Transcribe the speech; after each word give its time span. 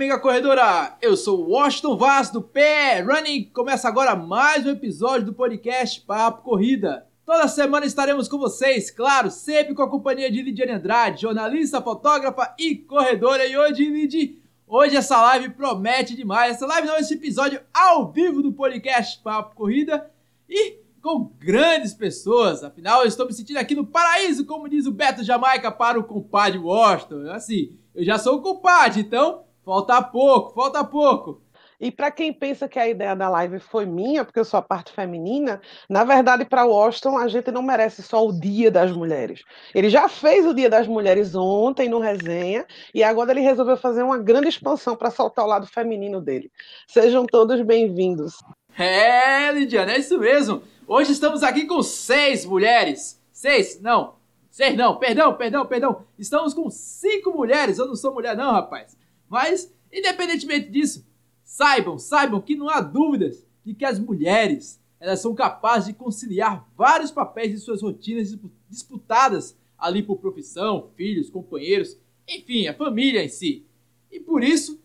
amiga 0.00 0.18
corredora! 0.18 0.96
Eu 1.02 1.14
sou 1.14 1.46
Washington 1.46 1.94
Vaz 1.94 2.30
do 2.30 2.40
Pé 2.40 3.02
Running. 3.02 3.50
Começa 3.52 3.86
agora 3.86 4.16
mais 4.16 4.64
um 4.64 4.70
episódio 4.70 5.26
do 5.26 5.34
podcast 5.34 6.00
Papo 6.00 6.42
Corrida. 6.42 7.06
Toda 7.26 7.46
semana 7.46 7.84
estaremos 7.84 8.26
com 8.26 8.38
vocês, 8.38 8.90
claro, 8.90 9.30
sempre 9.30 9.74
com 9.74 9.82
a 9.82 9.90
companhia 9.90 10.32
de 10.32 10.40
Lidiane 10.40 10.72
Andrade, 10.72 11.20
jornalista, 11.20 11.82
fotógrafa 11.82 12.54
e 12.58 12.76
corredora. 12.76 13.44
E 13.44 13.54
hoje, 13.58 13.90
Lid, 13.90 14.42
hoje 14.66 14.96
essa 14.96 15.20
live 15.20 15.50
promete 15.50 16.16
demais. 16.16 16.56
Essa 16.56 16.66
live 16.66 16.88
não, 16.88 16.96
esse 16.96 17.12
episódio 17.12 17.60
ao 17.74 18.10
vivo 18.10 18.40
do 18.40 18.54
podcast 18.54 19.22
Papo 19.22 19.54
Corrida. 19.54 20.10
E 20.48 20.78
com 21.02 21.30
grandes 21.38 21.92
pessoas. 21.92 22.64
Afinal, 22.64 23.02
eu 23.02 23.08
estou 23.08 23.26
me 23.26 23.34
sentindo 23.34 23.58
aqui 23.58 23.74
no 23.74 23.84
paraíso, 23.84 24.46
como 24.46 24.66
diz 24.66 24.86
o 24.86 24.92
Beto 24.92 25.22
Jamaica 25.22 25.70
para 25.70 26.00
o 26.00 26.04
compadre 26.04 26.58
Washington. 26.58 27.30
Assim, 27.30 27.76
eu 27.94 28.02
já 28.02 28.18
sou 28.18 28.38
o 28.38 28.42
compadre, 28.42 29.02
então 29.02 29.44
falta 29.70 30.02
pouco, 30.02 30.52
falta 30.52 30.82
pouco. 30.82 31.40
E 31.80 31.92
para 31.92 32.10
quem 32.10 32.32
pensa 32.32 32.68
que 32.68 32.76
a 32.76 32.88
ideia 32.88 33.14
da 33.14 33.28
live 33.28 33.60
foi 33.60 33.86
minha, 33.86 34.24
porque 34.24 34.40
eu 34.40 34.44
sou 34.44 34.58
a 34.58 34.62
parte 34.62 34.90
feminina, 34.92 35.62
na 35.88 36.02
verdade, 36.02 36.44
para 36.44 36.66
o 36.66 36.72
Washington, 36.72 37.16
a 37.16 37.28
gente 37.28 37.52
não 37.52 37.62
merece 37.62 38.02
só 38.02 38.26
o 38.26 38.32
Dia 38.32 38.68
das 38.68 38.90
Mulheres. 38.90 39.42
Ele 39.72 39.88
já 39.88 40.08
fez 40.08 40.44
o 40.44 40.52
Dia 40.52 40.68
das 40.68 40.88
Mulheres 40.88 41.36
ontem 41.36 41.88
no 41.88 42.00
resenha, 42.00 42.66
e 42.92 43.04
agora 43.04 43.30
ele 43.30 43.42
resolveu 43.42 43.76
fazer 43.76 44.02
uma 44.02 44.18
grande 44.18 44.48
expansão 44.48 44.96
para 44.96 45.08
soltar 45.08 45.44
o 45.44 45.48
lado 45.48 45.68
feminino 45.68 46.20
dele. 46.20 46.50
Sejam 46.88 47.24
todos 47.24 47.62
bem-vindos. 47.62 48.34
É, 48.76 49.52
Lidiana, 49.52 49.92
é 49.92 49.98
isso 50.00 50.18
mesmo. 50.18 50.62
Hoje 50.86 51.12
estamos 51.12 51.44
aqui 51.44 51.64
com 51.64 51.80
seis 51.80 52.44
mulheres. 52.44 53.22
Seis, 53.32 53.80
não. 53.80 54.14
Seis 54.50 54.76
não, 54.76 54.96
perdão, 54.96 55.34
perdão, 55.34 55.64
perdão. 55.64 56.04
Estamos 56.18 56.52
com 56.54 56.68
cinco 56.68 57.30
mulheres. 57.30 57.78
Eu 57.78 57.86
não 57.86 57.94
sou 57.94 58.12
mulher 58.12 58.36
não, 58.36 58.50
rapaz. 58.50 58.99
Mas, 59.30 59.72
independentemente 59.92 60.68
disso, 60.68 61.06
saibam, 61.44 61.96
saibam 62.00 62.40
que 62.40 62.56
não 62.56 62.68
há 62.68 62.80
dúvidas 62.80 63.46
de 63.64 63.72
que 63.72 63.84
as 63.84 63.96
mulheres, 63.96 64.80
elas 64.98 65.20
são 65.20 65.36
capazes 65.36 65.86
de 65.86 65.94
conciliar 65.94 66.68
vários 66.76 67.12
papéis 67.12 67.52
de 67.52 67.58
suas 67.58 67.80
rotinas 67.80 68.36
disputadas 68.68 69.56
ali 69.78 70.02
por 70.02 70.18
profissão, 70.18 70.90
filhos, 70.96 71.30
companheiros, 71.30 71.96
enfim, 72.26 72.66
a 72.66 72.74
família 72.74 73.24
em 73.24 73.28
si. 73.28 73.64
E 74.10 74.18
por 74.18 74.42
isso, 74.42 74.80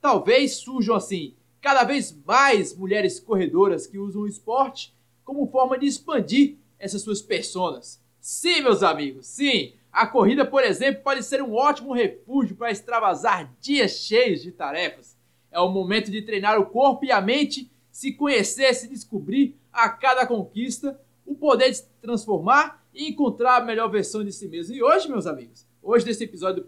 talvez 0.00 0.54
surjam 0.54 0.94
assim, 0.94 1.34
cada 1.60 1.82
vez 1.82 2.16
mais 2.24 2.74
mulheres 2.76 3.18
corredoras 3.18 3.88
que 3.88 3.98
usam 3.98 4.22
o 4.22 4.28
esporte 4.28 4.94
como 5.24 5.50
forma 5.50 5.76
de 5.76 5.86
expandir 5.86 6.56
essas 6.78 7.02
suas 7.02 7.20
personas. 7.20 8.00
Sim, 8.20 8.62
meus 8.62 8.84
amigos, 8.84 9.26
sim! 9.26 9.74
A 9.92 10.06
corrida, 10.06 10.44
por 10.44 10.62
exemplo, 10.62 11.02
pode 11.02 11.22
ser 11.22 11.42
um 11.42 11.54
ótimo 11.54 11.92
refúgio 11.92 12.56
para 12.56 12.70
extravasar 12.70 13.52
dias 13.60 13.92
cheios 13.92 14.42
de 14.42 14.52
tarefas. 14.52 15.18
É 15.50 15.58
o 15.58 15.68
momento 15.68 16.10
de 16.10 16.22
treinar 16.22 16.58
o 16.60 16.66
corpo 16.66 17.04
e 17.04 17.10
a 17.10 17.20
mente, 17.20 17.70
se 17.90 18.12
conhecer, 18.12 18.72
se 18.74 18.88
descobrir 18.88 19.58
a 19.72 19.88
cada 19.88 20.24
conquista, 20.26 21.00
o 21.26 21.34
poder 21.34 21.70
de 21.70 21.78
se 21.78 21.88
transformar 22.00 22.84
e 22.94 23.08
encontrar 23.08 23.56
a 23.56 23.64
melhor 23.64 23.88
versão 23.88 24.24
de 24.24 24.32
si 24.32 24.48
mesmo. 24.48 24.74
E 24.74 24.82
hoje, 24.82 25.08
meus 25.08 25.26
amigos, 25.26 25.66
hoje 25.82 26.06
nesse 26.06 26.24
episódio 26.24 26.64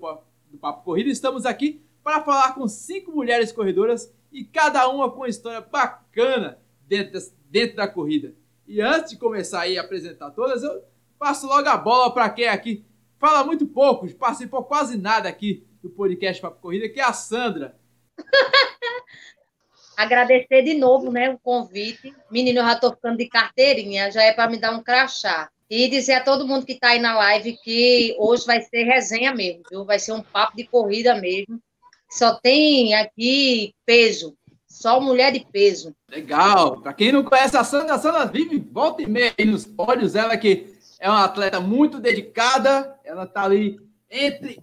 do 0.50 0.58
Papo 0.58 0.84
Corrida, 0.84 1.10
estamos 1.10 1.46
aqui 1.46 1.80
para 2.02 2.22
falar 2.22 2.54
com 2.54 2.66
cinco 2.66 3.12
mulheres 3.12 3.52
corredoras 3.52 4.12
e 4.32 4.44
cada 4.44 4.88
uma 4.88 5.10
com 5.10 5.18
uma 5.18 5.28
história 5.28 5.60
bacana 5.60 6.58
dentro, 6.88 7.20
dentro 7.48 7.76
da 7.76 7.86
corrida. 7.86 8.34
E 8.66 8.80
antes 8.80 9.12
de 9.12 9.18
começar 9.18 9.60
aí 9.60 9.78
a 9.78 9.82
apresentar 9.82 10.30
todas, 10.30 10.62
eu 10.62 10.82
passo 11.18 11.46
logo 11.46 11.68
a 11.68 11.76
bola 11.76 12.12
para 12.12 12.28
quem 12.30 12.48
aqui 12.48 12.84
fala 13.22 13.44
muito 13.44 13.64
pouco, 13.68 14.12
participou 14.14 14.64
quase 14.64 14.98
nada 14.98 15.28
aqui 15.28 15.64
do 15.80 15.88
podcast 15.88 16.42
Papo 16.42 16.60
Corrida, 16.60 16.88
que 16.88 16.98
é 16.98 17.04
a 17.04 17.12
Sandra. 17.12 17.78
Agradecer 19.96 20.62
de 20.62 20.74
novo 20.74 21.12
né, 21.12 21.30
o 21.30 21.38
convite. 21.38 22.12
Menino, 22.32 22.58
eu 22.58 22.64
já 22.64 22.72
estou 22.72 22.90
ficando 22.90 23.18
de 23.18 23.28
carteirinha, 23.28 24.10
já 24.10 24.24
é 24.24 24.32
para 24.32 24.50
me 24.50 24.58
dar 24.58 24.72
um 24.72 24.82
crachá. 24.82 25.48
E 25.70 25.88
dizer 25.88 26.14
a 26.14 26.24
todo 26.24 26.48
mundo 26.48 26.66
que 26.66 26.72
está 26.72 26.88
aí 26.88 26.98
na 26.98 27.16
live 27.16 27.56
que 27.62 28.16
hoje 28.18 28.44
vai 28.44 28.60
ser 28.60 28.82
resenha 28.82 29.32
mesmo, 29.32 29.62
viu? 29.70 29.84
Vai 29.84 30.00
ser 30.00 30.12
um 30.12 30.22
papo 30.22 30.56
de 30.56 30.64
corrida 30.64 31.14
mesmo. 31.14 31.62
Só 32.10 32.34
tem 32.34 32.92
aqui 32.94 33.72
peso. 33.86 34.36
Só 34.66 35.00
mulher 35.00 35.30
de 35.30 35.46
peso. 35.46 35.94
Legal. 36.10 36.80
Para 36.80 36.92
quem 36.92 37.12
não 37.12 37.22
conhece 37.22 37.56
a 37.56 37.62
Sandra, 37.62 37.94
a 37.94 37.98
Sandra 38.00 38.26
vive 38.26 38.58
volta 38.58 39.00
e 39.00 39.06
meia 39.06 39.32
aí 39.38 39.44
nos 39.44 39.64
pódios. 39.64 40.16
Ela 40.16 40.36
que 40.36 40.72
é 41.02 41.10
uma 41.10 41.24
atleta 41.24 41.58
muito 41.58 41.98
dedicada. 41.98 42.96
Ela 43.12 43.26
tá 43.26 43.42
ali 43.42 43.78
entre. 44.10 44.58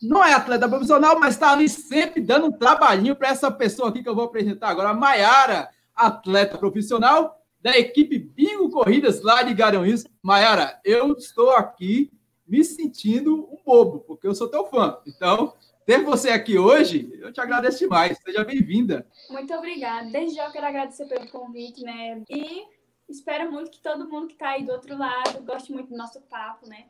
Não 0.00 0.24
é 0.24 0.32
atleta 0.32 0.66
profissional, 0.66 1.20
mas 1.20 1.34
está 1.34 1.52
ali 1.52 1.68
sempre 1.68 2.18
dando 2.18 2.46
um 2.46 2.52
trabalhinho 2.52 3.14
para 3.14 3.28
essa 3.28 3.50
pessoa 3.50 3.90
aqui 3.90 4.02
que 4.02 4.08
eu 4.08 4.14
vou 4.14 4.24
apresentar 4.24 4.70
agora, 4.70 4.88
a 4.88 4.94
Maiara, 4.94 5.68
atleta 5.94 6.56
profissional 6.56 7.44
da 7.60 7.76
equipe 7.76 8.18
Bingo 8.18 8.70
Corridas 8.70 9.20
lá 9.20 9.42
de 9.42 9.52
Garanhuns. 9.52 10.06
Maiara, 10.22 10.80
eu 10.82 11.12
estou 11.12 11.50
aqui 11.50 12.10
me 12.46 12.64
sentindo 12.64 13.46
um 13.52 13.58
bobo, 13.62 14.00
porque 14.00 14.26
eu 14.26 14.34
sou 14.34 14.48
teu 14.48 14.64
fã. 14.64 14.96
Então, 15.06 15.52
ter 15.84 16.02
você 16.02 16.30
aqui 16.30 16.56
hoje, 16.56 17.12
eu 17.20 17.30
te 17.30 17.40
agradeço 17.40 17.80
demais. 17.80 18.16
Seja 18.24 18.44
bem-vinda. 18.44 19.06
Muito 19.28 19.52
obrigada. 19.52 20.08
Desde 20.08 20.36
já 20.36 20.46
eu 20.46 20.52
quero 20.52 20.66
agradecer 20.66 21.04
pelo 21.06 21.28
convite, 21.28 21.82
né? 21.82 22.22
E 22.30 22.62
espero 23.10 23.52
muito 23.52 23.70
que 23.70 23.82
todo 23.82 24.08
mundo 24.08 24.28
que 24.28 24.32
está 24.32 24.50
aí 24.50 24.64
do 24.64 24.72
outro 24.72 24.96
lado 24.96 25.42
goste 25.44 25.70
muito 25.70 25.90
do 25.90 25.96
nosso 25.98 26.18
papo, 26.22 26.66
né? 26.66 26.86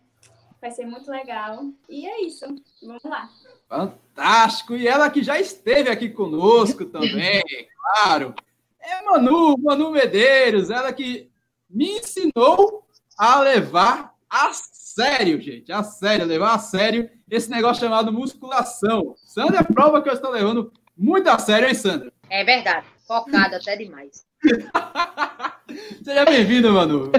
Vai 0.60 0.70
ser 0.70 0.86
muito 0.86 1.10
legal. 1.10 1.66
E 1.88 2.06
é 2.06 2.22
isso. 2.22 2.44
Vamos 2.82 3.02
lá. 3.04 3.28
Fantástico! 3.68 4.74
E 4.74 4.88
ela 4.88 5.10
que 5.10 5.22
já 5.22 5.38
esteve 5.38 5.88
aqui 5.90 6.08
conosco 6.08 6.84
também, 6.84 7.42
claro. 7.76 8.34
É 8.80 9.02
Manu, 9.02 9.56
Manu 9.58 9.90
Medeiros, 9.90 10.70
ela 10.70 10.92
que 10.92 11.30
me 11.68 11.98
ensinou 11.98 12.86
a 13.18 13.40
levar 13.40 14.14
a 14.30 14.50
sério, 14.52 15.40
gente, 15.40 15.70
a 15.70 15.82
sério, 15.82 16.26
levar 16.26 16.54
a 16.54 16.58
sério 16.58 17.10
esse 17.30 17.50
negócio 17.50 17.84
chamado 17.84 18.12
musculação. 18.12 19.14
Sandra 19.24 19.60
é 19.60 19.62
prova 19.62 20.02
que 20.02 20.08
eu 20.08 20.14
estou 20.14 20.30
levando 20.30 20.72
muito 20.96 21.28
a 21.28 21.38
sério, 21.38 21.68
hein, 21.68 21.74
Sandra? 21.74 22.12
É 22.30 22.42
verdade, 22.44 22.86
focada 23.06 23.56
até 23.56 23.76
demais. 23.76 24.26
Seja 26.02 26.24
bem-vindo, 26.24 26.72
Manu. 26.72 27.12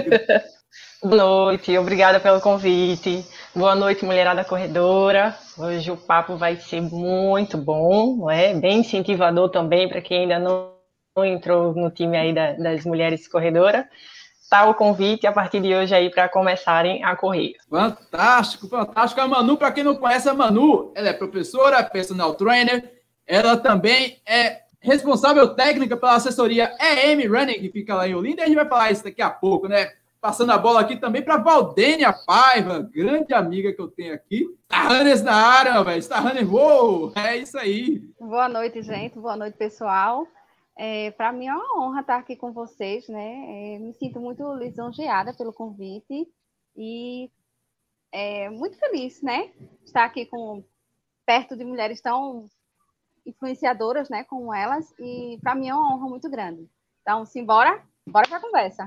Boa 1.02 1.16
noite, 1.16 1.76
obrigada 1.78 2.20
pelo 2.20 2.40
convite. 2.40 3.24
Boa 3.54 3.74
noite, 3.74 4.04
mulherada 4.04 4.44
corredora. 4.44 5.36
Hoje 5.58 5.90
o 5.90 5.96
papo 5.96 6.36
vai 6.36 6.56
ser 6.56 6.80
muito 6.82 7.56
bom, 7.56 8.16
não 8.16 8.30
é? 8.30 8.54
Bem 8.54 8.80
incentivador 8.80 9.48
também 9.48 9.88
para 9.88 10.00
quem 10.00 10.22
ainda 10.22 10.38
não 10.38 10.74
entrou 11.24 11.74
no 11.74 11.90
time 11.90 12.16
aí 12.16 12.34
das 12.34 12.84
mulheres 12.84 13.26
corredoras 13.26 13.86
tá 14.50 14.68
o 14.68 14.74
convite 14.74 15.28
a 15.28 15.32
partir 15.32 15.60
de 15.60 15.72
hoje 15.72 15.94
aí 15.94 16.10
para 16.10 16.28
começarem 16.28 17.04
a 17.04 17.14
correr. 17.14 17.54
Fantástico, 17.70 18.66
fantástico. 18.66 19.20
A 19.20 19.28
Manu, 19.28 19.56
para 19.56 19.70
quem 19.70 19.84
não 19.84 19.94
conhece 19.94 20.28
a 20.28 20.34
Manu, 20.34 20.92
ela 20.96 21.08
é 21.08 21.12
professora, 21.12 21.82
personal 21.84 22.34
trainer, 22.34 23.00
ela 23.24 23.56
também 23.56 24.20
é 24.26 24.62
responsável 24.80 25.54
técnica 25.54 25.96
pela 25.96 26.16
assessoria 26.16 26.74
EM 26.80 27.28
Running, 27.28 27.60
que 27.60 27.70
fica 27.70 27.94
lá 27.94 28.08
em 28.08 28.14
Olinda, 28.14 28.42
e 28.42 28.44
a 28.44 28.46
gente 28.48 28.56
vai 28.56 28.68
falar 28.68 28.90
isso 28.90 29.04
daqui 29.04 29.22
a 29.22 29.30
pouco, 29.30 29.68
né? 29.68 29.92
Passando 30.20 30.52
a 30.52 30.58
bola 30.58 30.80
aqui 30.82 30.96
também 30.96 31.22
para 31.22 31.38
Valdênia 31.38 32.12
Paiva, 32.12 32.82
grande 32.82 33.32
amiga 33.32 33.72
que 33.72 33.80
eu 33.80 33.88
tenho 33.88 34.12
aqui. 34.12 34.46
Starrunners 34.70 35.22
na 35.22 35.34
área, 35.34 35.82
velho. 35.82 35.98
Starrunners, 35.98 36.46
uou! 36.46 37.10
É 37.16 37.38
isso 37.38 37.56
aí. 37.56 38.00
Boa 38.20 38.46
noite, 38.46 38.82
gente. 38.82 39.18
Boa 39.18 39.34
noite, 39.34 39.56
pessoal. 39.56 40.26
É, 40.76 41.10
Para 41.12 41.32
mim 41.32 41.46
é 41.46 41.54
uma 41.54 41.78
honra 41.80 42.02
estar 42.02 42.16
aqui 42.18 42.36
com 42.36 42.52
vocês, 42.52 43.08
né? 43.08 43.76
É, 43.76 43.78
me 43.78 43.94
sinto 43.94 44.20
muito 44.20 44.52
lisonjeada 44.52 45.32
pelo 45.32 45.54
convite 45.54 46.28
e 46.76 47.30
é, 48.12 48.50
muito 48.50 48.78
feliz, 48.78 49.22
né? 49.22 49.50
Estar 49.82 50.04
aqui 50.04 50.26
com 50.26 50.62
perto 51.24 51.56
de 51.56 51.64
mulheres 51.64 52.02
tão 52.02 52.46
influenciadoras, 53.24 54.10
né? 54.10 54.22
Como 54.24 54.52
elas 54.52 54.92
e 54.98 55.38
para 55.40 55.54
mim 55.54 55.70
é 55.70 55.74
uma 55.74 55.94
honra 55.94 56.08
muito 56.10 56.28
grande. 56.28 56.68
Então, 57.00 57.24
simbora, 57.24 57.82
bora 58.08 58.28
para 58.28 58.38
a 58.38 58.40
conversa. 58.40 58.84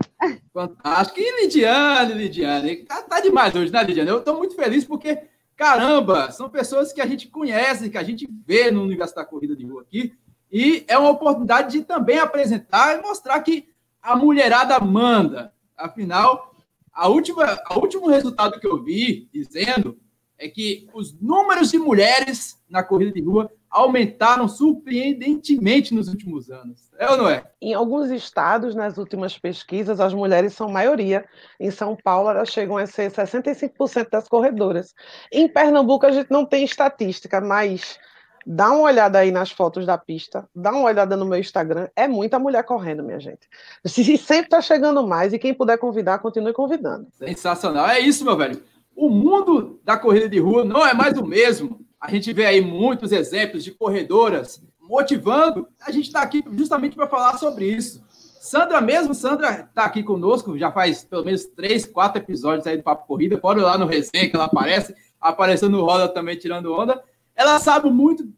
Fantástico. 0.54 1.19
E 1.19 1.42
Lidiane, 1.42 2.13
Lidiane, 2.13 2.77
tá, 2.86 3.01
tá 3.01 3.19
demais 3.19 3.56
hoje, 3.56 3.71
né, 3.71 3.83
Lidiane? 3.83 4.10
Eu 4.10 4.19
estou 4.19 4.38
muito 4.38 4.56
feliz 4.56 4.86
porque 4.86 5.27
caramba, 5.56 6.31
são 6.31 6.50
pessoas 6.50 6.92
que 6.92 7.01
a 7.01 7.06
gente 7.06 7.27
conhece, 7.27 7.89
que 7.89 7.98
a 7.98 8.04
gente 8.04 8.27
vê 8.45 8.71
no 8.71 8.83
universo 8.83 9.15
da 9.15 9.25
corrida 9.25 9.56
de 9.56 9.65
rua 9.65 9.81
aqui 9.81 10.13
e 10.51 10.83
é 10.88 10.98
uma 10.98 11.10
oportunidade 11.10 11.71
de 11.71 11.83
também 11.83 12.19
apresentar 12.19 12.98
e 12.98 13.01
mostrar 13.01 13.39
que 13.39 13.69
a 14.01 14.15
mulherada 14.15 14.80
manda. 14.80 15.54
Afinal, 15.75 16.56
a 16.92 17.07
última, 17.07 17.59
o 17.71 17.80
último 17.80 18.07
resultado 18.07 18.59
que 18.59 18.68
eu 18.68 18.83
vi 18.83 19.27
dizendo 19.33 19.98
é 20.38 20.48
que 20.48 20.88
os 20.94 21.19
números 21.19 21.71
de 21.71 21.80
mulheres 21.80 22.59
na 22.69 22.83
corrida 22.83 23.12
de 23.12 23.21
rua 23.21 23.51
aumentaram 23.74 24.48
surpreendentemente 24.48 25.94
nos 25.94 26.08
últimos 26.08 26.50
anos. 26.50 26.92
É 26.98 27.10
ou 27.10 27.18
não 27.18 27.28
é? 27.28 27.44
Em 27.60 27.74
alguns 27.74 28.12
estados, 28.12 28.75
nas 28.75 28.98
últimas 28.98 29.38
pesquisas, 29.38 30.00
as 30.00 30.14
mulheres 30.14 30.54
são 30.54 30.70
maioria. 30.70 31.25
Em 31.60 31.72
São 31.72 31.98
Paulo, 32.02 32.30
elas 32.30 32.50
chegam 32.50 32.78
a 32.78 32.86
ser 32.86 33.12
65% 33.12 34.10
das 34.12 34.28
corredoras. 34.28 34.94
Em 35.31 35.48
Pernambuco, 35.48 36.06
a 36.06 36.12
gente 36.12 36.30
não 36.30 36.46
tem 36.46 36.64
estatística, 36.64 37.42
mas 37.42 38.00
Dá 38.46 38.72
uma 38.72 38.81
olhada 38.81 39.20
aí 39.20 39.31
nas 39.31 39.52
fotos 39.52 39.86
da 39.86 39.98
pista, 39.98 40.48
dá 40.54 40.72
uma 40.72 40.84
olhada 40.84 41.16
no 41.16 41.26
meu 41.26 41.40
Instagram. 41.40 41.88
É 41.96 42.10
muita 42.10 42.38
mulher 42.38 42.64
correndo, 42.64 43.02
minha 43.02 43.19
gente. 43.19 43.48
Se 43.86 44.04
sempre 44.18 44.48
está 44.48 44.62
chegando 44.62 45.08
mais 45.08 45.31
e 45.31 45.40
quem 45.40 45.54
puder 45.54 45.78
convidar, 45.78 46.19
continue 46.19 46.52
convidando. 46.52 47.08
Sensacional. 47.14 47.88
É 47.88 48.02
isso, 48.02 48.26
meu 48.26 48.36
velho. 48.36 48.62
O 48.96 49.10
mundo 49.10 49.80
da 49.84 49.98
corrida 49.98 50.28
de 50.28 50.40
rua 50.40 50.66
não 50.66 50.86
é 50.86 50.94
mais 50.94 51.18
o 51.18 51.26
mesmo. 51.26 51.82
A 52.04 52.12
gente 52.12 52.34
vê 52.34 52.46
aí 52.46 52.60
muitos 52.60 53.14
exemplos 53.14 53.64
de 53.64 53.72
corredoras 53.72 54.62
motivando. 54.82 55.70
A 55.80 55.90
gente 55.90 56.08
está 56.08 56.22
aqui 56.22 56.44
justamente 56.52 56.98
para 56.98 57.08
falar 57.08 57.38
sobre 57.38 57.66
isso. 57.66 58.04
Sandra 58.42 58.82
mesmo, 58.82 59.16
Sandra 59.16 59.62
está 59.62 59.86
aqui 59.86 60.04
conosco, 60.04 60.58
já 60.58 60.70
faz 60.70 61.06
pelo 61.06 61.24
menos 61.24 61.46
três, 61.46 61.86
quatro 61.86 62.22
episódios 62.22 62.68
aí 62.68 62.76
do 62.76 62.84
Papo 62.84 63.08
Corrida. 63.08 63.38
Pode 63.38 63.62
lá 63.62 63.78
no 63.78 63.86
resenha 63.86 64.30
que 64.30 64.36
ela 64.36 64.48
aparece, 64.48 64.94
aparecendo 65.20 65.78
no 65.78 65.86
Roda 65.86 66.10
também 66.10 66.38
tirando 66.38 66.74
onda. 66.74 67.02
Ela 67.34 67.58
sabe 67.58 67.90
muito 67.90 68.30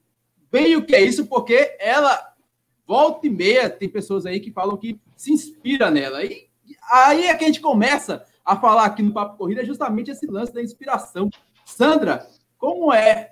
bem 0.51 0.75
o 0.75 0.85
que 0.85 0.95
é 0.95 1.01
isso, 1.01 1.25
porque 1.25 1.75
ela 1.79 2.35
volta 2.85 3.25
e 3.25 3.31
meia 3.31 3.67
tem 3.67 3.89
pessoas 3.89 4.27
aí 4.27 4.39
que 4.39 4.51
falam 4.51 4.77
que 4.77 5.01
se 5.17 5.33
inspira 5.33 5.89
nela. 5.89 6.23
E 6.23 6.47
aí 6.91 7.25
é 7.25 7.33
que 7.33 7.45
a 7.45 7.47
gente 7.47 7.61
começa 7.61 8.23
a 8.45 8.55
falar 8.55 8.85
aqui 8.85 9.01
no 9.01 9.11
Papo 9.11 9.37
Corrida 9.37 9.63
é 9.63 9.65
justamente 9.65 10.11
esse 10.11 10.27
lance 10.27 10.53
da 10.53 10.61
inspiração. 10.61 11.31
Sandra, 11.65 12.27
como 12.59 12.93
é 12.93 13.31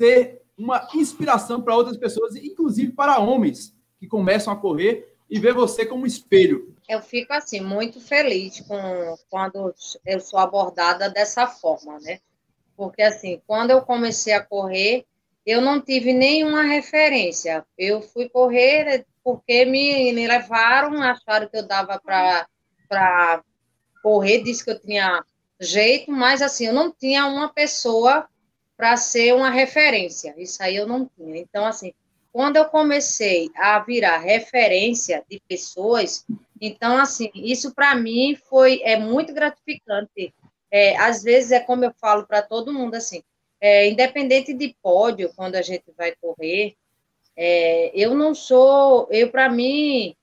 ser 0.00 0.40
uma 0.56 0.88
inspiração 0.94 1.60
para 1.60 1.76
outras 1.76 1.98
pessoas, 1.98 2.34
inclusive 2.34 2.92
para 2.92 3.18
homens 3.18 3.74
que 3.98 4.06
começam 4.06 4.50
a 4.50 4.56
correr 4.56 5.14
e 5.28 5.38
ver 5.38 5.52
você 5.52 5.84
como 5.84 6.06
espelho? 6.06 6.74
Eu 6.88 7.02
fico 7.02 7.34
assim 7.34 7.60
muito 7.60 8.00
feliz 8.00 8.60
com 8.62 9.14
quando 9.28 9.74
eu 10.06 10.20
sou 10.20 10.38
abordada 10.38 11.10
dessa 11.10 11.46
forma, 11.46 11.98
né? 12.00 12.18
Porque 12.74 13.02
assim, 13.02 13.42
quando 13.46 13.72
eu 13.72 13.82
comecei 13.82 14.32
a 14.32 14.42
correr, 14.42 15.04
eu 15.44 15.60
não 15.60 15.80
tive 15.82 16.14
nenhuma 16.14 16.62
referência. 16.62 17.64
Eu 17.76 18.00
fui 18.00 18.28
correr 18.30 19.04
porque 19.22 19.66
me, 19.66 20.14
me 20.14 20.26
levaram, 20.26 21.02
acharam 21.02 21.46
que 21.46 21.58
eu 21.58 21.66
dava 21.66 22.00
para 22.00 23.44
correr, 24.02 24.42
disse 24.42 24.64
que 24.64 24.70
eu 24.70 24.80
tinha 24.80 25.22
jeito, 25.60 26.10
mas 26.10 26.40
assim, 26.40 26.66
eu 26.66 26.72
não 26.72 26.90
tinha 26.90 27.26
uma 27.26 27.52
pessoa 27.52 28.26
para 28.80 28.96
ser 28.96 29.34
uma 29.34 29.50
referência. 29.50 30.34
Isso 30.38 30.62
aí 30.62 30.74
eu 30.74 30.86
não 30.86 31.04
tinha. 31.04 31.36
Então, 31.36 31.66
assim, 31.66 31.92
quando 32.32 32.56
eu 32.56 32.64
comecei 32.64 33.50
a 33.54 33.78
virar 33.78 34.16
referência 34.16 35.22
de 35.30 35.38
pessoas, 35.46 36.24
então, 36.58 36.96
assim, 36.96 37.30
isso 37.34 37.74
para 37.74 37.94
mim 37.94 38.34
foi 38.48 38.80
é 38.82 38.96
muito 38.96 39.34
gratificante. 39.34 40.32
É, 40.70 40.96
às 40.96 41.22
vezes 41.22 41.52
é 41.52 41.60
como 41.60 41.84
eu 41.84 41.92
falo 42.00 42.26
para 42.26 42.40
todo 42.40 42.72
mundo, 42.72 42.94
assim, 42.94 43.22
é, 43.60 43.86
independente 43.86 44.54
de 44.54 44.74
pódio, 44.82 45.30
quando 45.36 45.56
a 45.56 45.62
gente 45.62 45.84
vai 45.94 46.14
correr, 46.18 46.74
é, 47.36 47.92
eu 47.94 48.14
não 48.14 48.34
sou, 48.34 49.08
eu 49.10 49.30
para 49.30 49.50
mim, 49.50 50.16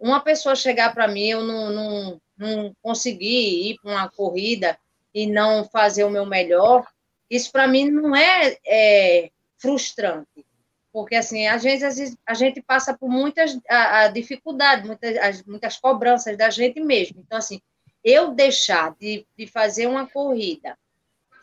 uma 0.00 0.20
pessoa 0.20 0.56
chegar 0.56 0.94
para 0.94 1.06
mim, 1.06 1.26
eu 1.26 1.42
não, 1.42 1.70
não, 1.70 2.20
não 2.38 2.76
conseguir 2.80 3.70
ir 3.70 3.78
para 3.82 3.90
uma 3.90 4.08
corrida 4.08 4.78
e 5.12 5.26
não 5.26 5.62
fazer 5.62 6.04
o 6.04 6.10
meu 6.10 6.24
melhor, 6.24 6.86
isso 7.30 7.52
para 7.52 7.68
mim 7.68 7.90
não 7.90 8.14
é, 8.14 8.56
é, 8.66 9.30
frustrante, 9.58 10.46
porque 10.92 11.14
assim, 11.14 11.46
às 11.46 11.62
vezes 11.62 12.16
a 12.26 12.34
gente 12.34 12.62
passa 12.62 12.96
por 12.96 13.08
muitas 13.08 13.58
a, 13.68 14.00
a 14.00 14.08
dificuldades, 14.08 14.86
muitas, 14.86 15.42
muitas 15.44 15.76
cobranças 15.76 16.36
da 16.36 16.50
gente 16.50 16.80
mesmo. 16.80 17.22
Então, 17.24 17.38
assim, 17.38 17.60
eu 18.02 18.32
deixar 18.32 18.94
de, 18.98 19.26
de 19.36 19.46
fazer 19.46 19.86
uma 19.86 20.06
corrida 20.06 20.76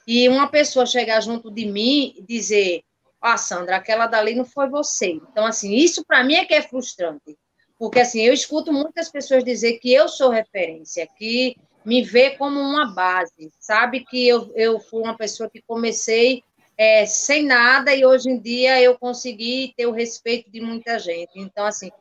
e 0.07 0.27
uma 0.29 0.47
pessoa 0.47 0.85
chegar 0.85 1.21
junto 1.21 1.51
de 1.51 1.65
mim 1.65 2.13
e 2.17 2.21
dizer, 2.23 2.83
ah, 3.21 3.37
Sandra, 3.37 3.77
aquela 3.77 4.07
dali 4.07 4.35
não 4.35 4.45
foi 4.45 4.69
você. 4.69 5.09
Então, 5.09 5.45
assim, 5.45 5.73
isso 5.73 6.05
para 6.05 6.23
mim 6.23 6.35
é 6.35 6.45
que 6.45 6.53
é 6.53 6.61
frustrante. 6.61 7.37
Porque, 7.77 7.99
assim, 7.99 8.21
eu 8.21 8.33
escuto 8.33 8.71
muitas 8.71 9.09
pessoas 9.09 9.43
dizer 9.43 9.79
que 9.79 9.93
eu 9.93 10.07
sou 10.07 10.29
referência, 10.29 11.07
que 11.17 11.57
me 11.85 12.01
vê 12.01 12.31
como 12.31 12.59
uma 12.59 12.93
base, 12.93 13.51
sabe 13.59 14.03
que 14.03 14.27
eu, 14.27 14.51
eu 14.55 14.79
fui 14.79 15.01
uma 15.03 15.15
pessoa 15.15 15.49
que 15.49 15.61
comecei 15.61 16.43
é, 16.77 17.05
sem 17.05 17.45
nada 17.45 17.93
e 17.93 18.05
hoje 18.05 18.29
em 18.29 18.39
dia 18.39 18.81
eu 18.81 18.97
consegui 18.97 19.73
ter 19.77 19.85
o 19.85 19.91
respeito 19.91 20.51
de 20.51 20.59
muita 20.59 20.99
gente. 20.99 21.31
Então, 21.35 21.65
assim, 21.65 21.91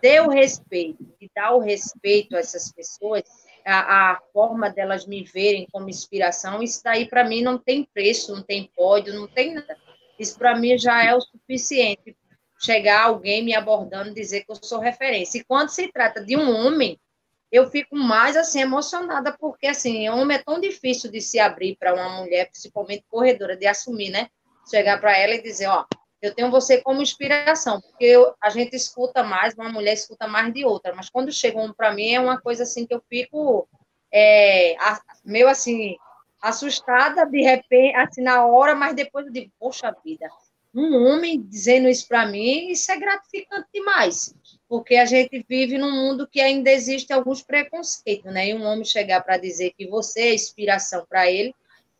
ter 0.00 0.20
o 0.20 0.28
respeito 0.28 1.04
e 1.20 1.28
dar 1.34 1.54
o 1.54 1.60
respeito 1.60 2.36
a 2.36 2.40
essas 2.40 2.70
pessoas, 2.72 3.22
a, 3.64 4.12
a 4.12 4.20
forma 4.32 4.70
delas 4.70 5.06
me 5.06 5.24
verem 5.24 5.66
como 5.72 5.88
inspiração, 5.88 6.62
isso 6.62 6.80
daí 6.84 7.06
para 7.06 7.24
mim 7.24 7.42
não 7.42 7.58
tem 7.58 7.84
preço, 7.92 8.34
não 8.34 8.42
tem 8.42 8.70
pódio, 8.76 9.14
não 9.14 9.26
tem 9.26 9.54
nada. 9.54 9.76
Isso 10.18 10.38
para 10.38 10.56
mim 10.56 10.76
já 10.78 11.02
é 11.02 11.14
o 11.14 11.20
suficiente 11.20 12.16
chegar 12.62 13.04
alguém 13.04 13.42
me 13.42 13.54
abordando 13.54 14.10
e 14.10 14.14
dizer 14.14 14.44
que 14.44 14.52
eu 14.52 14.56
sou 14.56 14.78
referência. 14.78 15.38
E 15.38 15.44
quando 15.44 15.70
se 15.70 15.90
trata 15.90 16.22
de 16.22 16.36
um 16.36 16.54
homem, 16.54 17.00
eu 17.50 17.68
fico 17.68 17.96
mais 17.96 18.36
assim 18.36 18.60
emocionada 18.60 19.36
porque 19.38 19.66
assim, 19.66 20.08
homem 20.08 20.36
é 20.36 20.42
tão 20.42 20.60
difícil 20.60 21.10
de 21.10 21.20
se 21.20 21.38
abrir 21.38 21.76
para 21.76 21.94
uma 21.94 22.20
mulher, 22.20 22.48
principalmente 22.48 23.04
corredora, 23.08 23.56
de 23.56 23.66
assumir, 23.66 24.10
né? 24.10 24.28
Chegar 24.68 25.00
para 25.00 25.16
ela 25.16 25.34
e 25.34 25.42
dizer, 25.42 25.66
ó, 25.66 25.84
eu 26.22 26.34
tenho 26.34 26.50
você 26.50 26.80
como 26.82 27.02
inspiração, 27.02 27.80
porque 27.80 28.04
eu, 28.04 28.34
a 28.40 28.50
gente 28.50 28.76
escuta 28.76 29.22
mais, 29.22 29.54
uma 29.54 29.70
mulher 29.70 29.94
escuta 29.94 30.28
mais 30.28 30.52
de 30.52 30.64
outra, 30.64 30.94
mas 30.94 31.08
quando 31.08 31.32
chega 31.32 31.58
um 31.58 31.72
para 31.72 31.92
mim 31.92 32.12
é 32.12 32.20
uma 32.20 32.40
coisa 32.40 32.62
assim 32.62 32.86
que 32.86 32.94
eu 32.94 33.02
fico 33.08 33.66
é, 34.12 34.76
a, 34.78 35.00
meio 35.24 35.48
assim 35.48 35.96
assustada 36.40 37.26
de 37.26 37.42
repente, 37.42 37.96
assim 37.96 38.22
na 38.22 38.46
hora, 38.46 38.74
mas 38.74 38.94
depois 38.94 39.26
eu 39.26 39.32
digo, 39.32 39.50
poxa 39.58 39.94
vida, 40.04 40.28
um 40.74 41.06
homem 41.06 41.40
dizendo 41.42 41.88
isso 41.88 42.06
para 42.06 42.26
mim, 42.26 42.70
isso 42.70 42.90
é 42.92 42.98
gratificante 42.98 43.68
demais, 43.72 44.34
porque 44.70 44.94
a 44.94 45.04
gente 45.04 45.44
vive 45.48 45.76
num 45.76 45.90
mundo 45.90 46.28
que 46.28 46.40
ainda 46.40 46.70
existe 46.70 47.12
alguns 47.12 47.42
preconceitos, 47.42 48.32
né? 48.32 48.50
E 48.50 48.54
um 48.54 48.62
homem 48.62 48.84
chegar 48.84 49.20
para 49.20 49.36
dizer 49.36 49.74
que 49.76 49.84
você 49.84 50.20
é 50.20 50.34
inspiração 50.34 51.04
para 51.10 51.28
ele, 51.28 51.52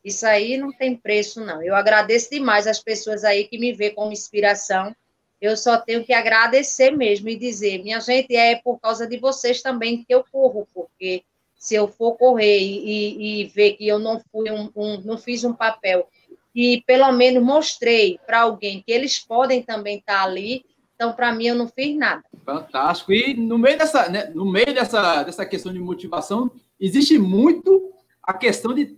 isso 0.05 0.25
aí 0.25 0.57
não 0.57 0.71
tem 0.71 0.95
preço, 0.95 1.43
não. 1.43 1.61
Eu 1.61 1.75
agradeço 1.75 2.29
demais 2.31 2.67
as 2.67 2.79
pessoas 2.79 3.25
aí 3.25 3.43
que 3.43 3.59
me 3.59 3.73
vê 3.73 3.91
como 3.91 4.13
inspiração. 4.13 4.95
Eu 5.41 5.57
só 5.57 5.77
tenho 5.77 6.05
que 6.05 6.13
agradecer 6.13 6.91
mesmo 6.91 7.27
e 7.27 7.35
dizer, 7.35 7.83
minha 7.83 7.99
gente, 7.99 8.33
é 8.37 8.55
por 8.55 8.79
causa 8.79 9.05
de 9.05 9.17
vocês 9.17 9.61
também 9.61 10.05
que 10.05 10.15
eu 10.15 10.23
corro, 10.31 10.65
porque 10.73 11.23
se 11.57 11.75
eu 11.75 11.89
for 11.89 12.13
correr 12.13 12.57
e, 12.57 13.41
e 13.41 13.45
ver 13.47 13.73
que 13.73 13.85
eu 13.85 13.99
não 13.99 14.21
fui 14.31 14.49
um, 14.49 14.71
um 14.73 15.01
não 15.01 15.17
fiz 15.17 15.43
um 15.43 15.53
papel 15.53 16.07
e 16.55 16.81
pelo 16.85 17.11
menos 17.11 17.43
mostrei 17.43 18.17
para 18.25 18.41
alguém 18.41 18.81
que 18.81 18.91
eles 18.91 19.19
podem 19.19 19.61
também 19.61 19.97
estar 19.97 20.19
tá 20.19 20.23
ali. 20.23 20.65
Então, 21.01 21.13
para 21.13 21.33
mim, 21.33 21.47
eu 21.47 21.55
não 21.55 21.67
fiz 21.67 21.97
nada. 21.97 22.23
Fantástico. 22.45 23.11
E 23.11 23.33
no 23.33 23.57
meio 23.57 23.75
dessa, 23.75 24.07
né, 24.07 24.29
no 24.35 24.45
meio 24.45 24.71
dessa, 24.71 25.23
dessa 25.23 25.43
questão 25.43 25.73
de 25.73 25.79
motivação, 25.79 26.51
existe 26.79 27.17
muito 27.17 27.91
a 28.21 28.35
questão 28.35 28.71
de 28.71 28.95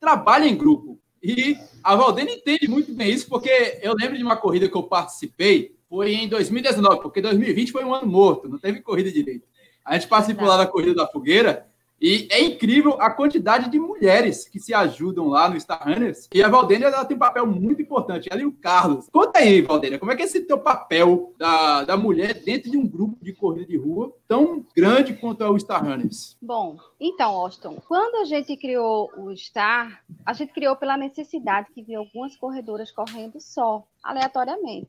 trabalho 0.00 0.44
em 0.44 0.56
grupo. 0.56 0.98
E 1.22 1.56
a 1.84 1.94
Valdene 1.94 2.32
entende 2.32 2.66
muito 2.66 2.92
bem 2.92 3.12
isso, 3.12 3.28
porque 3.28 3.78
eu 3.80 3.94
lembro 3.94 4.16
de 4.16 4.24
uma 4.24 4.36
corrida 4.36 4.68
que 4.68 4.74
eu 4.74 4.82
participei, 4.82 5.76
foi 5.88 6.14
em 6.14 6.28
2019, 6.28 7.00
porque 7.00 7.20
2020 7.20 7.70
foi 7.70 7.84
um 7.84 7.94
ano 7.94 8.08
morto, 8.08 8.48
não 8.48 8.58
teve 8.58 8.80
corrida 8.80 9.12
direito. 9.12 9.46
A 9.84 9.94
gente 9.94 10.08
participou 10.08 10.48
lá 10.48 10.56
da 10.56 10.66
Corrida 10.66 10.96
da 10.96 11.06
Fogueira 11.06 11.68
e 12.00 12.28
é 12.30 12.42
incrível 12.42 13.00
a 13.00 13.10
quantidade 13.10 13.70
de 13.70 13.78
mulheres 13.78 14.46
que 14.48 14.60
se 14.60 14.74
ajudam 14.74 15.28
lá 15.28 15.48
no 15.48 15.58
Star 15.58 15.82
Runners. 15.86 16.28
E 16.32 16.42
a 16.42 16.48
Valdênia 16.48 16.86
ela 16.86 17.04
tem 17.04 17.16
um 17.16 17.20
papel 17.20 17.46
muito 17.46 17.80
importante. 17.80 18.28
Ela 18.30 18.42
e 18.42 18.46
o 18.46 18.52
Carlos. 18.52 19.08
Conta 19.10 19.38
aí, 19.38 19.62
Valdênia, 19.62 19.98
como 19.98 20.12
é 20.12 20.16
que 20.16 20.22
é 20.22 20.26
esse 20.26 20.42
teu 20.42 20.58
papel 20.58 21.34
da, 21.38 21.84
da 21.84 21.96
mulher 21.96 22.34
dentro 22.34 22.70
de 22.70 22.76
um 22.76 22.86
grupo 22.86 23.24
de 23.24 23.32
corrida 23.32 23.66
de 23.66 23.76
rua 23.76 24.14
tão 24.28 24.64
grande 24.76 25.14
quanto 25.14 25.42
é 25.42 25.48
o 25.48 25.58
Star 25.58 25.84
Runners? 25.84 26.36
Bom, 26.40 26.76
então, 27.00 27.30
Austin, 27.30 27.76
quando 27.88 28.16
a 28.16 28.24
gente 28.24 28.56
criou 28.56 29.10
o 29.16 29.34
Star, 29.36 30.02
a 30.24 30.32
gente 30.32 30.52
criou 30.52 30.76
pela 30.76 30.96
necessidade 30.96 31.68
que 31.74 31.82
via 31.82 31.98
algumas 31.98 32.36
corredoras 32.36 32.90
correndo 32.90 33.40
só, 33.40 33.86
aleatoriamente. 34.02 34.88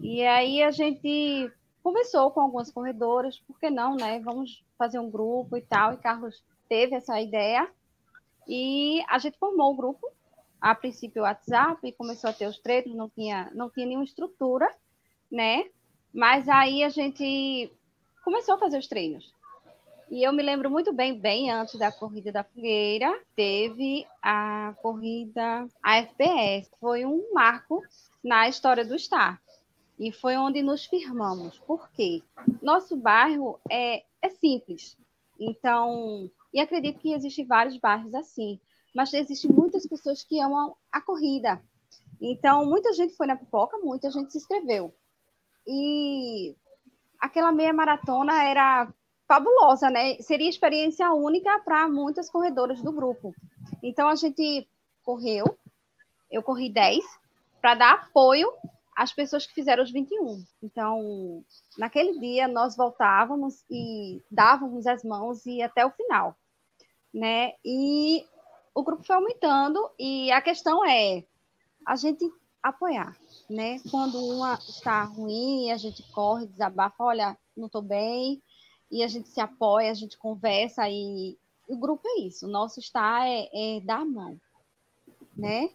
E 0.00 0.22
aí 0.22 0.62
a 0.62 0.70
gente 0.70 1.50
conversou 1.88 2.30
com 2.30 2.42
algumas 2.42 2.70
corredoras, 2.70 3.38
por 3.38 3.58
que 3.58 3.70
não, 3.70 3.96
né? 3.96 4.20
Vamos 4.20 4.62
fazer 4.76 4.98
um 4.98 5.10
grupo 5.10 5.56
e 5.56 5.62
tal. 5.62 5.94
E 5.94 5.96
Carlos 5.96 6.44
teve 6.68 6.94
essa 6.94 7.18
ideia. 7.18 7.66
E 8.46 9.02
a 9.08 9.18
gente 9.18 9.38
formou 9.38 9.72
o 9.72 9.76
grupo, 9.76 10.06
a 10.60 10.74
princípio 10.74 11.22
o 11.22 11.24
WhatsApp, 11.24 11.80
e 11.82 11.92
começou 11.92 12.28
a 12.28 12.32
ter 12.34 12.46
os 12.46 12.58
treinos, 12.58 12.94
não 12.94 13.08
tinha, 13.08 13.50
não 13.54 13.70
tinha 13.70 13.86
nenhuma 13.86 14.04
estrutura, 14.04 14.70
né? 15.32 15.64
Mas 16.12 16.46
aí 16.46 16.84
a 16.84 16.90
gente 16.90 17.72
começou 18.22 18.56
a 18.56 18.58
fazer 18.58 18.78
os 18.78 18.86
treinos. 18.86 19.32
E 20.10 20.22
eu 20.22 20.32
me 20.32 20.42
lembro 20.42 20.70
muito 20.70 20.92
bem, 20.92 21.18
bem 21.18 21.50
antes 21.50 21.78
da 21.78 21.90
corrida 21.90 22.30
da 22.30 22.44
fogueira, 22.44 23.18
teve 23.34 24.06
a 24.22 24.74
corrida 24.82 25.66
AFPS. 25.82 26.70
Foi 26.80 27.06
um 27.06 27.32
marco 27.32 27.82
na 28.22 28.46
história 28.46 28.84
do 28.84 28.98
Star. 28.98 29.40
E 29.98 30.12
foi 30.12 30.36
onde 30.36 30.62
nos 30.62 30.86
firmamos. 30.86 31.58
Por 31.58 31.90
quê? 31.90 32.22
Nosso 32.62 32.96
bairro 32.96 33.58
é, 33.68 34.04
é 34.22 34.28
simples. 34.28 34.96
Então, 35.38 36.30
e 36.52 36.60
acredito 36.60 37.00
que 37.00 37.12
existem 37.12 37.46
vários 37.46 37.76
bairros 37.78 38.14
assim. 38.14 38.60
Mas 38.94 39.12
existem 39.12 39.50
muitas 39.50 39.86
pessoas 39.86 40.22
que 40.22 40.40
amam 40.40 40.76
a 40.90 41.00
corrida. 41.00 41.60
Então, 42.20 42.64
muita 42.64 42.92
gente 42.92 43.16
foi 43.16 43.26
na 43.26 43.36
pipoca, 43.36 43.78
muita 43.78 44.10
gente 44.10 44.32
se 44.32 44.38
inscreveu. 44.38 44.94
E 45.66 46.56
aquela 47.20 47.52
meia 47.52 47.72
maratona 47.72 48.42
era 48.44 48.92
fabulosa, 49.26 49.90
né? 49.90 50.16
Seria 50.20 50.48
experiência 50.48 51.12
única 51.12 51.58
para 51.60 51.88
muitas 51.88 52.30
corredoras 52.30 52.80
do 52.82 52.92
grupo. 52.92 53.34
Então, 53.82 54.08
a 54.08 54.14
gente 54.14 54.68
correu, 55.02 55.44
eu 56.30 56.42
corri 56.42 56.72
10, 56.72 57.04
para 57.60 57.74
dar 57.74 57.92
apoio 57.94 58.50
às 58.98 59.12
pessoas 59.12 59.46
que 59.46 59.54
fizeram 59.54 59.84
os 59.84 59.92
21. 59.92 60.44
Então, 60.60 61.44
naquele 61.78 62.18
dia, 62.18 62.48
nós 62.48 62.76
voltávamos 62.76 63.64
e 63.70 64.20
dávamos 64.28 64.88
as 64.88 65.04
mãos 65.04 65.46
e 65.46 65.62
até 65.62 65.86
o 65.86 65.92
final, 65.92 66.36
né? 67.14 67.52
E 67.64 68.26
o 68.74 68.82
grupo 68.82 69.04
foi 69.04 69.14
aumentando 69.14 69.88
e 69.96 70.32
a 70.32 70.42
questão 70.42 70.84
é 70.84 71.24
a 71.86 71.94
gente 71.94 72.28
apoiar, 72.60 73.16
né? 73.48 73.78
Quando 73.88 74.18
uma 74.18 74.54
está 74.54 75.04
ruim, 75.04 75.70
a 75.70 75.76
gente 75.76 76.02
corre, 76.10 76.48
desabafa, 76.48 77.04
olha, 77.04 77.38
não 77.56 77.66
estou 77.66 77.82
bem, 77.82 78.42
e 78.90 79.04
a 79.04 79.06
gente 79.06 79.28
se 79.28 79.40
apoia, 79.40 79.92
a 79.92 79.94
gente 79.94 80.18
conversa 80.18 80.88
e 80.90 81.38
o 81.68 81.78
grupo 81.78 82.02
é 82.04 82.22
isso. 82.22 82.46
O 82.46 82.50
nosso 82.50 82.80
está 82.80 83.28
é, 83.28 83.48
é 83.52 83.80
dar 83.80 84.00
a 84.00 84.04
mão, 84.04 84.40
né? 85.36 85.70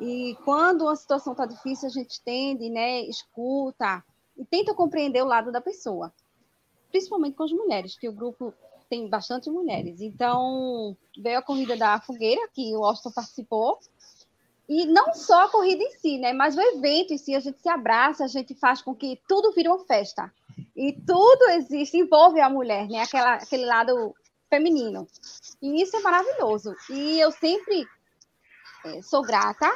E 0.00 0.34
quando 0.44 0.82
uma 0.82 0.96
situação 0.96 1.32
está 1.32 1.44
difícil, 1.44 1.88
a 1.88 1.92
gente 1.92 2.22
tende, 2.22 2.70
né, 2.70 3.02
escuta 3.02 4.02
e 4.36 4.44
tenta 4.44 4.74
compreender 4.74 5.22
o 5.22 5.26
lado 5.26 5.52
da 5.52 5.60
pessoa, 5.60 6.12
principalmente 6.90 7.36
com 7.36 7.44
as 7.44 7.52
mulheres, 7.52 7.98
que 7.98 8.08
o 8.08 8.12
grupo 8.12 8.54
tem 8.88 9.08
bastante 9.08 9.50
mulheres. 9.50 10.00
Então, 10.00 10.96
veio 11.16 11.38
a 11.38 11.42
corrida 11.42 11.76
da 11.76 12.00
fogueira, 12.00 12.48
que 12.52 12.74
o 12.74 12.84
Austin 12.84 13.10
participou. 13.12 13.78
E 14.68 14.86
não 14.86 15.14
só 15.14 15.44
a 15.44 15.48
corrida 15.48 15.82
em 15.82 15.90
si, 15.92 16.18
né? 16.18 16.32
Mas 16.32 16.56
o 16.56 16.60
evento 16.60 17.12
em 17.12 17.18
si, 17.18 17.34
a 17.34 17.40
gente 17.40 17.60
se 17.60 17.68
abraça, 17.68 18.24
a 18.24 18.28
gente 18.28 18.54
faz 18.54 18.80
com 18.80 18.94
que 18.94 19.20
tudo 19.28 19.52
vire 19.52 19.68
uma 19.68 19.84
festa. 19.84 20.32
E 20.74 20.92
tudo 20.92 21.50
existe, 21.50 21.98
envolve 21.98 22.40
a 22.40 22.48
mulher, 22.48 22.88
né? 22.88 23.02
Aquela, 23.02 23.34
aquele 23.34 23.66
lado 23.66 24.14
feminino. 24.48 25.06
E 25.62 25.82
isso 25.82 25.96
é 25.96 26.00
maravilhoso. 26.00 26.74
E 26.90 27.20
eu 27.20 27.30
sempre 27.30 27.86
é, 28.84 29.02
sou 29.02 29.22
grata 29.22 29.70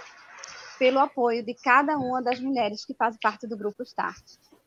pelo 0.78 0.98
apoio 0.98 1.44
de 1.44 1.54
cada 1.54 1.96
uma 1.96 2.22
das 2.22 2.40
mulheres 2.40 2.84
que 2.84 2.94
fazem 2.94 3.18
parte 3.22 3.46
do 3.46 3.56
Grupo 3.56 3.82
Start 3.82 4.22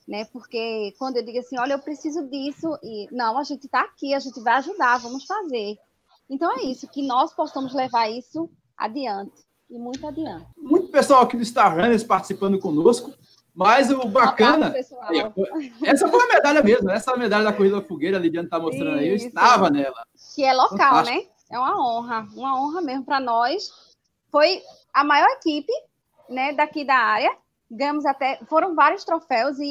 né? 0.08 0.26
Porque 0.32 0.94
quando 0.98 1.18
eu 1.18 1.26
digo 1.26 1.40
assim, 1.40 1.60
olha, 1.60 1.74
eu 1.74 1.80
preciso 1.80 2.28
disso, 2.30 2.78
e 2.82 3.08
não, 3.12 3.38
a 3.38 3.44
gente 3.44 3.66
está 3.66 3.82
aqui, 3.82 4.14
a 4.14 4.20
gente 4.20 4.40
vai 4.42 4.54
ajudar, 4.56 4.98
vamos 5.00 5.26
fazer. 5.26 5.76
Então 6.30 6.52
é 6.58 6.64
isso, 6.64 6.88
que 6.88 7.06
nós 7.06 7.34
possamos 7.34 7.74
levar 7.74 8.10
isso 8.10 8.50
adiante, 8.78 9.44
e 9.70 9.78
muito 9.78 10.08
adiante. 10.08 10.48
Muito 10.58 10.90
pessoal 10.90 11.24
aqui 11.24 11.36
do 11.36 11.44
Star 11.44 11.76
Runners 11.76 12.04
participando 12.04 12.60
conosco, 12.60 13.14
mas 13.54 13.92
o 13.92 14.08
bacana. 14.08 14.74
essa 15.84 16.08
foi 16.08 16.24
a 16.24 16.34
medalha 16.34 16.64
mesmo, 16.64 16.90
essa 16.90 17.12
é 17.12 17.18
medalha 17.18 17.44
da 17.44 17.54
Corrida 17.54 17.82
da 17.82 17.82
Fogueira, 17.88 18.18
a 18.18 18.20
Lidiane 18.20 18.48
está 18.48 18.60
mostrando 18.60 19.00
aí, 19.00 19.10
eu 19.10 19.16
estava 19.16 19.70
nela. 19.70 20.06
Que 20.36 20.44
é 20.44 20.54
local, 20.54 20.78
Fantástico. 20.78 21.18
né? 21.18 21.28
É 21.50 21.58
uma 21.58 21.82
honra, 21.82 22.28
uma 22.36 22.62
honra 22.62 22.82
mesmo 22.82 23.06
para 23.06 23.20
nós. 23.22 23.87
Foi 24.32 24.62
a 24.94 25.04
maior 25.04 25.30
equipe 25.32 25.72
né, 26.30 26.54
daqui 26.54 26.84
da 26.84 26.96
área, 26.96 27.36
ganhamos 27.70 28.06
até. 28.06 28.38
Foram 28.46 28.76
vários 28.76 29.04
troféus 29.04 29.60
e, 29.60 29.66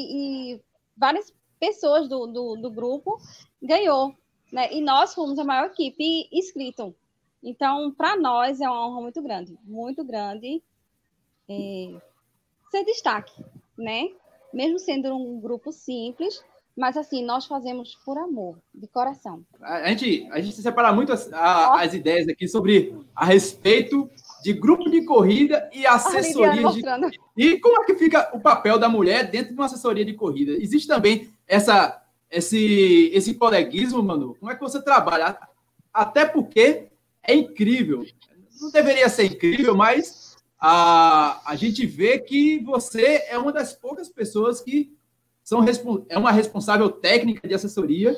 e 0.53 0.61
várias 0.95 1.33
pessoas 1.59 2.07
do, 2.07 2.27
do, 2.27 2.55
do, 2.55 2.71
grupo 2.71 3.19
ganhou. 3.61 4.15
Né? 4.51 4.73
E 4.73 4.81
nós 4.81 5.13
fomos 5.13 5.37
a 5.39 5.43
maior 5.43 5.67
equipe 5.67 6.27
inscrito. 6.31 6.95
Então, 7.43 7.91
para 7.91 8.15
nós 8.17 8.59
é 8.61 8.69
uma 8.69 8.87
honra 8.87 9.01
muito 9.01 9.21
grande, 9.21 9.57
muito 9.63 10.03
grande 10.03 10.61
é, 11.49 11.93
ser 12.71 12.83
destaque, 12.83 13.43
né? 13.77 14.09
Mesmo 14.53 14.79
sendo 14.79 15.15
um 15.15 15.39
grupo 15.39 15.71
simples, 15.71 16.43
mas 16.75 16.97
assim, 16.97 17.23
nós 17.23 17.45
fazemos 17.45 17.95
por 18.05 18.17
amor, 18.17 18.57
de 18.73 18.87
coração. 18.87 19.43
A 19.61 19.89
gente, 19.89 20.27
a 20.31 20.39
gente 20.39 20.61
separa 20.61 20.91
muito 20.93 21.11
as, 21.11 21.31
a, 21.33 21.81
as 21.81 21.93
ideias 21.93 22.27
aqui 22.27 22.47
sobre 22.47 22.95
a 23.15 23.25
respeito 23.25 24.09
de 24.47 24.53
grupo 24.53 24.89
de 24.89 25.03
corrida 25.03 25.69
e 25.73 25.85
assessoria 25.85 26.71
de 26.71 27.19
E 27.35 27.59
como 27.59 27.81
é 27.81 27.85
que 27.85 27.95
fica 27.95 28.29
o 28.33 28.39
papel 28.39 28.79
da 28.79 28.87
mulher 28.87 29.29
dentro 29.29 29.49
de 29.49 29.55
uma 29.55 29.65
assessoria 29.65 30.05
de 30.05 30.13
corrida? 30.13 30.53
Existe 30.53 30.87
também 30.87 31.29
essa, 31.45 32.01
esse, 32.31 33.11
esse 33.13 33.33
coleguismo, 33.33 34.01
Manu? 34.01 34.35
Como 34.39 34.49
é 34.49 34.55
que 34.55 34.61
você 34.61 34.81
trabalha? 34.81 35.37
Até 35.93 36.23
porque 36.23 36.87
é 37.21 37.35
incrível. 37.35 38.05
Não 38.61 38.71
deveria 38.71 39.09
ser 39.09 39.25
incrível, 39.25 39.75
mas 39.75 40.37
a, 40.57 41.41
a 41.45 41.53
gente 41.57 41.85
vê 41.85 42.17
que 42.17 42.59
você 42.59 43.25
é 43.27 43.37
uma 43.37 43.51
das 43.51 43.73
poucas 43.73 44.07
pessoas 44.07 44.61
que 44.61 44.95
são 45.43 45.65
é 46.07 46.17
uma 46.17 46.31
responsável 46.31 46.89
técnica 46.89 47.45
de 47.45 47.53
assessoria 47.53 48.17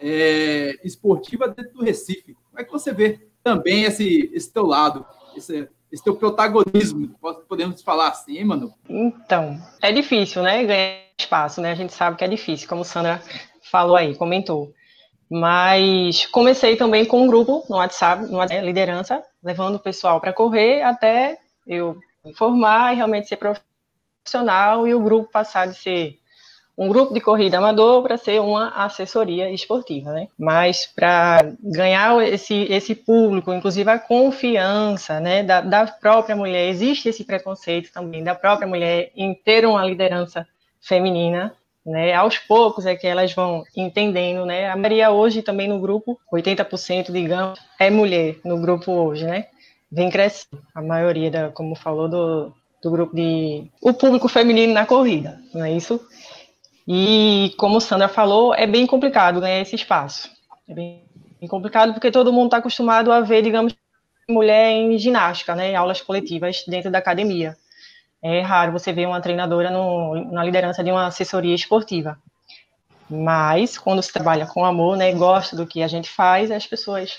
é, 0.00 0.78
esportiva 0.84 1.48
dentro 1.48 1.72
do 1.72 1.82
Recife. 1.82 2.36
Como 2.48 2.60
é 2.60 2.64
que 2.64 2.70
você 2.70 2.92
vê 2.92 3.26
também 3.42 3.82
esse, 3.82 4.30
esse 4.32 4.52
teu 4.52 4.64
lado? 4.64 5.04
Esse, 5.38 5.68
esse 5.92 6.02
teu 6.02 6.16
protagonismo, 6.16 7.14
podemos 7.48 7.82
falar 7.82 8.08
assim, 8.08 8.42
mano? 8.44 8.74
Então, 8.88 9.58
é 9.80 9.92
difícil, 9.92 10.42
né, 10.42 10.64
ganhar 10.64 11.04
espaço, 11.18 11.60
né? 11.60 11.72
A 11.72 11.74
gente 11.74 11.92
sabe 11.92 12.16
que 12.16 12.24
é 12.24 12.28
difícil, 12.28 12.68
como 12.68 12.84
Sandra 12.84 13.22
falou 13.70 13.96
aí, 13.96 14.14
comentou. 14.14 14.72
Mas 15.30 16.26
comecei 16.26 16.76
também 16.76 17.04
com 17.04 17.22
um 17.22 17.26
grupo 17.26 17.64
no 17.68 17.76
WhatsApp, 17.76 18.24
no 18.26 18.38
WhatsApp 18.38 18.64
liderança, 18.64 19.22
levando 19.42 19.76
o 19.76 19.80
pessoal 19.80 20.20
para 20.20 20.32
correr 20.32 20.82
até 20.82 21.38
eu 21.66 21.98
me 22.24 22.34
formar 22.34 22.92
e 22.92 22.96
realmente 22.96 23.28
ser 23.28 23.36
profissional 23.36 24.86
e 24.86 24.94
o 24.94 25.00
grupo 25.00 25.30
passar 25.30 25.66
de 25.66 25.76
ser 25.76 26.18
um 26.76 26.88
grupo 26.88 27.14
de 27.14 27.20
corrida 27.20 27.58
amador 27.58 28.02
para 28.02 28.16
ser 28.16 28.40
uma 28.40 28.68
assessoria 28.70 29.50
esportiva, 29.50 30.12
né? 30.12 30.28
Mas 30.38 30.86
para 30.86 31.52
ganhar 31.62 32.20
esse, 32.26 32.66
esse 32.70 32.94
público, 32.94 33.52
inclusive 33.52 33.88
a 33.90 33.98
confiança, 33.98 35.20
né, 35.20 35.42
da, 35.42 35.60
da 35.60 35.86
própria 35.86 36.34
mulher, 36.34 36.68
existe 36.68 37.08
esse 37.08 37.24
preconceito 37.24 37.92
também 37.92 38.24
da 38.24 38.34
própria 38.34 38.66
mulher 38.66 39.12
em 39.14 39.34
ter 39.34 39.64
uma 39.64 39.84
liderança 39.84 40.46
feminina, 40.80 41.54
né? 41.86 42.12
Aos 42.14 42.38
poucos 42.38 42.86
é 42.86 42.96
que 42.96 43.06
elas 43.06 43.32
vão 43.32 43.62
entendendo, 43.76 44.44
né? 44.44 44.68
A 44.68 44.76
Maria 44.76 45.10
hoje 45.10 45.42
também 45.42 45.68
no 45.68 45.78
grupo, 45.78 46.18
80% 46.32 47.12
digamos, 47.12 47.60
é 47.78 47.90
mulher 47.90 48.36
no 48.44 48.58
grupo 48.58 48.90
hoje, 48.90 49.24
né? 49.24 49.46
Vem 49.92 50.10
crescendo. 50.10 50.60
A 50.74 50.82
maioria 50.82 51.30
da, 51.30 51.48
como 51.50 51.76
falou 51.76 52.08
do 52.08 52.52
do 52.84 52.90
grupo 52.90 53.16
de 53.16 53.64
o 53.80 53.94
público 53.94 54.28
feminino 54.28 54.74
na 54.74 54.84
corrida, 54.84 55.40
não 55.54 55.64
é 55.64 55.72
isso? 55.72 55.98
E, 56.86 57.54
como 57.56 57.80
Sandra 57.80 58.08
falou, 58.08 58.54
é 58.54 58.66
bem 58.66 58.86
complicado 58.86 59.40
ganhar 59.40 59.60
esse 59.60 59.74
espaço. 59.74 60.30
É 60.68 60.74
bem, 60.74 61.04
complicado 61.48 61.92
porque 61.92 62.10
todo 62.10 62.32
mundo 62.32 62.46
está 62.46 62.58
acostumado 62.58 63.12
a 63.12 63.20
ver, 63.20 63.42
digamos, 63.42 63.74
mulher 64.28 64.70
em 64.70 64.98
ginástica, 64.98 65.54
né, 65.54 65.72
em 65.72 65.76
aulas 65.76 66.00
coletivas 66.00 66.64
dentro 66.66 66.90
da 66.90 66.98
academia. 66.98 67.56
É 68.22 68.40
raro 68.40 68.72
você 68.72 68.92
ver 68.92 69.06
uma 69.06 69.20
treinadora 69.20 69.70
no, 69.70 70.32
na 70.32 70.42
liderança 70.42 70.82
de 70.82 70.90
uma 70.90 71.06
assessoria 71.06 71.54
esportiva. 71.54 72.18
Mas, 73.10 73.76
quando 73.76 74.02
se 74.02 74.12
trabalha 74.12 74.46
com 74.46 74.64
amor, 74.64 74.96
né, 74.96 75.12
gosta 75.12 75.54
do 75.54 75.66
que 75.66 75.82
a 75.82 75.88
gente 75.88 76.08
faz, 76.08 76.50
as 76.50 76.66
pessoas 76.66 77.18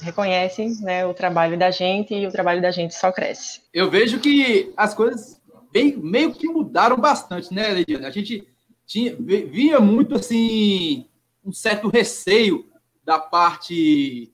reconhecem 0.00 0.76
né, 0.80 1.04
o 1.04 1.12
trabalho 1.12 1.58
da 1.58 1.70
gente 1.70 2.14
e 2.14 2.26
o 2.26 2.30
trabalho 2.30 2.62
da 2.62 2.70
gente 2.70 2.94
só 2.94 3.10
cresce. 3.10 3.60
Eu 3.74 3.90
vejo 3.90 4.20
que 4.20 4.72
as 4.76 4.94
coisas 4.94 5.37
bem, 5.72 5.96
meio 5.96 6.32
que 6.32 6.48
mudaram 6.48 6.96
bastante, 6.96 7.52
né, 7.52 7.72
Lidiane? 7.74 8.06
A 8.06 8.10
gente 8.10 8.46
tinha, 8.86 9.16
via 9.16 9.80
muito 9.80 10.14
assim 10.14 11.06
um 11.44 11.52
certo 11.52 11.88
receio 11.88 12.66
da 13.04 13.18
parte. 13.18 14.32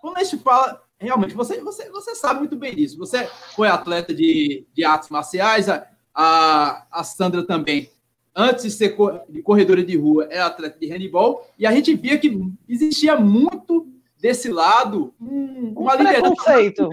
Quando 0.00 0.18
a 0.18 0.24
gente 0.24 0.38
fala, 0.38 0.82
realmente, 0.98 1.34
você, 1.34 1.60
você, 1.60 1.90
você 1.90 2.14
sabe 2.14 2.40
muito 2.40 2.56
bem 2.56 2.74
disso. 2.74 2.98
Você 2.98 3.28
foi 3.54 3.68
atleta 3.68 4.14
de, 4.14 4.66
de 4.72 4.84
artes 4.84 5.08
marciais, 5.08 5.68
a, 5.68 5.86
a, 6.14 6.86
a 6.90 7.04
Sandra 7.04 7.44
também. 7.44 7.90
Antes 8.36 8.64
de 8.64 8.70
ser 8.72 8.96
de 9.28 9.42
corredora 9.42 9.84
de 9.84 9.96
rua, 9.96 10.26
é 10.28 10.40
atleta 10.40 10.78
de 10.78 10.86
handball, 10.88 11.48
e 11.56 11.64
a 11.64 11.72
gente 11.72 11.94
via 11.94 12.18
que 12.18 12.36
existia 12.68 13.16
muito 13.16 13.86
desse 14.20 14.50
lado 14.50 15.14
um, 15.20 15.72
uma 15.76 15.94
um 15.94 15.98
liderança. 15.98 16.34
Preconceito 16.34 16.88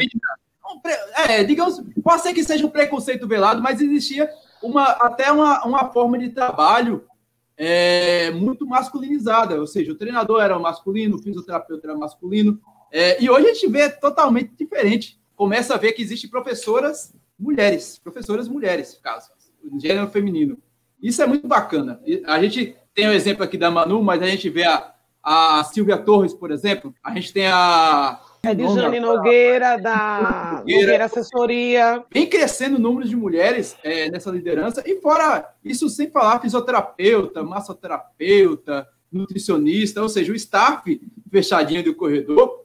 é, 1.28 1.44
digamos, 1.44 1.82
pode 2.04 2.22
ser 2.22 2.34
que 2.34 2.44
seja 2.44 2.66
um 2.66 2.70
preconceito 2.70 3.28
velado, 3.28 3.62
mas 3.62 3.82
existia 3.82 4.30
uma, 4.62 4.84
até 4.84 5.32
uma, 5.32 5.66
uma 5.66 5.92
forma 5.92 6.18
de 6.18 6.30
trabalho 6.30 7.04
é, 7.58 8.32
muito 8.32 8.66
masculinizada, 8.66 9.60
ou 9.60 9.68
seja, 9.68 9.92
o 9.92 9.96
treinador 9.96 10.42
era 10.42 10.58
masculino, 10.58 11.18
o 11.18 11.22
fisioterapeuta 11.22 11.88
era 11.88 11.98
masculino, 11.98 12.60
é, 12.92 13.22
e 13.24 13.30
hoje 13.30 13.48
a 13.48 13.54
gente 13.54 13.68
vê 13.68 13.90
totalmente 13.90 14.51
diferente. 14.58 15.20
Começa 15.36 15.74
a 15.74 15.78
ver 15.78 15.94
que 15.94 16.01
existem 16.01 16.30
professoras 16.30 17.13
mulheres, 17.40 17.98
professoras 17.98 18.48
mulheres, 18.48 19.00
caso, 19.01 19.30
gênero 19.80 20.08
feminino. 20.10 20.58
Isso 21.01 21.22
é 21.22 21.25
muito 21.25 21.48
bacana. 21.48 22.00
A 22.25 22.42
gente 22.42 22.75
tem 22.94 23.08
o 23.08 23.13
exemplo 23.13 23.44
aqui 23.44 23.58
da 23.58 23.72
Manu, 23.72 24.04
mas 24.04 24.22
a 24.22 24.28
gente 24.28 24.50
vê 24.50 24.63
a, 24.63 24.94
a 25.24 25.63
Silvia 25.63 25.98
Torres, 25.98 26.34
por 26.34 26.51
exemplo, 26.51 26.94
a 27.04 27.13
gente 27.13 27.34
tem 27.34 27.48
a 27.48 28.20
É 28.43 28.55
de 28.55 28.63
Jane 28.63 29.00
Nogueira, 29.00 29.77
da 29.77 30.57
Nogueira. 30.57 30.81
Nogueira 30.81 31.05
Assessoria. 31.05 32.03
Vem 32.12 32.27
crescendo 32.27 32.77
o 32.77 32.79
número 32.79 33.07
de 33.07 33.15
mulheres 33.15 33.77
é, 33.83 34.10
nessa 34.10 34.31
liderança, 34.31 34.81
e 34.83 35.00
fora 35.00 35.53
isso, 35.63 35.88
sem 35.89 36.10
falar 36.10 36.39
fisioterapeuta, 36.39 37.43
massoterapeuta, 37.43 38.88
nutricionista, 39.12 40.01
ou 40.01 40.10
seja, 40.10 40.33
o 40.33 40.36
staff 40.36 41.00
fechadinho 41.29 41.83
do 41.83 41.93
corredor 41.93 42.61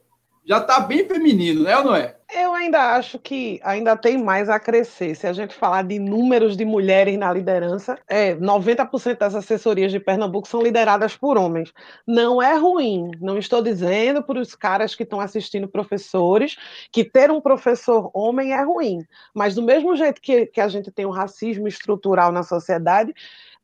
já 0.46 0.58
está 0.58 0.78
bem 0.80 1.06
feminino, 1.06 1.64
né, 1.64 1.76
ou 1.76 1.84
não 1.84 1.94
é? 1.94 2.14
Eu 2.34 2.54
ainda 2.54 2.96
acho 2.96 3.18
que 3.18 3.60
ainda 3.62 3.96
tem 3.96 4.18
mais 4.18 4.48
a 4.48 4.58
crescer. 4.58 5.14
Se 5.14 5.26
a 5.26 5.32
gente 5.32 5.54
falar 5.54 5.82
de 5.82 5.98
números 5.98 6.56
de 6.56 6.64
mulheres 6.64 7.16
na 7.16 7.32
liderança, 7.32 7.98
é 8.08 8.34
90% 8.34 9.18
das 9.18 9.34
assessorias 9.34 9.92
de 9.92 10.00
Pernambuco 10.00 10.48
são 10.48 10.60
lideradas 10.60 11.16
por 11.16 11.38
homens. 11.38 11.72
Não 12.06 12.42
é 12.42 12.56
ruim. 12.56 13.12
Não 13.20 13.38
estou 13.38 13.62
dizendo 13.62 14.22
para 14.24 14.40
os 14.40 14.56
caras 14.56 14.94
que 14.94 15.04
estão 15.04 15.20
assistindo 15.20 15.68
professores 15.68 16.56
que 16.90 17.04
ter 17.04 17.30
um 17.30 17.40
professor 17.40 18.10
homem 18.12 18.52
é 18.52 18.62
ruim. 18.62 19.06
Mas 19.32 19.54
do 19.54 19.62
mesmo 19.62 19.94
jeito 19.94 20.20
que, 20.20 20.46
que 20.46 20.60
a 20.60 20.68
gente 20.68 20.90
tem 20.90 21.06
um 21.06 21.10
racismo 21.10 21.68
estrutural 21.68 22.32
na 22.32 22.42
sociedade, 22.42 23.14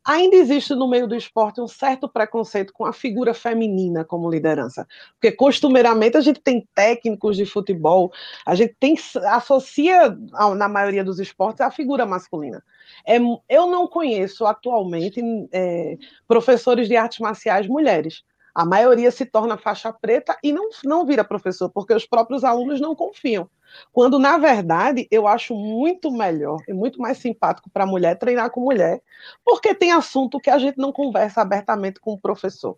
ainda 0.05 0.37
existe 0.37 0.75
no 0.75 0.89
meio 0.89 1.07
do 1.07 1.15
esporte 1.15 1.61
um 1.61 1.69
certo 1.69 2.09
preconceito 2.09 2.73
com 2.73 2.85
a 2.85 2.93
figura 2.93 3.33
feminina 3.33 4.05
como 4.05 4.31
liderança. 4.31 4.87
Porque 5.13 5.33
costumeiramente 5.33 6.17
a 6.17 6.21
gente 6.21 6.41
tem 6.41 6.67
técnicos 6.75 7.37
de 7.37 7.47
futebol, 7.47 8.13
a 8.45 8.55
gente 8.55 8.75
tem 8.79 8.97
associa 9.31 10.17
na 10.57 10.69
maioria 10.69 11.05
dos 11.05 11.19
esportes 11.19 11.61
a 11.61 11.71
figura 11.71 12.05
masculina. 12.05 12.63
É, 13.07 13.19
eu 13.49 13.67
não 13.67 13.87
conheço 13.87 14.45
atualmente 14.47 15.21
é, 15.53 15.97
professores 16.27 16.89
de 16.89 16.97
artes 16.97 17.21
marciais 17.21 17.67
mulheres. 17.67 18.23
A 18.55 18.67
maioria 18.67 19.11
se 19.11 19.25
torna 19.25 19.57
faixa 19.57 19.91
preta 19.93 20.37
e 20.43 20.53
não, 20.53 20.69
não 20.85 21.07
vira 21.07 21.25
professor, 21.25 21.71
porque 21.71 21.95
os 21.95 22.05
próprios 22.05 22.45
alunos 22.45 22.81
não 22.81 22.95
confiam. 22.95 23.49
Quando, 23.93 24.19
na 24.19 24.38
verdade, 24.38 25.07
eu 25.11 25.26
acho 25.26 25.55
muito 25.55 26.11
melhor 26.11 26.59
e 26.69 26.73
muito 26.73 27.00
mais 27.00 27.19
simpático 27.19 27.71
para 27.71 27.85
a 27.85 27.87
mulher 27.87 28.19
treinar 28.19 28.50
com 28.50 28.61
mulher, 28.61 29.00
porque 29.45 29.75
tem 29.75 29.93
assunto 29.93 30.41
que 30.41 30.50
a 30.50 30.59
gente 30.59 30.79
não 30.79 30.93
conversa 30.93 31.41
abertamente 31.41 32.00
com 32.00 32.12
o 32.12 32.19
professor. 32.19 32.76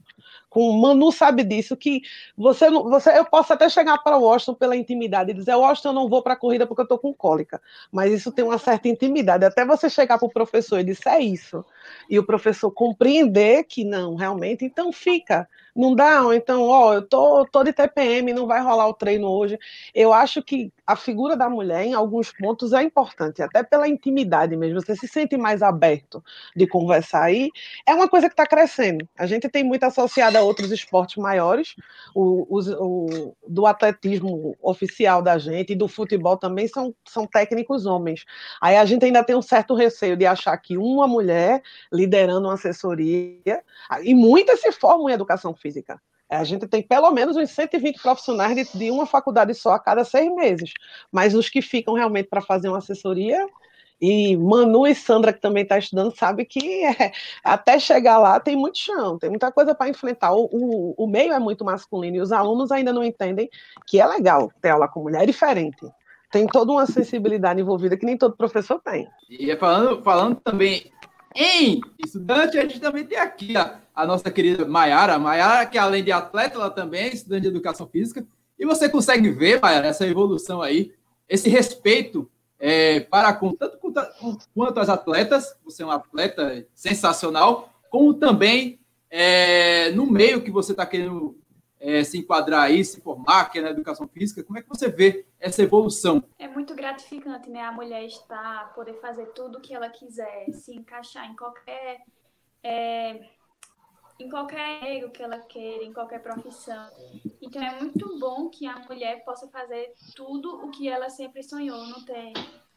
Com 0.49 0.69
o 0.69 0.81
Manu 0.81 1.11
sabe 1.11 1.43
disso, 1.45 1.77
que 1.77 2.03
você, 2.37 2.71
você 2.71 3.19
eu 3.19 3.25
posso 3.25 3.53
até 3.53 3.69
chegar 3.69 3.99
para 3.99 4.17
o 4.17 4.23
Washington 4.23 4.55
pela 4.55 4.77
intimidade 4.77 5.31
e 5.31 5.35
dizer, 5.35 5.55
Washington, 5.55 5.89
eu 5.89 5.95
não 5.95 6.09
vou 6.09 6.23
para 6.23 6.35
a 6.35 6.37
corrida 6.37 6.67
porque 6.67 6.83
eu 6.83 6.85
estou 6.85 6.99
com 6.99 7.13
cólica. 7.13 7.61
Mas 7.91 8.13
isso 8.13 8.33
tem 8.33 8.45
uma 8.45 8.59
certa 8.59 8.89
intimidade. 8.89 9.45
Até 9.45 9.65
você 9.65 9.89
chegar 9.89 10.19
para 10.19 10.27
o 10.27 10.33
professor 10.33 10.79
e 10.79 10.85
dizer, 10.85 11.09
é 11.09 11.21
isso. 11.21 11.65
E 12.09 12.19
o 12.19 12.27
professor 12.27 12.71
compreender 12.71 13.65
que 13.65 13.85
não, 13.85 14.15
realmente, 14.15 14.65
então 14.65 14.93
fica 14.93 15.49
não 15.75 15.95
dá, 15.95 16.23
ou 16.23 16.33
então, 16.33 16.63
ó, 16.63 16.95
eu 16.95 17.03
tô, 17.03 17.45
tô 17.47 17.65
de 17.65 17.73
TPM, 17.73 18.33
não 18.33 18.47
vai 18.47 18.63
rolar 18.63 18.87
o 18.89 18.95
treino 18.95 19.29
hoje. 19.29 19.59
Eu 19.95 20.13
acho 20.13 20.43
que 20.43 20.73
a 20.87 20.95
figura 20.95 21.37
da 21.37 21.49
mulher, 21.49 21.85
em 21.85 21.95
alguns 21.95 22.33
pontos, 22.33 22.73
é 22.73 22.83
importante, 22.83 23.43
até 23.43 23.63
pela 23.63 23.89
intimidade 23.89 24.57
mesmo. 24.57 24.81
Você 24.81 24.95
se 24.95 25.09
sente 25.09 25.37
mais 25.37 25.63
aberto 25.63 26.23
de 26.55 26.67
conversar 26.67 27.25
aí. 27.25 27.51
É 27.87 27.95
uma 27.95 28.09
coisa 28.09 28.29
que 28.29 28.35
está 28.35 28.47
crescendo. 28.47 29.09
A 29.19 29.27
gente 29.27 29.49
tem 29.49 29.65
muito 29.65 29.85
associado 29.85 30.39
a 30.39 30.43
outros 30.43 30.71
esportes 30.71 31.17
maiores, 31.17 31.75
o, 32.15 32.47
o, 32.49 32.61
o, 32.81 33.37
do 33.49 33.67
atletismo 33.67 34.57
oficial 34.63 35.23
da 35.23 35.39
gente 35.39 35.73
e 35.73 35.77
do 35.77 35.89
futebol 35.89 36.37
também 36.37 36.69
são, 36.69 36.95
são 37.05 37.27
técnicos 37.27 37.87
homens. 37.87 38.25
Aí 38.61 38.77
a 38.77 38.85
gente 38.85 39.05
ainda 39.05 39.25
tem 39.25 39.35
um 39.35 39.43
certo 39.43 39.75
receio 39.75 40.17
de 40.17 40.27
achar 40.27 40.57
que 40.59 40.77
uma 40.77 41.09
mulher 41.09 41.63
liderando 41.93 42.47
uma 42.47 42.55
assessoria, 42.55 43.63
e 44.03 44.15
muitas 44.15 44.61
se 44.61 44.71
formam 44.73 45.09
em 45.09 45.13
educação 45.13 45.55
física. 45.65 45.99
A 46.29 46.45
gente 46.45 46.67
tem 46.67 46.83
pelo 46.83 47.11
menos 47.11 47.37
uns 47.37 47.51
120 47.51 48.03
profissionais 48.03 48.55
de, 48.55 48.79
de 48.79 48.91
uma 48.91 49.07
faculdade 49.07 49.55
só 49.55 49.73
a 49.73 49.79
cada 49.79 50.05
seis 50.05 50.33
meses. 50.35 50.73
Mas 51.11 51.35
os 51.35 51.49
que 51.49 51.63
ficam 51.63 51.95
realmente 51.95 52.29
para 52.29 52.43
fazer 52.43 52.69
uma 52.69 52.79
assessoria, 52.79 53.47
e 54.01 54.37
Manu 54.37 54.87
e 54.87 54.95
Sandra, 54.95 55.33
que 55.33 55.41
também 55.41 55.63
está 55.63 55.79
estudando, 55.79 56.15
sabe 56.17 56.45
que 56.45 56.85
é, 56.85 57.13
até 57.43 57.79
chegar 57.79 58.19
lá 58.19 58.39
tem 58.41 58.57
muito 58.57 58.79
chão, 58.79 59.19
tem 59.19 59.31
muita 59.31 59.51
coisa 59.53 59.75
para 59.75 59.89
enfrentar. 59.89 60.33
O, 60.33 60.49
o, 60.53 60.95
o, 61.05 61.07
meio 61.07 61.33
é 61.33 61.39
muito 61.39 61.65
masculino 61.65 62.17
e 62.17 62.21
os 62.21 62.33
alunos 62.33 62.71
ainda 62.71 62.93
não 62.93 63.05
entendem 63.05 63.49
que 63.87 64.01
é 64.01 64.07
legal 64.07 64.51
ter 64.61 64.71
aula 64.71 64.89
com 64.89 65.03
mulher, 65.03 65.23
é 65.23 65.27
diferente. 65.27 65.87
Tem 66.31 66.47
toda 66.47 66.73
uma 66.73 66.87
sensibilidade 66.87 67.61
envolvida 67.61 67.97
que 67.97 68.05
nem 68.05 68.19
todo 68.19 68.37
professor 68.37 68.81
tem. 68.81 69.09
E 69.31 69.51
é 69.51 69.57
falando, 69.57 70.03
falando 70.03 70.41
também 70.41 70.91
em 71.35 71.81
estudante, 72.05 72.59
a 72.59 72.63
gente 72.63 72.81
também 72.81 73.05
tem 73.05 73.19
aqui 73.19 73.57
a, 73.57 73.79
a 73.95 74.07
nossa 74.07 74.31
querida 74.31 74.67
Maiara. 74.67 75.19
Maiara, 75.19 75.67
que 75.67 75.79
além 75.79 76.03
de 76.03 76.13
atleta, 76.13 76.57
ela 76.57 76.71
também 76.71 77.05
é 77.05 77.15
estudante 77.15 77.43
de 77.43 77.49
educação 77.49 77.87
física. 77.87 78.27
E 78.59 78.67
você 78.67 78.89
consegue 78.89 79.31
ver, 79.31 79.61
Maiara, 79.61 79.87
essa 79.87 80.07
evolução 80.07 80.61
aí, 80.61 80.93
esse 81.29 81.49
respeito 81.49 82.31
é, 82.59 83.01
para 83.01 83.33
com 83.33 83.53
tanto 83.53 83.79
quanto 84.55 84.81
as 84.81 84.89
atletas, 84.89 85.57
você 85.65 85.83
é 85.83 85.87
um 85.87 85.91
atleta 85.91 86.67
sensacional, 86.75 87.71
como 87.91 88.15
também 88.15 88.79
é, 89.11 89.91
no 89.91 90.07
meio 90.07 90.43
que 90.43 90.51
você 90.51 90.73
está 90.73 90.87
querendo 90.87 91.39
é, 91.79 92.03
se 92.03 92.17
enquadrar 92.17 92.63
aí, 92.63 92.83
se 92.85 93.01
formar, 93.01 93.51
que 93.51 93.59
é 93.59 93.63
na 93.63 93.71
educação 93.71 94.09
física, 94.09 94.43
como 94.43 94.59
é 94.59 94.63
que 94.63 94.69
você 94.69 94.89
vê 94.89 95.27
essa 95.39 95.63
evolução? 95.63 96.25
É 96.39 96.49
muito 96.49 96.75
gratificante, 96.75 97.51
né? 97.51 97.61
A 97.61 97.73
mulher 97.73 98.05
estar, 98.07 98.73
poder 98.75 98.95
fazer 98.95 99.27
tudo 99.27 99.59
o 99.59 99.61
que 99.61 99.75
ela 99.75 99.91
quiser, 99.91 100.47
se 100.53 100.75
encaixar 100.75 101.31
em 101.31 101.37
qualquer. 101.37 102.01
É, 102.63 103.21
em 104.19 104.29
qualquer 104.29 104.83
erro 104.85 105.11
que 105.11 105.23
ela 105.23 105.39
queira, 105.39 105.85
em 105.85 105.93
qualquer 105.93 106.23
profissão. 106.23 106.91
Então 107.43 107.63
é 107.63 107.81
muito 107.81 108.19
bom 108.19 108.49
que 108.49 108.67
a 108.67 108.79
mulher 108.81 109.25
possa 109.25 109.49
fazer 109.49 109.93
tudo 110.15 110.65
o 110.65 110.71
que 110.71 110.89
ela 110.89 111.11
sempre 111.11 111.43
sonhou, 111.43 111.87
não 111.87 112.05
ter 112.05 112.33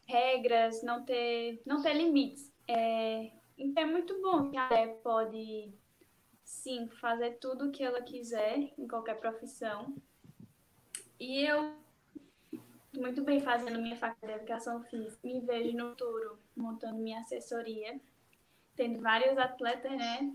regras, 0.05 0.81
não 0.83 1.03
ter, 1.03 1.61
não 1.65 1.81
ter 1.81 1.93
limites. 1.93 2.51
É, 2.67 3.31
então 3.57 3.83
é 3.83 3.85
muito 3.85 4.19
bom 4.21 4.49
que 4.49 4.57
a 4.57 4.67
mulher 4.67 4.99
pode 5.03 5.71
sim, 6.43 6.87
fazer 7.01 7.37
tudo 7.39 7.67
o 7.67 7.71
que 7.71 7.83
ela 7.83 8.01
quiser 8.01 8.73
em 8.77 8.87
qualquer 8.87 9.19
profissão. 9.19 9.95
E 11.19 11.43
eu 11.45 11.75
muito 12.93 13.23
bem 13.23 13.39
fazendo 13.39 13.79
minha 13.79 13.95
faculdade 13.95 14.33
de 14.33 14.39
educação 14.39 14.81
física, 14.83 15.19
me 15.23 15.39
vejo 15.41 15.77
no 15.77 15.89
futuro 15.89 16.39
montando 16.55 16.97
minha 16.97 17.19
assessoria, 17.19 17.99
tendo 18.75 18.99
vários 19.01 19.37
atletas, 19.37 19.91
né, 19.91 20.33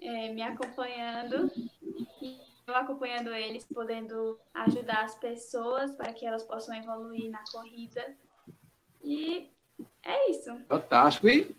é, 0.00 0.32
me 0.32 0.42
acompanhando 0.42 1.50
e 2.20 2.38
eu 2.66 2.74
acompanhando 2.74 3.32
eles, 3.32 3.64
podendo 3.64 4.38
ajudar 4.52 5.04
as 5.04 5.14
pessoas 5.14 5.92
para 5.92 6.12
que 6.12 6.26
elas 6.26 6.42
possam 6.42 6.74
evoluir 6.74 7.30
na 7.30 7.42
corrida. 7.52 8.04
E 9.04 9.50
é 10.04 10.30
isso. 10.30 10.50
Fantástico. 10.68 11.28
E, 11.28 11.54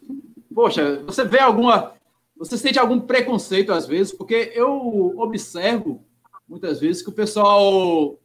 poxa, 0.53 1.01
você 1.03 1.23
vê 1.23 1.39
alguma 1.39 1.95
você 2.35 2.57
sente 2.57 2.77
algum 2.77 2.99
preconceito 2.99 3.73
às 3.73 3.87
vezes? 3.87 4.13
Porque 4.13 4.51
eu 4.53 5.17
observo 5.17 6.05
muitas 6.47 6.79
vezes 6.79 7.01
que 7.01 7.09
o 7.09 7.13
pessoal 7.13 8.19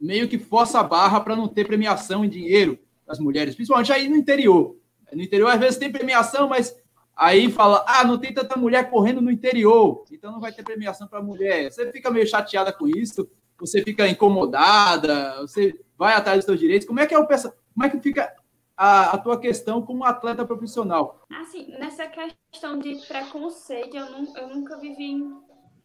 meio 0.00 0.28
que 0.28 0.38
força 0.38 0.80
a 0.80 0.82
barra 0.82 1.20
para 1.20 1.36
não 1.36 1.46
ter 1.46 1.66
premiação 1.66 2.24
em 2.24 2.28
dinheiro 2.28 2.78
das 3.06 3.20
mulheres, 3.20 3.54
principalmente 3.54 3.92
aí 3.92 4.08
no 4.08 4.16
interior. 4.16 4.76
No 5.12 5.22
interior 5.22 5.48
às 5.48 5.60
vezes 5.60 5.78
tem 5.78 5.92
premiação, 5.92 6.48
mas 6.48 6.76
aí 7.22 7.50
fala: 7.50 7.84
ah, 7.86 8.04
não 8.04 8.18
tem 8.18 8.34
tanta 8.34 8.58
mulher 8.58 8.90
correndo 8.90 9.20
no 9.20 9.30
interior, 9.30 10.04
então 10.10 10.32
não 10.32 10.40
vai 10.40 10.52
ter 10.52 10.64
premiação 10.64 11.06
para 11.06 11.22
mulher. 11.22 11.70
Você 11.70 11.90
fica 11.92 12.10
meio 12.10 12.26
chateada 12.26 12.72
com 12.72 12.88
isso, 12.88 13.30
você 13.58 13.82
fica 13.82 14.08
incomodada, 14.08 15.40
você 15.40 15.78
vai 15.96 16.14
atrás 16.14 16.38
dos 16.38 16.46
seus 16.46 16.58
direitos. 16.58 16.86
Como 16.86 17.00
é 17.00 17.06
que 17.06 17.14
é 17.14 17.18
o 17.18 17.26
como 17.26 17.86
é 17.86 17.88
que 17.88 18.00
fica 18.00 18.34
a, 18.76 19.12
a, 19.12 19.18
tua 19.18 19.38
questão 19.38 19.80
como 19.80 20.04
atleta 20.04 20.44
profissional? 20.44 21.24
Assim, 21.30 21.70
nessa 21.78 22.06
questão 22.06 22.78
de 22.78 22.96
preconceito, 23.06 23.96
eu, 23.96 24.10
não, 24.10 24.36
eu 24.36 24.48
nunca 24.48 24.76
vivi 24.78 25.14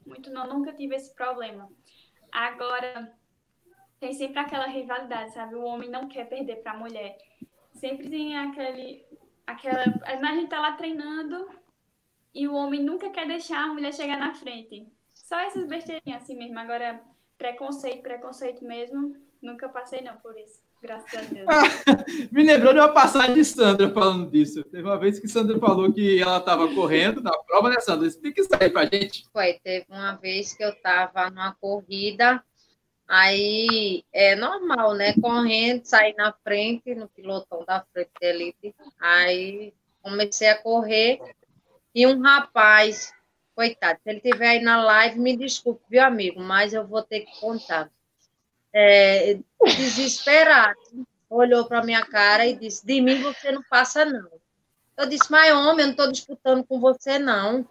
muito, 0.05 0.31
não, 0.31 0.47
nunca 0.47 0.73
tive 0.73 0.95
esse 0.95 1.13
problema. 1.15 1.69
Agora, 2.31 3.13
tem 3.99 4.13
sempre 4.13 4.39
aquela 4.39 4.67
rivalidade, 4.67 5.33
sabe? 5.33 5.55
O 5.55 5.63
homem 5.63 5.89
não 5.89 6.07
quer 6.07 6.27
perder 6.27 6.57
para 6.57 6.73
a 6.73 6.77
mulher. 6.77 7.17
Sempre 7.73 8.09
tem 8.09 8.37
aquele, 8.37 9.05
aquela. 9.47 9.83
A 10.05 10.35
gente 10.35 10.49
tá 10.49 10.59
lá 10.59 10.73
treinando 10.73 11.49
e 12.35 12.47
o 12.47 12.53
homem 12.53 12.83
nunca 12.83 13.09
quer 13.09 13.25
deixar 13.25 13.63
a 13.63 13.73
mulher 13.73 13.93
chegar 13.93 14.19
na 14.19 14.33
frente. 14.33 14.85
Só 15.13 15.39
essas 15.39 15.65
besteirinhas 15.67 16.21
assim 16.21 16.37
mesmo. 16.37 16.59
Agora, 16.59 17.01
preconceito, 17.37 18.03
preconceito 18.03 18.63
mesmo, 18.63 19.15
nunca 19.41 19.69
passei 19.69 20.01
não 20.01 20.17
por 20.17 20.37
isso. 20.37 20.61
Graças 20.81 21.11
a 21.11 21.21
Deus. 21.21 21.47
Me 22.31 22.43
lembrou 22.43 22.71
de 22.71 22.79
uma 22.79 22.93
passagem 22.93 23.33
de 23.33 23.43
Sandra 23.43 23.89
falando 23.89 24.29
disso. 24.29 24.63
Teve 24.65 24.83
uma 24.83 24.99
vez 24.99 25.19
que 25.19 25.27
Sandra 25.27 25.57
falou 25.57 25.91
que 25.91 26.21
ela 26.21 26.37
estava 26.37 26.71
correndo 26.73 27.21
na 27.21 27.35
prova, 27.47 27.69
né, 27.69 27.79
Sandra? 27.79 28.07
Explica 28.07 28.41
isso 28.41 28.49
aí 28.59 28.69
pra 28.69 28.85
gente. 28.85 29.23
Foi, 29.33 29.53
teve 29.63 29.85
uma 29.89 30.13
vez 30.15 30.53
que 30.53 30.63
eu 30.63 30.69
estava 30.69 31.31
numa 31.31 31.55
corrida, 31.55 32.43
aí 33.07 34.03
é 34.11 34.35
normal, 34.35 34.93
né? 34.95 35.13
Correndo, 35.13 35.85
sair 35.85 36.13
na 36.15 36.33
frente, 36.43 36.93
no 36.93 37.07
pilotão 37.07 37.63
da 37.65 37.85
frente 37.93 38.11
da 38.19 38.27
elite. 38.27 38.75
Aí 38.99 39.73
comecei 40.01 40.49
a 40.49 40.61
correr 40.61 41.19
e 41.93 42.05
um 42.05 42.21
rapaz, 42.21 43.11
coitado, 43.55 43.99
se 44.03 44.09
ele 44.09 44.19
estiver 44.19 44.49
aí 44.49 44.61
na 44.61 44.83
live, 44.83 45.19
me 45.19 45.35
desculpe, 45.35 45.83
viu, 45.89 46.03
amigo? 46.03 46.39
Mas 46.39 46.73
eu 46.73 46.85
vou 46.85 47.01
ter 47.01 47.21
que 47.21 47.39
contar 47.39 47.89
é, 48.71 49.39
desesperado, 49.65 50.77
olhou 51.27 51.65
para 51.65 51.83
minha 51.83 52.05
cara 52.05 52.45
e 52.45 52.55
disse: 52.55 52.85
De 52.85 53.01
mim 53.01 53.21
você 53.21 53.51
não 53.51 53.63
passa, 53.63 54.05
não. 54.05 54.29
Eu 54.95 55.07
disse: 55.07 55.31
Mas, 55.31 55.51
homem, 55.53 55.79
eu 55.79 55.85
não 55.87 55.91
estou 55.91 56.11
disputando 56.11 56.63
com 56.63 56.79
você, 56.79 57.17
não. 57.17 57.67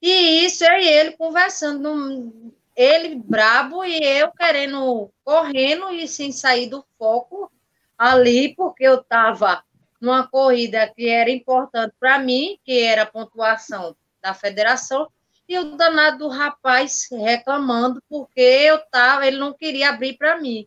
E 0.00 0.46
isso, 0.46 0.64
e 0.64 0.88
ele 0.88 1.16
conversando, 1.18 2.54
ele 2.80 3.14
brabo 3.14 3.84
e 3.84 4.02
eu 4.02 4.32
querendo, 4.32 5.12
correndo 5.22 5.90
e 5.90 6.08
sem 6.08 6.32
sair 6.32 6.66
do 6.66 6.82
foco 6.98 7.52
ali, 7.98 8.54
porque 8.54 8.84
eu 8.84 9.00
estava 9.00 9.62
numa 10.00 10.26
corrida 10.26 10.90
que 10.96 11.06
era 11.06 11.28
importante 11.28 11.94
para 12.00 12.18
mim, 12.18 12.58
que 12.64 12.80
era 12.80 13.02
a 13.02 13.06
pontuação 13.06 13.94
da 14.22 14.32
federação, 14.32 15.10
e 15.46 15.58
o 15.58 15.76
danado 15.76 16.20
do 16.20 16.28
rapaz 16.28 17.06
reclamando 17.10 18.02
porque 18.08 18.40
eu 18.40 18.78
tava, 18.90 19.26
ele 19.26 19.36
não 19.36 19.52
queria 19.52 19.90
abrir 19.90 20.16
para 20.16 20.40
mim. 20.40 20.66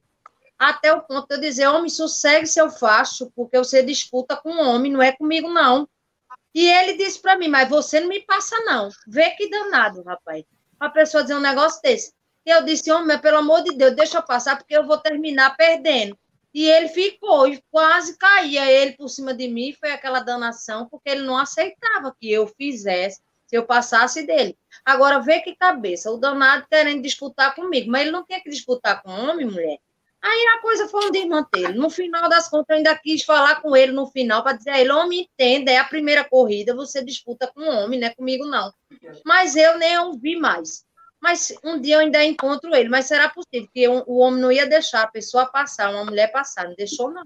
Até 0.60 0.94
o 0.94 1.02
ponto 1.02 1.28
de 1.28 1.34
eu 1.34 1.42
dizer, 1.42 1.68
homem, 1.68 1.90
sossegue 1.90 2.46
seu 2.46 2.70
facho, 2.70 3.32
porque 3.36 3.58
você 3.58 3.82
disputa 3.82 4.38
com 4.38 4.52
um 4.52 4.62
homem, 4.62 4.92
não 4.92 5.02
é 5.02 5.12
comigo, 5.14 5.50
não. 5.50 5.90
E 6.54 6.68
ele 6.68 6.96
disse 6.96 7.20
para 7.20 7.40
mim, 7.40 7.48
mas 7.48 7.68
você 7.68 8.00
não 8.00 8.08
me 8.08 8.22
passa, 8.22 8.56
não. 8.60 8.90
Vê 9.08 9.32
que 9.32 9.50
danado, 9.50 10.04
rapaz. 10.04 10.44
A 10.84 10.90
pessoa 10.90 11.24
dizer 11.24 11.36
um 11.36 11.40
negócio 11.40 11.82
desse. 11.82 12.12
E 12.46 12.50
eu 12.50 12.62
disse, 12.66 12.92
homem, 12.92 13.18
pelo 13.18 13.38
amor 13.38 13.64
de 13.64 13.74
Deus, 13.74 13.96
deixa 13.96 14.18
eu 14.18 14.22
passar, 14.22 14.58
porque 14.58 14.76
eu 14.76 14.86
vou 14.86 14.98
terminar 14.98 15.56
perdendo. 15.56 16.18
E 16.54 16.66
ele 16.70 16.90
ficou, 16.90 17.48
e 17.48 17.64
quase 17.72 18.18
caía 18.18 18.70
ele 18.70 18.92
por 18.92 19.08
cima 19.08 19.34
de 19.34 19.48
mim, 19.48 19.74
foi 19.80 19.92
aquela 19.94 20.20
danação, 20.20 20.86
porque 20.90 21.10
ele 21.10 21.22
não 21.22 21.38
aceitava 21.38 22.14
que 22.20 22.30
eu 22.30 22.46
fizesse, 22.48 23.22
se 23.48 23.56
eu 23.56 23.66
passasse 23.66 24.28
dele. 24.28 24.58
Agora, 24.84 25.20
vê 25.22 25.40
que 25.40 25.56
cabeça, 25.56 26.12
o 26.12 26.18
danado 26.18 26.68
querendo 26.70 27.02
disputar 27.02 27.56
comigo, 27.56 27.90
mas 27.90 28.02
ele 28.02 28.12
não 28.12 28.26
tinha 28.26 28.42
que 28.42 28.50
disputar 28.50 29.02
com 29.02 29.10
homem, 29.10 29.46
mulher. 29.46 29.78
Aí 30.24 30.48
a 30.56 30.62
coisa 30.62 30.88
foi 30.88 31.06
um 31.06 31.12
desmantelo. 31.12 31.74
No 31.76 31.90
final 31.90 32.30
das 32.30 32.48
contas, 32.48 32.70
eu 32.70 32.78
ainda 32.78 32.98
quis 32.98 33.26
falar 33.26 33.62
com 33.62 33.76
ele 33.76 33.92
no 33.92 34.08
final 34.08 34.42
para 34.42 34.56
dizer 34.56 34.70
a 34.70 34.80
ele: 34.80 34.92
homem, 34.92 35.30
entenda, 35.30 35.70
é 35.70 35.78
a 35.78 35.84
primeira 35.84 36.24
corrida, 36.24 36.74
você 36.74 37.04
disputa 37.04 37.52
com 37.54 37.60
um 37.60 37.70
homem, 37.70 38.00
não 38.00 38.08
é 38.08 38.16
comigo, 38.16 38.46
não. 38.46 38.74
Mas 39.26 39.58
eu 39.58 39.78
nem 39.78 39.98
ouvi 40.00 40.38
mais. 40.38 40.86
Mas 41.22 41.54
um 41.62 41.80
dia 41.80 41.96
eu 41.96 42.00
ainda 42.00 42.24
encontro 42.24 42.74
ele. 42.74 42.88
Mas 42.88 43.06
será 43.06 43.30
possível 43.30 43.70
que 43.74 43.88
o 43.88 44.18
homem 44.18 44.42
não 44.42 44.52
ia 44.52 44.66
deixar 44.66 45.04
a 45.04 45.08
pessoa 45.08 45.46
passar, 45.46 45.92
uma 45.92 46.06
mulher 46.06 46.32
passar? 46.32 46.70
Não 46.70 46.76
deixou, 46.76 47.12
não. 47.12 47.24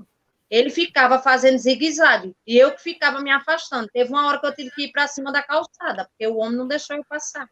Ele 0.50 0.70
ficava 0.70 1.20
fazendo 1.20 1.58
zigue-zague 1.58 2.34
e 2.48 2.58
eu 2.58 2.72
que 2.72 2.82
ficava 2.82 3.22
me 3.22 3.30
afastando. 3.30 3.90
Teve 3.94 4.10
uma 4.10 4.26
hora 4.28 4.40
que 4.40 4.48
eu 4.48 4.56
tive 4.56 4.72
que 4.72 4.84
ir 4.86 4.92
para 4.92 5.08
cima 5.08 5.32
da 5.32 5.44
calçada, 5.44 6.06
porque 6.06 6.26
o 6.26 6.38
homem 6.38 6.58
não 6.58 6.68
deixou 6.68 6.96
eu 6.96 7.06
passar. 7.06 7.48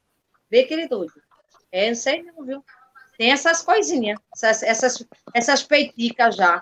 Vê 0.49 0.63
que 0.63 0.73
ele 0.73 0.87
doido. 0.87 1.13
É, 1.71 1.89
não 1.89 1.95
sei 1.95 2.23
não, 2.23 2.43
viu? 2.45 2.63
Tem 3.17 3.31
essas 3.31 3.61
coisinhas, 3.61 4.19
essas, 4.33 4.63
essas, 4.63 5.07
essas 5.33 5.63
peiticas 5.63 6.35
já, 6.35 6.61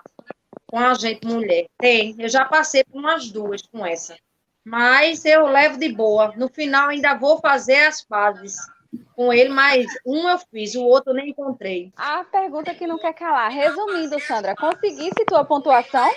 com 0.66 0.78
a 0.78 0.94
gente 0.94 1.26
mulher. 1.26 1.66
Tem, 1.78 2.14
eu 2.18 2.28
já 2.28 2.44
passei 2.44 2.84
por 2.84 2.98
umas 2.98 3.30
duas 3.30 3.62
com 3.62 3.84
essa. 3.84 4.16
Mas 4.64 5.24
eu 5.24 5.46
levo 5.46 5.78
de 5.78 5.92
boa. 5.92 6.32
No 6.36 6.48
final 6.48 6.88
ainda 6.88 7.14
vou 7.14 7.38
fazer 7.38 7.84
as 7.84 8.02
pazes 8.02 8.56
com 9.14 9.32
ele, 9.32 9.50
mas 9.50 9.86
um 10.06 10.28
eu 10.28 10.38
fiz, 10.38 10.74
o 10.74 10.84
outro 10.84 11.12
nem 11.12 11.30
encontrei. 11.30 11.92
A 11.96 12.24
pergunta 12.24 12.74
que 12.74 12.86
não 12.86 12.98
quer 12.98 13.12
calar. 13.12 13.50
Resumindo, 13.50 14.18
Sandra, 14.20 14.54
conseguisse 14.54 15.24
tua 15.26 15.44
pontuação 15.44 16.10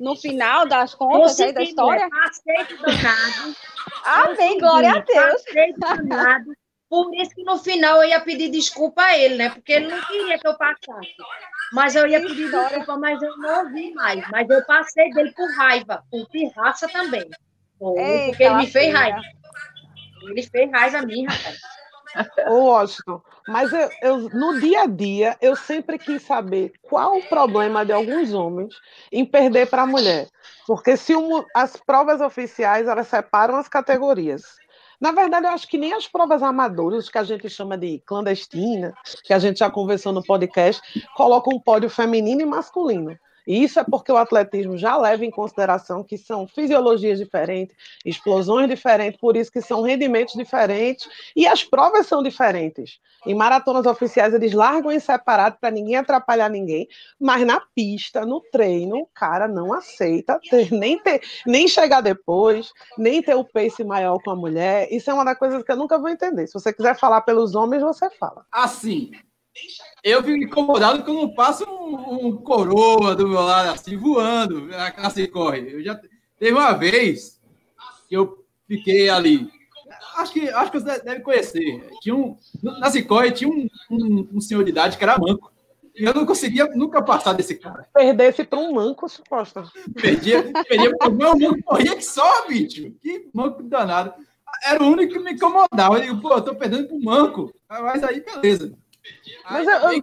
no 0.00 0.16
final 0.16 0.66
das 0.66 0.94
contas 0.94 1.32
Consegui, 1.32 1.48
aí 1.48 1.54
da 1.54 1.62
história? 1.62 2.08
Passei 2.08 2.64
do 2.64 2.82
danado. 2.82 3.56
Amém, 4.04 4.58
glória 4.58 4.90
a 4.90 5.00
Deus. 5.00 5.42
Passei 5.44 5.72
do 5.72 5.80
danado. 5.80 6.52
Por 6.88 7.14
isso 7.14 7.34
que 7.34 7.44
no 7.44 7.58
final 7.58 8.02
eu 8.02 8.08
ia 8.08 8.20
pedir 8.20 8.48
desculpa 8.50 9.02
a 9.02 9.18
ele, 9.18 9.36
né? 9.36 9.50
Porque 9.50 9.72
ele 9.72 9.88
não 9.88 10.00
queria 10.02 10.38
que 10.38 10.48
eu 10.48 10.56
passasse. 10.56 11.14
Mas 11.72 11.94
eu 11.94 12.06
ia 12.06 12.20
pedir 12.20 12.50
desculpa, 12.50 12.96
mas 12.96 13.20
eu 13.22 13.36
não 13.36 13.64
ouvi 13.64 13.92
mais. 13.92 14.26
Mas 14.30 14.48
eu 14.48 14.64
passei 14.64 15.10
dele 15.12 15.32
por 15.32 15.50
raiva, 15.56 16.02
por 16.10 16.26
pirraça 16.28 16.88
também. 16.88 17.28
porque 17.78 18.42
ele 18.42 18.54
me 18.54 18.66
fez 18.66 18.92
raiva. 18.92 19.20
Ele 20.22 20.42
fez 20.42 20.70
raiva 20.70 20.98
a 20.98 21.02
mim, 21.02 21.26
rapaz. 21.26 21.58
Ô, 22.48 22.64
Washington, 22.64 23.22
mas 23.46 23.72
eu, 23.72 23.90
eu, 24.02 24.18
no 24.30 24.58
dia 24.58 24.82
a 24.82 24.86
dia 24.86 25.36
eu 25.40 25.54
sempre 25.54 25.98
quis 25.98 26.22
saber 26.22 26.72
qual 26.82 27.18
o 27.18 27.28
problema 27.28 27.84
de 27.84 27.92
alguns 27.92 28.32
homens 28.32 28.74
em 29.12 29.24
perder 29.24 29.68
para 29.68 29.82
a 29.82 29.86
mulher. 29.86 30.26
Porque 30.66 30.96
se 30.96 31.14
um, 31.14 31.44
as 31.54 31.76
provas 31.76 32.20
oficiais 32.20 32.88
elas 32.88 33.08
separam 33.08 33.56
as 33.56 33.68
categorias. 33.68 34.42
Na 35.00 35.12
verdade, 35.12 35.46
eu 35.46 35.50
acho 35.50 35.68
que 35.68 35.78
nem 35.78 35.92
as 35.92 36.08
provas 36.08 36.42
amadoras, 36.42 37.08
que 37.08 37.18
a 37.18 37.24
gente 37.24 37.48
chama 37.48 37.78
de 37.78 38.00
clandestina, 38.04 38.92
que 39.22 39.32
a 39.32 39.38
gente 39.38 39.60
já 39.60 39.70
conversou 39.70 40.12
no 40.12 40.22
podcast, 40.22 40.82
colocam 41.14 41.56
um 41.56 41.60
pódio 41.60 41.88
feminino 41.88 42.42
e 42.42 42.46
masculino. 42.46 43.16
E 43.48 43.64
isso 43.64 43.80
é 43.80 43.84
porque 43.84 44.12
o 44.12 44.16
atletismo 44.18 44.76
já 44.76 44.94
leva 44.98 45.24
em 45.24 45.30
consideração 45.30 46.04
que 46.04 46.18
são 46.18 46.46
fisiologias 46.46 47.18
diferentes, 47.18 47.74
explosões 48.04 48.68
diferentes, 48.68 49.18
por 49.18 49.38
isso 49.38 49.50
que 49.50 49.62
são 49.62 49.80
rendimentos 49.80 50.34
diferentes 50.34 51.08
e 51.34 51.46
as 51.46 51.64
provas 51.64 52.06
são 52.06 52.22
diferentes. 52.22 53.00
Em 53.24 53.34
maratonas 53.34 53.86
oficiais 53.86 54.34
eles 54.34 54.52
largam 54.52 54.92
em 54.92 55.00
separado 55.00 55.56
para 55.58 55.70
ninguém 55.70 55.96
atrapalhar 55.96 56.50
ninguém, 56.50 56.86
mas 57.18 57.46
na 57.46 57.58
pista, 57.74 58.26
no 58.26 58.42
treino, 58.52 58.98
o 58.98 59.06
cara 59.06 59.48
não 59.48 59.72
aceita 59.72 60.38
ter, 60.50 60.70
nem 60.70 60.98
ter, 60.98 61.22
nem 61.46 61.66
chegar 61.66 62.02
depois, 62.02 62.70
nem 62.98 63.22
ter 63.22 63.34
o 63.34 63.44
pace 63.44 63.82
maior 63.82 64.18
com 64.22 64.30
a 64.30 64.36
mulher. 64.36 64.88
Isso 64.92 65.10
é 65.10 65.14
uma 65.14 65.24
das 65.24 65.38
coisas 65.38 65.62
que 65.62 65.72
eu 65.72 65.76
nunca 65.76 65.98
vou 65.98 66.10
entender. 66.10 66.46
Se 66.46 66.52
você 66.52 66.70
quiser 66.70 66.94
falar 66.98 67.22
pelos 67.22 67.54
homens, 67.54 67.82
você 67.82 68.10
fala. 68.10 68.44
Assim, 68.52 69.10
eu 70.02 70.22
fico 70.22 70.44
incomodado 70.44 71.02
quando 71.02 71.22
não 71.22 71.34
passa 71.34 71.68
um, 71.68 72.26
um, 72.26 72.36
coroa 72.36 73.14
do 73.14 73.28
meu 73.28 73.40
lado, 73.40 73.70
assim, 73.70 73.96
voando, 73.96 74.66
na 74.66 74.90
classe 74.90 75.26
corre. 75.28 75.72
Eu 75.72 75.82
já 75.82 76.00
teve 76.38 76.52
uma 76.52 76.72
vez 76.72 77.40
que 78.08 78.16
eu 78.16 78.44
fiquei 78.66 79.08
ali. 79.08 79.50
Acho 80.16 80.32
que, 80.32 80.48
acho 80.48 80.72
que 80.72 80.80
você 80.80 81.00
deve 81.00 81.20
conhecer. 81.20 81.90
Tinha 82.00 82.14
um, 82.14 82.36
na 82.62 82.90
Cicorre 82.90 83.32
tinha 83.32 83.50
um, 83.50 83.68
um, 83.90 84.28
um, 84.34 84.40
senhor 84.40 84.64
de 84.64 84.70
idade 84.70 84.96
que 84.96 85.04
era 85.04 85.18
manco. 85.18 85.52
E 85.94 86.04
eu 86.04 86.14
não 86.14 86.24
conseguia 86.24 86.66
nunca 86.74 87.02
passar 87.02 87.32
desse 87.32 87.56
cara. 87.56 87.88
Perdesse 87.92 88.44
para 88.44 88.58
um 88.58 88.72
manco, 88.72 89.08
suposta. 89.08 89.64
Perdia, 90.00 90.42
perdia 90.68 90.96
para 90.96 91.08
o 91.08 91.14
meu 91.14 91.36
manco 91.36 91.62
corria 91.64 91.96
que 91.96 92.04
só, 92.04 92.46
bicho. 92.46 92.92
Que 93.02 93.28
manco 93.32 93.62
danado. 93.64 94.14
Era 94.64 94.82
o 94.82 94.86
único 94.86 95.14
que 95.14 95.18
me 95.18 95.32
incomodava. 95.32 95.96
Eu 95.96 96.02
digo, 96.02 96.20
pô, 96.20 96.34
eu 96.34 96.42
tô 96.42 96.54
perdendo 96.54 96.88
para 96.88 96.96
o 96.96 97.02
manco. 97.02 97.52
Mas 97.68 98.02
aí, 98.04 98.20
beleza. 98.20 98.72
Mas 99.50 99.66
eu, 99.66 99.92
eu, 99.92 100.02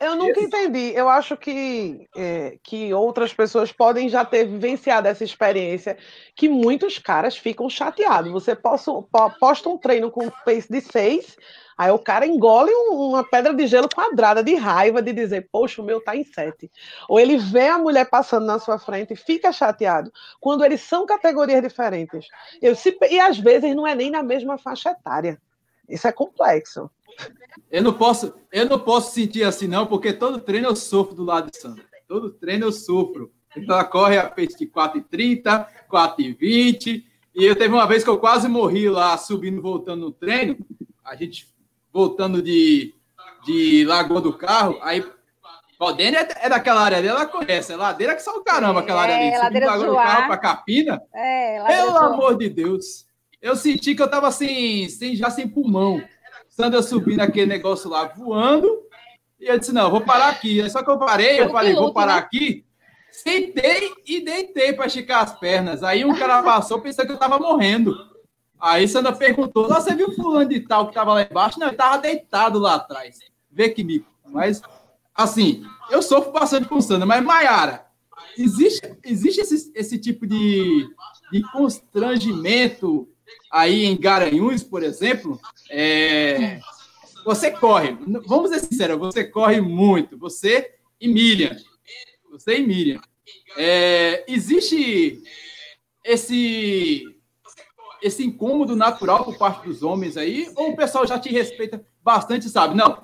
eu 0.00 0.14
nunca 0.14 0.40
entendi. 0.40 0.92
Eu 0.94 1.08
acho 1.08 1.36
que, 1.36 2.08
é, 2.16 2.56
que 2.62 2.94
outras 2.94 3.34
pessoas 3.34 3.72
podem 3.72 4.08
já 4.08 4.24
ter 4.24 4.46
vivenciado 4.46 5.08
essa 5.08 5.24
experiência, 5.24 5.98
que 6.36 6.48
muitos 6.48 6.98
caras 6.98 7.36
ficam 7.36 7.68
chateados. 7.68 8.30
Você 8.30 8.54
posta, 8.54 8.92
posta 9.40 9.68
um 9.68 9.76
treino 9.76 10.08
com 10.08 10.30
pace 10.30 10.70
de 10.70 10.80
seis, 10.80 11.36
aí 11.76 11.90
o 11.90 11.98
cara 11.98 12.24
engole 12.24 12.72
uma 12.90 13.24
pedra 13.24 13.52
de 13.52 13.66
gelo 13.66 13.88
quadrada 13.92 14.40
de 14.40 14.54
raiva 14.54 15.02
de 15.02 15.12
dizer, 15.12 15.48
poxa, 15.50 15.82
o 15.82 15.84
meu 15.84 16.00
tá 16.00 16.14
em 16.14 16.22
sete. 16.22 16.70
Ou 17.08 17.18
ele 17.18 17.36
vê 17.36 17.66
a 17.66 17.78
mulher 17.78 18.08
passando 18.08 18.46
na 18.46 18.60
sua 18.60 18.78
frente 18.78 19.14
e 19.14 19.16
fica 19.16 19.50
chateado, 19.50 20.12
quando 20.38 20.64
eles 20.64 20.80
são 20.80 21.06
categorias 21.06 21.60
diferentes. 21.60 22.28
Eu, 22.62 22.76
se, 22.76 22.96
e 23.10 23.18
às 23.18 23.36
vezes 23.36 23.74
não 23.74 23.84
é 23.84 23.96
nem 23.96 24.12
na 24.12 24.22
mesma 24.22 24.58
faixa 24.58 24.90
etária. 24.90 25.40
Isso 25.88 26.06
é 26.06 26.12
complexo. 26.12 26.90
Eu 27.70 27.82
não 27.82 27.92
posso, 27.92 28.34
eu 28.52 28.66
não 28.66 28.78
posso 28.78 29.12
sentir 29.12 29.42
assim, 29.42 29.66
não, 29.66 29.86
porque 29.86 30.12
todo 30.12 30.40
treino 30.40 30.68
eu 30.68 30.76
sofro 30.76 31.14
do 31.14 31.24
lado 31.24 31.50
de 31.50 31.58
Sandra. 31.58 31.84
Todo 32.06 32.30
treino 32.30 32.66
eu 32.66 32.72
sofro. 32.72 33.32
Então 33.56 33.74
ela 33.74 33.84
corre 33.84 34.18
a 34.18 34.28
pace 34.28 34.56
de 34.58 34.66
4,30, 34.66 35.66
4,20. 35.90 37.04
E 37.34 37.44
eu 37.44 37.56
teve 37.56 37.72
uma 37.72 37.86
vez 37.86 38.04
que 38.04 38.10
eu 38.10 38.18
quase 38.18 38.48
morri 38.48 38.88
lá, 38.88 39.16
subindo, 39.16 39.60
voltando 39.60 40.00
no 40.02 40.12
treino. 40.12 40.56
A 41.04 41.16
gente 41.16 41.48
voltando 41.92 42.42
de, 42.42 42.94
de 43.44 43.84
Lagoa 43.84 44.20
do 44.20 44.32
Carro. 44.32 44.78
Aí, 44.82 45.04
Valdênia 45.78 46.20
é, 46.20 46.46
é 46.46 46.48
daquela 46.48 46.82
área 46.82 46.98
ali, 46.98 47.08
ela 47.08 47.26
conhece. 47.26 47.72
É 47.72 47.76
ladeira 47.76 48.14
que 48.14 48.22
só 48.22 48.36
o 48.36 48.44
caramba, 48.44 48.80
aquela 48.80 49.02
área 49.02 49.16
ali. 49.16 49.28
É, 49.28 49.44
Subindo 49.44 49.66
Lagoa 49.66 49.86
do 49.86 49.94
Carro 49.94 50.26
para 50.26 50.38
Capina. 50.38 51.02
É, 51.14 51.64
Pelo 51.64 51.96
amor 51.96 52.36
de 52.36 52.48
Deus. 52.48 53.07
Eu 53.40 53.54
senti 53.54 53.94
que 53.94 54.02
eu 54.02 54.10
tava 54.10 54.30
sem, 54.30 54.88
sem, 54.88 55.14
já 55.14 55.30
sem 55.30 55.48
pulmão. 55.48 56.02
Sandra 56.48 56.82
subindo 56.82 57.20
aquele 57.20 57.46
negócio 57.46 57.88
lá 57.88 58.04
voando. 58.04 58.82
E 59.40 59.46
eu 59.46 59.58
disse: 59.58 59.72
não, 59.72 59.90
vou 59.90 60.00
parar 60.00 60.28
aqui. 60.28 60.68
Só 60.68 60.82
que 60.82 60.90
eu 60.90 60.98
parei, 60.98 61.40
eu 61.40 61.50
falei: 61.50 61.74
vou 61.74 61.92
parar 61.92 62.16
né? 62.16 62.20
aqui. 62.20 62.64
Sentei 63.12 63.92
e 64.06 64.20
deitei 64.20 64.72
para 64.72 64.86
esticar 64.86 65.22
as 65.22 65.38
pernas. 65.38 65.82
Aí 65.82 66.04
um 66.04 66.14
cara 66.16 66.42
passou 66.42 66.80
pensando 66.80 67.06
que 67.06 67.12
eu 67.12 67.18
tava 67.18 67.38
morrendo. 67.38 67.96
Aí 68.60 68.88
Sandra 68.88 69.12
perguntou: 69.12 69.68
você 69.68 69.94
viu 69.94 70.08
o 70.08 70.14
fulano 70.14 70.48
de 70.48 70.60
tal 70.60 70.88
que 70.88 70.94
tava 70.94 71.14
lá 71.14 71.22
embaixo? 71.22 71.60
Não, 71.60 71.68
ele 71.68 71.76
tava 71.76 71.98
deitado 71.98 72.58
lá 72.58 72.74
atrás. 72.74 73.18
Vê 73.50 73.68
que 73.68 73.84
mico. 73.84 74.10
Mas, 74.26 74.60
assim, 75.14 75.64
eu 75.90 76.02
sofro 76.02 76.32
bastante 76.32 76.68
com 76.68 76.80
Sandra, 76.80 77.06
mas 77.06 77.24
Maiara, 77.24 77.86
existe, 78.36 78.80
existe 79.04 79.40
esse, 79.40 79.72
esse 79.74 79.98
tipo 79.98 80.26
de, 80.26 80.88
de 81.32 81.42
constrangimento 81.52 83.08
aí 83.50 83.84
em 83.84 83.96
Garanhuns, 83.96 84.62
por 84.62 84.82
exemplo, 84.82 85.40
é, 85.70 86.60
você 87.24 87.50
corre. 87.50 87.96
Vamos 88.26 88.50
ser 88.50 88.60
sinceros, 88.60 88.98
você 88.98 89.24
corre 89.24 89.60
muito. 89.60 90.16
Você 90.18 90.74
e 91.00 91.08
Miriam. 91.08 91.56
Você 92.30 92.58
e 92.58 92.66
Miriam. 92.66 93.00
É, 93.56 94.24
existe 94.28 95.22
esse 96.04 97.04
esse 98.00 98.24
incômodo 98.24 98.76
natural 98.76 99.24
por 99.24 99.36
parte 99.36 99.66
dos 99.66 99.82
homens 99.82 100.16
aí? 100.16 100.48
Ou 100.54 100.70
o 100.70 100.76
pessoal 100.76 101.06
já 101.06 101.18
te 101.18 101.30
respeita 101.30 101.84
bastante, 102.02 102.48
sabe? 102.48 102.76
Não. 102.76 103.02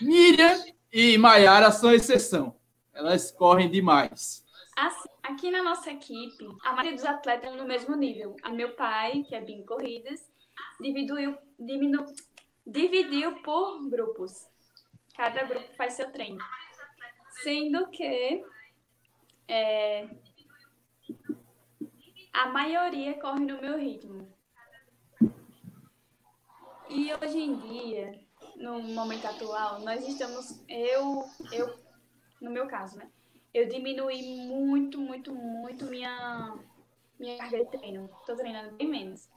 Miriam 0.00 0.62
e 0.92 1.16
Maiara 1.16 1.70
são 1.70 1.92
exceção. 1.92 2.54
Elas 2.94 3.30
correm 3.30 3.70
demais. 3.70 4.44
Assim, 4.76 5.08
aqui 5.28 5.50
na 5.50 5.62
nossa 5.62 5.90
equipe, 5.90 6.46
a 6.62 6.72
maioria 6.72 6.94
dos 6.94 7.04
atletas 7.04 7.54
no 7.54 7.66
mesmo 7.66 7.94
nível. 7.94 8.36
A 8.42 8.50
meu 8.50 8.74
pai, 8.74 9.22
que 9.22 9.34
é 9.34 9.40
bem 9.40 9.64
corridas, 9.64 10.20
dividiu, 10.80 11.36
diminu, 11.58 12.04
dividiu 12.66 13.42
por 13.42 13.88
grupos. 13.88 14.48
Cada 15.14 15.44
grupo 15.44 15.74
faz 15.76 15.94
seu 15.94 16.10
treino. 16.10 16.38
Sendo 17.42 17.88
que 17.90 18.42
é, 19.46 20.08
a 22.32 22.48
maioria 22.48 23.20
corre 23.20 23.44
no 23.44 23.60
meu 23.60 23.78
ritmo. 23.78 24.32
E 26.88 27.12
hoje 27.12 27.38
em 27.38 27.56
dia, 27.58 28.18
no 28.56 28.80
momento 28.80 29.26
atual, 29.26 29.80
nós 29.80 30.06
estamos, 30.08 30.64
eu, 30.68 31.24
eu, 31.52 31.78
no 32.40 32.50
meu 32.50 32.66
caso, 32.66 32.96
né? 32.96 33.10
Eu 33.58 33.66
diminui 33.66 34.22
muito, 34.46 35.00
muito, 35.00 35.34
muito 35.34 35.84
minha, 35.86 36.56
minha 37.18 37.36
carga 37.38 37.64
de 37.64 37.70
treino. 37.72 38.08
Estou 38.20 38.36
treinando 38.36 38.76
bem 38.76 38.86
menos. 38.86 39.28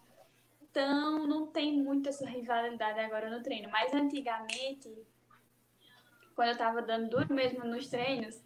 Então, 0.61 1.25
não 1.25 1.47
tem 1.47 1.81
muito 1.81 2.07
essa 2.07 2.29
rivalidade 2.29 2.99
agora 2.99 3.31
no 3.31 3.41
treino. 3.41 3.71
Mas 3.71 3.91
antigamente, 3.91 4.95
quando 6.35 6.49
eu 6.49 6.53
estava 6.53 6.83
dando 6.83 7.09
duro 7.09 7.33
mesmo 7.33 7.65
nos 7.65 7.87
treinos, 7.87 8.39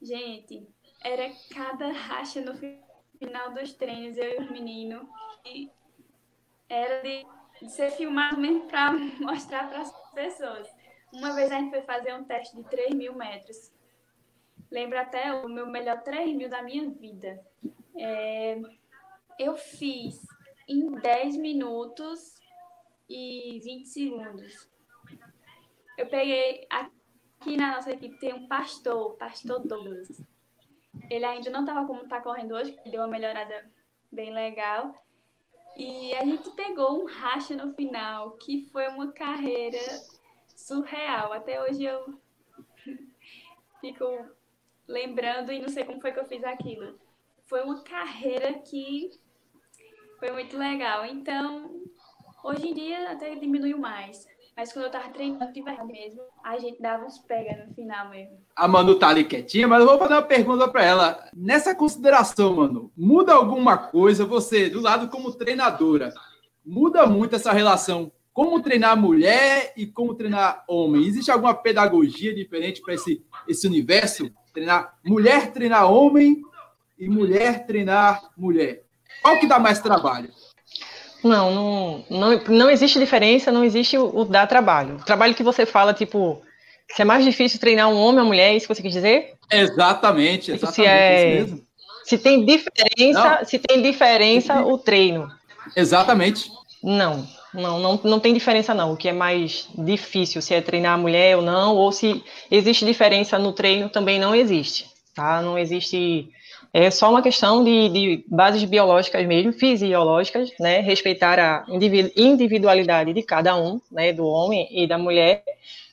gente, 0.00 0.64
era 1.02 1.28
cada 1.52 1.90
racha 1.90 2.40
no 2.40 2.54
final 2.54 3.52
dos 3.52 3.72
treinos, 3.72 4.16
eu 4.16 4.30
e 4.30 4.44
os 4.44 4.50
meninos. 4.52 5.08
E 5.44 5.72
era 6.68 7.02
de, 7.02 7.26
de 7.60 7.68
ser 7.68 7.90
filmado 7.90 8.38
mesmo 8.38 8.68
para 8.68 8.92
mostrar 9.18 9.68
para 9.68 9.80
as 9.80 10.12
pessoas. 10.12 10.72
Uma 11.12 11.34
vez 11.34 11.50
a 11.50 11.58
gente 11.58 11.70
foi 11.70 11.82
fazer 11.82 12.14
um 12.14 12.22
teste 12.22 12.54
de 12.54 12.62
3 12.62 12.94
mil 12.94 13.12
metros. 13.16 13.72
Lembro 14.70 14.98
até 14.98 15.32
o 15.32 15.48
meu 15.48 15.66
melhor 15.66 16.02
3 16.02 16.34
mil 16.34 16.48
da 16.48 16.62
minha 16.62 16.88
vida. 16.90 17.44
É, 17.96 18.60
eu 19.38 19.56
fiz 19.56 20.24
em 20.68 20.92
10 20.92 21.36
minutos 21.36 22.40
e 23.08 23.60
20 23.64 23.86
segundos. 23.86 24.68
Eu 25.98 26.06
peguei 26.06 26.66
aqui 26.70 27.56
na 27.56 27.72
nossa 27.72 27.90
equipe 27.90 28.18
tem 28.18 28.32
um 28.32 28.46
pastor, 28.46 29.16
pastor 29.16 29.60
Douglas. 29.66 30.22
Ele 31.10 31.24
ainda 31.24 31.50
não 31.50 31.60
estava 31.60 31.86
como 31.86 32.02
está 32.02 32.20
correndo 32.20 32.54
hoje, 32.54 32.78
deu 32.86 33.00
uma 33.00 33.08
melhorada 33.08 33.68
bem 34.10 34.32
legal. 34.32 34.94
E 35.76 36.14
a 36.14 36.24
gente 36.24 36.50
pegou 36.50 37.02
um 37.02 37.06
racha 37.06 37.56
no 37.56 37.72
final, 37.74 38.32
que 38.32 38.68
foi 38.70 38.86
uma 38.88 39.12
carreira 39.12 39.78
surreal. 40.54 41.32
Até 41.32 41.62
hoje 41.62 41.84
eu 41.84 42.20
fico 43.80 44.04
lembrando 44.90 45.52
e 45.52 45.60
não 45.60 45.68
sei 45.68 45.84
como 45.84 46.00
foi 46.00 46.12
que 46.12 46.18
eu 46.18 46.26
fiz 46.26 46.42
aquilo. 46.44 46.98
Foi 47.46 47.62
uma 47.62 47.82
carreira 47.82 48.54
que 48.54 49.10
foi 50.18 50.30
muito 50.32 50.56
legal. 50.58 51.04
Então, 51.06 51.70
hoje 52.44 52.68
em 52.68 52.74
dia 52.74 53.10
até 53.10 53.34
diminuiu 53.34 53.78
mais. 53.78 54.26
Mas 54.56 54.72
quando 54.72 54.86
eu 54.86 54.90
tava 54.90 55.08
treinando 55.08 55.52
de 55.52 55.62
verdade 55.62 55.90
mesmo, 55.90 56.20
a 56.44 56.58
gente 56.58 56.82
dava 56.82 57.06
uns 57.06 57.18
pega 57.18 57.64
no 57.64 57.74
final 57.74 58.10
mesmo. 58.10 58.36
A 58.54 58.68
Manu 58.68 58.98
tá 58.98 59.08
ali 59.08 59.24
quietinha, 59.24 59.66
mas 59.66 59.80
eu 59.80 59.86
vou 59.86 59.98
fazer 59.98 60.14
uma 60.14 60.22
pergunta 60.22 60.68
para 60.68 60.84
ela. 60.84 61.30
Nessa 61.34 61.74
consideração, 61.74 62.56
Manu, 62.56 62.92
muda 62.96 63.32
alguma 63.32 63.78
coisa 63.78 64.26
você, 64.26 64.68
do 64.68 64.80
lado 64.80 65.08
como 65.08 65.32
treinadora? 65.32 66.12
Muda 66.66 67.06
muito 67.06 67.36
essa 67.36 67.52
relação 67.52 68.12
como 68.32 68.60
treinar 68.60 68.96
mulher 68.96 69.72
e 69.76 69.86
como 69.86 70.14
treinar 70.14 70.64
homem? 70.68 71.06
Existe 71.06 71.30
alguma 71.30 71.54
pedagogia 71.54 72.34
diferente 72.34 72.80
para 72.80 72.94
esse, 72.94 73.24
esse 73.48 73.66
universo? 73.66 74.30
Treinar 74.52 74.94
mulher 75.04 75.52
treinar 75.52 75.90
homem 75.90 76.42
e 76.98 77.08
mulher 77.08 77.66
treinar 77.66 78.22
mulher. 78.36 78.82
Qual 79.22 79.38
que 79.38 79.46
dá 79.46 79.58
mais 79.58 79.80
trabalho? 79.80 80.30
Não, 81.22 81.54
não, 81.54 82.04
não, 82.10 82.44
não 82.48 82.70
existe 82.70 82.98
diferença, 82.98 83.52
não 83.52 83.62
existe 83.62 83.96
o, 83.98 84.20
o 84.20 84.24
dar 84.24 84.46
trabalho. 84.46 84.96
O 84.96 85.04
trabalho 85.04 85.34
que 85.34 85.42
você 85.42 85.66
fala, 85.66 85.92
tipo, 85.92 86.42
se 86.90 87.02
é 87.02 87.04
mais 87.04 87.24
difícil 87.24 87.60
treinar 87.60 87.88
um 87.88 87.96
homem 87.96 88.20
ou 88.20 88.26
mulher, 88.26 88.52
é 88.52 88.56
isso 88.56 88.66
que 88.66 88.74
você 88.74 88.82
quer 88.82 88.88
dizer? 88.88 89.34
Exatamente, 89.50 90.52
exatamente. 90.52 90.74
Se, 90.74 90.86
é, 90.86 91.46
se 92.04 92.18
tem 92.18 92.44
diferença, 92.44 93.36
não. 93.38 93.44
se 93.44 93.58
tem 93.58 93.82
diferença 93.82 94.62
o 94.64 94.78
treino. 94.78 95.30
Exatamente. 95.76 96.50
Não, 96.82 97.26
não, 97.52 97.78
não, 97.78 98.00
não 98.04 98.20
tem 98.20 98.32
diferença 98.32 98.74
não. 98.74 98.92
O 98.92 98.96
que 98.96 99.08
é 99.08 99.12
mais 99.12 99.68
difícil, 99.76 100.40
se 100.40 100.54
é 100.54 100.60
treinar 100.60 100.94
a 100.94 100.98
mulher 100.98 101.36
ou 101.36 101.42
não, 101.42 101.76
ou 101.76 101.92
se 101.92 102.22
existe 102.50 102.84
diferença 102.84 103.38
no 103.38 103.52
treino, 103.52 103.88
também 103.88 104.18
não 104.18 104.34
existe, 104.34 104.86
tá? 105.14 105.42
Não 105.42 105.58
existe 105.58 106.30
é 106.72 106.88
só 106.90 107.10
uma 107.10 107.20
questão 107.20 107.64
de, 107.64 107.88
de 107.88 108.24
bases 108.28 108.62
biológicas 108.62 109.26
mesmo, 109.26 109.52
fisiológicas, 109.52 110.52
né? 110.60 110.80
Respeitar 110.80 111.38
a 111.38 111.66
individualidade 112.16 113.12
de 113.12 113.22
cada 113.22 113.56
um, 113.56 113.80
né? 113.90 114.12
Do 114.12 114.24
homem 114.24 114.68
e 114.70 114.86
da 114.86 114.96
mulher. 114.96 115.42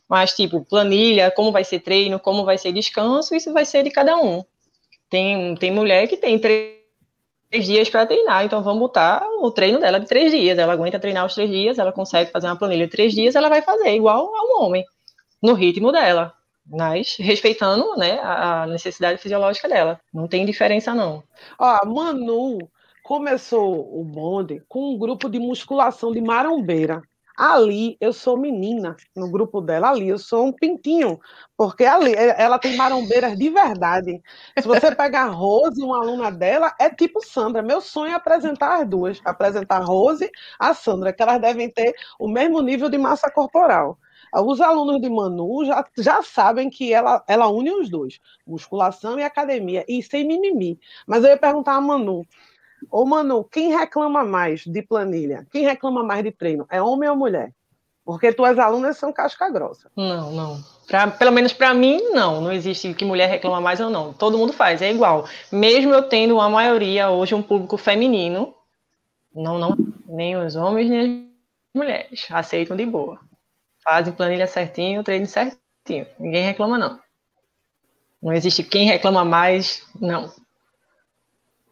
Mas, 0.08 0.36
tipo, 0.36 0.63
planilha, 0.63 1.32
como 1.32 1.52
vai 1.52 1.63
ser 1.63 1.80
treino, 1.80 2.20
como 2.20 2.46
vai 2.46 2.58
ser 2.58 2.72
descanso, 2.72 3.36
isso 3.36 3.52
vai 3.52 3.65
ser 3.65 3.84
de 3.84 3.89
cada 3.89 4.15
um. 4.17 4.43
Tem, 5.10 5.56
tem 5.56 5.72
mulher 5.72 6.08
que 6.08 6.15
tem 6.15 6.38
três 7.50 7.66
dias 7.66 7.90
para 7.90 8.06
treinar, 8.06 8.46
então 8.46 8.62
vamos 8.64 8.80
botar 8.80 9.26
o 9.40 9.52
treino 9.52 9.80
dela 9.80 10.00
de 10.00 10.08
três 10.08 10.32
dias. 10.32 10.58
Ela 10.58 10.74
aguenta 10.74 11.00
treinar 11.00 11.26
os 11.26 11.34
três 11.34 11.50
dias, 11.50 11.80
ela 11.80 11.92
consegue 11.92 12.32
fazer 12.32 12.48
uma 12.48 12.58
planilha 12.58 12.86
de 12.86 12.92
três 12.92 13.14
dias, 13.14 13.36
ela 13.36 13.50
vai 13.50 13.62
fazer 13.62 13.96
igual 13.96 14.34
ao 14.36 14.64
homem, 14.64 14.86
no 15.42 15.54
ritmo 15.54 15.92
dela 15.92 16.38
mas 16.70 17.16
respeitando 17.18 17.96
né, 17.96 18.20
a 18.20 18.68
necessidade 18.68 19.22
fisiológica 19.22 19.70
dela. 19.70 20.00
Não 20.14 20.28
tem 20.28 20.46
diferença, 20.46 20.94
não. 20.94 21.24
Ó, 21.58 21.86
Manu 21.86 22.70
começou 23.04 24.00
o 24.00 24.04
bonde 24.04 24.62
com 24.68 24.94
um 24.94 24.98
grupo 24.98 25.30
de 25.30 25.40
musculação 25.40 26.12
de 26.12 26.20
marombeira. 26.20 27.02
Ali 27.39 27.95
eu 28.02 28.12
sou 28.12 28.36
menina 28.36 28.95
no 29.15 29.30
grupo 29.30 29.62
dela, 29.62 29.89
ali 29.91 30.10
eu 30.10 30.17
sou 30.17 30.47
um 30.47 30.52
pintinho, 30.52 31.19
porque 31.56 31.86
ali 31.86 32.12
ela 32.15 32.58
tem 32.58 32.76
marombeiras 32.76 33.38
de 33.38 33.50
verdade. 33.52 34.19
Se 34.60 34.67
você 34.67 34.93
pegar 34.95 35.26
a 35.26 35.30
Rose, 35.30 35.80
uma 35.84 36.00
aluna 36.00 36.32
dela, 36.32 36.73
é 36.80 36.89
tipo 36.89 37.21
Sandra. 37.23 37.62
Meu 37.62 37.80
sonho 37.80 38.12
é 38.12 38.15
apresentar 38.15 38.82
as 38.82 38.89
duas, 38.89 39.21
apresentar 39.23 39.78
a 39.78 39.86
Rose 39.86 40.28
a 40.60 40.73
Sandra, 40.73 41.13
que 41.13 41.21
elas 41.21 41.39
devem 41.39 41.69
ter 41.69 41.93
o 42.19 42.28
mesmo 42.28 42.60
nível 42.62 42.89
de 42.89 42.97
massa 42.97 43.30
corporal. 43.30 44.00
Os 44.36 44.60
alunos 44.60 45.00
de 45.00 45.10
Manu 45.10 45.63
já, 45.65 45.86
já 45.97 46.21
sabem 46.23 46.69
que 46.69 46.91
ela, 46.93 47.23
ela 47.28 47.47
une 47.47 47.71
os 47.71 47.89
dois, 47.89 48.19
musculação 48.45 49.17
e 49.19 49.23
academia, 49.23 49.86
e 49.88 50.02
sem 50.04 50.26
mimimi. 50.28 50.78
Mas 51.08 51.23
eu 51.23 51.30
ia 51.30 51.38
perguntar 51.38 51.76
a 51.76 51.82
Manu, 51.82 52.23
ô 52.92 53.06
Manu, 53.06 53.44
quem 53.44 53.76
reclama 53.76 54.24
mais 54.24 54.66
de 54.66 54.82
planilha? 54.82 55.46
Quem 55.52 55.63
reclama 55.63 56.04
mais 56.04 56.24
de 56.24 56.32
treino? 56.32 56.66
É 56.70 56.82
homem 56.82 57.10
ou 57.10 57.16
mulher? 57.16 57.52
Porque 58.06 58.32
tuas 58.32 58.58
alunas 58.58 58.98
são 58.98 59.12
casca 59.12 59.50
grossa. 59.50 59.92
Não, 59.96 60.32
não. 60.32 60.63
Pra, 60.88 61.08
pelo 61.08 61.32
menos 61.32 61.52
para 61.52 61.74
mim, 61.74 62.02
não. 62.12 62.40
Não 62.40 62.52
existe 62.52 62.94
que 62.94 63.04
mulher 63.04 63.28
reclama 63.28 63.60
mais 63.60 63.80
ou 63.80 63.90
não. 63.90 64.13
Todo 64.13 64.38
mundo 64.38 64.54
faz, 64.54 64.82
é 64.82 64.92
igual. 64.92 65.28
Mesmo 65.52 65.94
eu 65.94 66.04
tendo 66.04 66.40
a 66.40 66.50
maioria 66.50 67.10
hoje 67.10 67.36
um 67.36 67.44
público 67.44 67.78
feminino, 67.78 68.54
não, 69.36 69.58
não, 69.58 69.76
nem 70.08 70.38
os 70.38 70.56
homens 70.56 70.90
nem 70.90 71.30
as 71.76 71.80
mulheres 71.80 72.26
aceitam 72.32 72.78
de 72.78 72.86
boa 72.86 73.20
fazem 73.88 74.13
planilha 74.13 74.46
certinho, 74.46 75.02
treino 75.02 75.26
certinho. 75.26 76.06
Ninguém 76.20 76.44
reclama, 76.44 76.78
não. 76.78 77.00
Não 78.22 78.34
existe 78.34 78.62
quem 78.62 78.86
reclama 78.86 79.24
mais, 79.24 79.82
não. 80.00 80.30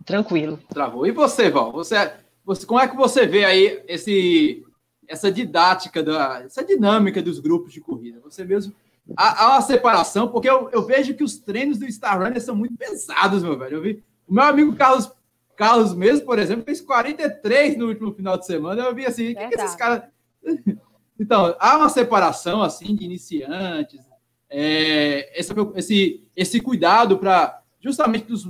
Tranquilo. 0.06 0.60
Travou. 0.70 1.08
E 1.08 1.12
você, 1.12 1.50
Val? 1.50 1.72
Você, 1.72 2.14
você, 2.46 2.66
como 2.66 2.80
é 2.80 2.88
que 2.88 2.96
você 2.96 3.26
vê 3.26 3.44
aí 3.44 3.84
esse, 3.88 4.64
essa 5.08 5.32
didática, 5.32 6.04
da, 6.04 6.44
essa 6.46 6.64
dinâmica 6.64 7.22
dos 7.22 7.40
grupos 7.40 7.74
de 7.74 7.82
corrida? 7.82 8.20
Você 8.24 8.46
mesmo. 8.46 8.74
Há, 9.18 9.44
há 9.44 9.50
uma 9.54 9.62
separação, 9.62 10.28
porque 10.28 10.50
eu, 10.50 10.70
eu, 10.72 10.84
vejo 10.84 11.14
que 11.14 11.24
os 11.24 11.38
treinos 11.38 11.78
do 11.78 11.92
Star 11.92 12.20
Runner 12.20 12.42
são 12.42 12.56
muito 12.56 12.76
pesados, 12.76 13.44
meu 13.44 13.58
velho. 13.58 13.78
Eu 13.78 13.82
vi. 13.82 14.04
O 14.28 14.34
meu 14.34 14.44
amigo 14.44 14.76
Carlos, 14.76 15.12
Carlos 15.56 15.94
mesmo, 15.94 16.26
por 16.26 16.40
exemplo, 16.40 16.66
fez 16.66 16.82
43 16.82 17.78
no 17.78 17.88
último 17.88 18.14
final 18.14 18.38
de 18.38 18.46
semana. 18.46 18.84
Eu 18.84 18.96
vi 18.96 19.06
assim, 19.06 19.34
o 19.34 19.36
que, 19.36 19.48
que 19.50 19.56
esses 19.56 19.76
caras. 19.76 20.04
Então, 21.18 21.56
há 21.60 21.78
uma 21.78 21.88
separação 21.88 22.62
assim 22.62 22.94
de 22.94 23.06
iniciantes, 23.06 24.02
é, 24.50 25.40
esse, 25.40 25.54
esse, 25.76 26.28
esse 26.36 26.60
cuidado 26.60 27.18
para 27.18 27.62
justamente 27.80 28.26
dos, 28.26 28.46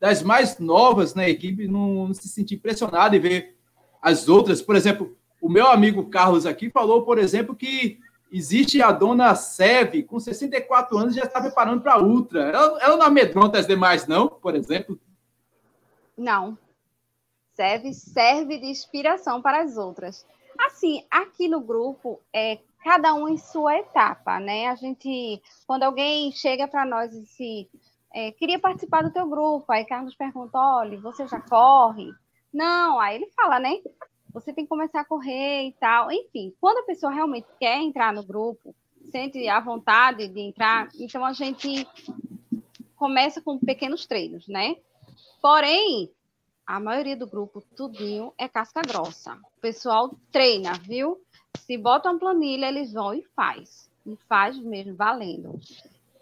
das 0.00 0.22
mais 0.22 0.58
novas 0.58 1.14
na 1.14 1.28
equipe 1.28 1.66
não, 1.66 2.12
se 2.14 2.28
sentir 2.28 2.58
pressionado 2.58 3.16
e 3.16 3.18
ver 3.18 3.56
as 4.00 4.28
outras. 4.28 4.62
Por 4.62 4.76
exemplo, 4.76 5.16
o 5.40 5.48
meu 5.48 5.66
amigo 5.68 6.08
Carlos 6.08 6.46
aqui 6.46 6.70
falou, 6.70 7.02
por 7.02 7.18
exemplo, 7.18 7.54
que 7.54 7.98
existe 8.30 8.80
a 8.82 8.92
dona 8.92 9.34
Seve, 9.34 10.02
com 10.02 10.18
64 10.18 10.96
anos, 10.96 11.14
já 11.14 11.24
está 11.24 11.40
preparando 11.40 11.82
para 11.82 11.94
a 11.94 12.02
Ultra. 12.02 12.42
Ela, 12.42 12.82
ela 12.82 12.96
não 12.96 13.06
amedronta 13.06 13.58
as 13.58 13.66
demais, 13.66 14.06
não, 14.06 14.28
por 14.28 14.54
exemplo? 14.54 14.98
Não. 16.16 16.56
Serve, 17.54 17.92
serve 17.92 18.58
de 18.58 18.66
inspiração 18.66 19.42
para 19.42 19.62
as 19.62 19.76
outras. 19.76 20.24
Assim, 20.58 21.04
aqui 21.10 21.48
no 21.48 21.60
grupo, 21.60 22.20
é 22.32 22.58
cada 22.84 23.14
um 23.14 23.28
em 23.28 23.36
sua 23.36 23.78
etapa, 23.78 24.38
né? 24.38 24.68
A 24.68 24.74
gente, 24.74 25.42
quando 25.66 25.82
alguém 25.82 26.30
chega 26.32 26.68
para 26.68 26.84
nós 26.84 27.12
e 27.12 27.26
se 27.26 27.68
é, 28.18 28.32
queria 28.32 28.58
participar 28.58 29.02
do 29.02 29.12
teu 29.12 29.28
grupo, 29.28 29.64
aí 29.68 29.84
Carlos 29.84 30.16
pergunta, 30.16 30.58
olha, 30.58 31.00
você 31.00 31.24
já 31.28 31.40
corre? 31.40 32.12
Não, 32.52 32.98
aí 32.98 33.14
ele 33.14 33.30
fala, 33.30 33.60
né? 33.60 33.80
Você 34.34 34.52
tem 34.52 34.64
que 34.64 34.68
começar 34.68 35.02
a 35.02 35.04
correr 35.04 35.68
e 35.68 35.72
tal. 35.74 36.10
Enfim, 36.10 36.52
quando 36.60 36.78
a 36.78 36.82
pessoa 36.82 37.12
realmente 37.12 37.46
quer 37.60 37.80
entrar 37.80 38.12
no 38.12 38.24
grupo, 38.24 38.74
sente 39.12 39.48
a 39.48 39.60
vontade 39.60 40.26
de 40.26 40.40
entrar, 40.40 40.88
então 40.98 41.24
a 41.24 41.32
gente 41.32 41.86
começa 42.96 43.40
com 43.40 43.56
pequenos 43.56 44.04
treinos, 44.04 44.48
né? 44.48 44.74
Porém, 45.40 46.10
a 46.66 46.80
maioria 46.80 47.16
do 47.16 47.28
grupo, 47.28 47.62
tudinho, 47.76 48.32
é 48.36 48.48
casca 48.48 48.82
grossa. 48.82 49.34
O 49.34 49.60
pessoal 49.60 50.12
treina, 50.32 50.72
viu? 50.72 51.20
Se 51.56 51.78
bota 51.78 52.10
uma 52.10 52.18
planilha, 52.18 52.66
eles 52.66 52.92
vão 52.92 53.14
e 53.14 53.22
faz. 53.36 53.88
E 54.04 54.16
faz 54.28 54.58
mesmo, 54.58 54.96
valendo. 54.96 55.60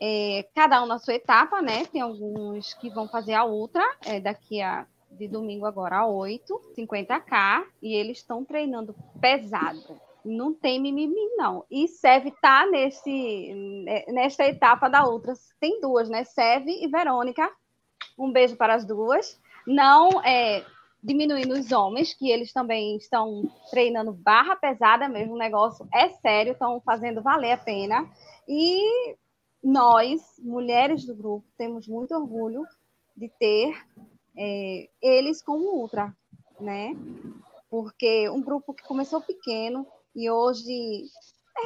É, 0.00 0.46
cada 0.54 0.82
um 0.82 0.86
na 0.86 0.98
sua 0.98 1.14
etapa, 1.14 1.62
né? 1.62 1.86
Tem 1.86 2.00
alguns 2.00 2.74
que 2.74 2.90
vão 2.90 3.08
fazer 3.08 3.34
a 3.34 3.44
outra 3.44 3.82
é, 4.04 4.20
daqui 4.20 4.60
a 4.60 4.86
de 5.10 5.26
domingo 5.26 5.64
agora 5.64 5.98
a 5.98 6.06
8, 6.06 6.60
50k, 6.76 7.64
e 7.82 7.94
eles 7.94 8.18
estão 8.18 8.44
treinando 8.44 8.94
pesado. 9.20 9.98
Não 10.24 10.52
tem 10.52 10.80
mimimi, 10.80 11.36
não. 11.36 11.64
E 11.70 11.88
Seve 11.88 12.32
tá 12.42 12.66
nesse, 12.66 13.54
né, 13.84 14.04
nesta 14.08 14.44
etapa 14.44 14.88
da 14.88 15.04
outra. 15.04 15.32
Tem 15.60 15.80
duas, 15.80 16.08
né? 16.08 16.24
Seve 16.24 16.84
e 16.84 16.88
Verônica. 16.88 17.50
Um 18.18 18.32
beijo 18.32 18.56
para 18.56 18.74
as 18.74 18.84
duas. 18.84 19.40
Não 19.66 20.22
é, 20.22 20.64
diminuindo 21.02 21.54
os 21.54 21.70
homens, 21.70 22.12
que 22.12 22.28
eles 22.28 22.52
também 22.52 22.96
estão 22.96 23.48
treinando 23.70 24.12
barra 24.12 24.56
pesada 24.56 25.08
mesmo, 25.08 25.34
o 25.34 25.38
negócio 25.38 25.86
é 25.94 26.08
sério, 26.08 26.52
estão 26.52 26.80
fazendo 26.80 27.22
valer 27.22 27.52
a 27.52 27.56
pena. 27.56 28.10
E 28.48 29.16
nós, 29.66 30.22
mulheres 30.38 31.04
do 31.04 31.16
grupo, 31.16 31.44
temos 31.58 31.88
muito 31.88 32.14
orgulho 32.14 32.62
de 33.16 33.28
ter 33.28 33.74
é, 34.38 34.88
eles 35.02 35.42
como 35.42 35.80
ultra, 35.80 36.16
né? 36.60 36.92
Porque 37.68 38.30
um 38.30 38.40
grupo 38.40 38.72
que 38.72 38.84
começou 38.84 39.20
pequeno 39.20 39.84
e 40.14 40.30
hoje 40.30 41.02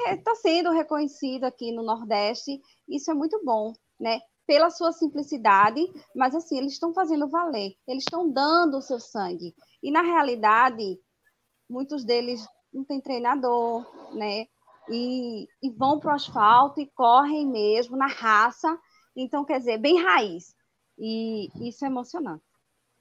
está 0.09 0.33
é, 0.33 0.35
sendo 0.37 0.71
reconhecido 0.71 1.45
aqui 1.45 1.73
no 1.73 1.83
Nordeste, 1.83 2.59
isso 2.89 3.11
é 3.11 3.15
muito 3.15 3.39
bom, 3.45 3.75
né? 3.99 4.21
pela 4.47 4.69
sua 4.69 4.91
simplicidade, 4.91 5.81
mas 6.13 6.35
assim, 6.35 6.59
eles 6.59 6.73
estão 6.73 6.93
fazendo 6.93 7.29
valer, 7.29 7.77
eles 7.87 8.03
estão 8.03 8.29
dando 8.29 8.79
o 8.79 8.83
seu 8.83 8.99
sangue. 8.99 9.55
E 9.81 9.93
na 9.93 10.03
realidade, 10.03 10.99
muitos 11.69 12.05
deles 12.05 12.45
não 12.73 12.83
têm 12.83 13.01
treinador, 13.01 13.87
né? 14.13 14.47
E, 14.91 15.47
e 15.63 15.71
vão 15.71 15.99
para 15.99 16.13
o 16.13 16.15
asfalto 16.15 16.81
e 16.81 16.87
correm 16.87 17.47
mesmo 17.47 17.97
na 17.97 18.07
raça. 18.07 18.79
Então, 19.17 19.45
quer 19.45 19.59
dizer, 19.59 19.79
bem 19.79 20.03
raiz. 20.03 20.55
E 20.99 21.49
isso 21.69 21.85
é 21.85 21.89
emocionante, 21.89 22.45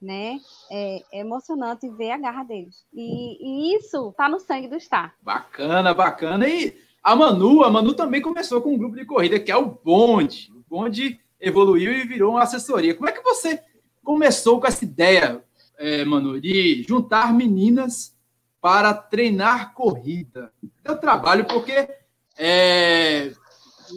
né? 0.02 0.40
É, 0.72 1.04
é 1.12 1.20
emocionante 1.20 1.90
ver 1.90 2.12
a 2.12 2.18
garra 2.18 2.44
deles. 2.44 2.86
E, 2.94 3.74
e 3.74 3.76
isso 3.76 4.10
está 4.10 4.30
no 4.30 4.40
sangue 4.40 4.68
do 4.68 4.80
Star. 4.80 5.16
Bacana, 5.22 5.94
bacana. 5.94 6.48
E 6.48 6.78
a 7.04 7.16
Manu, 7.16 7.64
a 7.64 7.70
Manu 7.70 7.94
também 7.94 8.22
começou 8.22 8.62
com 8.62 8.74
um 8.74 8.78
grupo 8.78 8.96
de 8.96 9.06
corrida 9.06 9.40
que 9.40 9.52
é 9.52 9.58
o 9.58 9.66
Bonde. 9.66 10.50
O 10.54 10.64
Bonde 10.70 11.20
evoluiu 11.40 11.92
e 11.92 12.06
virou 12.06 12.32
uma 12.32 12.44
assessoria. 12.44 12.96
Como 12.96 13.10
é 13.10 13.12
que 13.12 13.24
você 13.24 13.62
começou 14.04 14.60
com 14.60 14.68
essa 14.68 14.84
ideia, 14.84 15.44
é, 15.78 16.06
Manu, 16.06 16.40
de 16.40 16.84
juntar 16.88 17.34
meninas 17.34 18.18
para 18.62 18.94
treinar 18.94 19.74
corrida? 19.74 20.52
Deu 20.84 20.98
trabalho 20.98 21.46
porque, 21.46 21.90
é, 22.38 23.32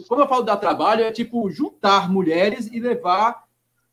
quando 0.07 0.21
eu 0.21 0.27
falo 0.27 0.43
dar 0.43 0.57
trabalho, 0.57 1.03
é 1.03 1.11
tipo 1.11 1.49
juntar 1.49 2.09
mulheres 2.09 2.67
e 2.71 2.79
levar 2.79 3.43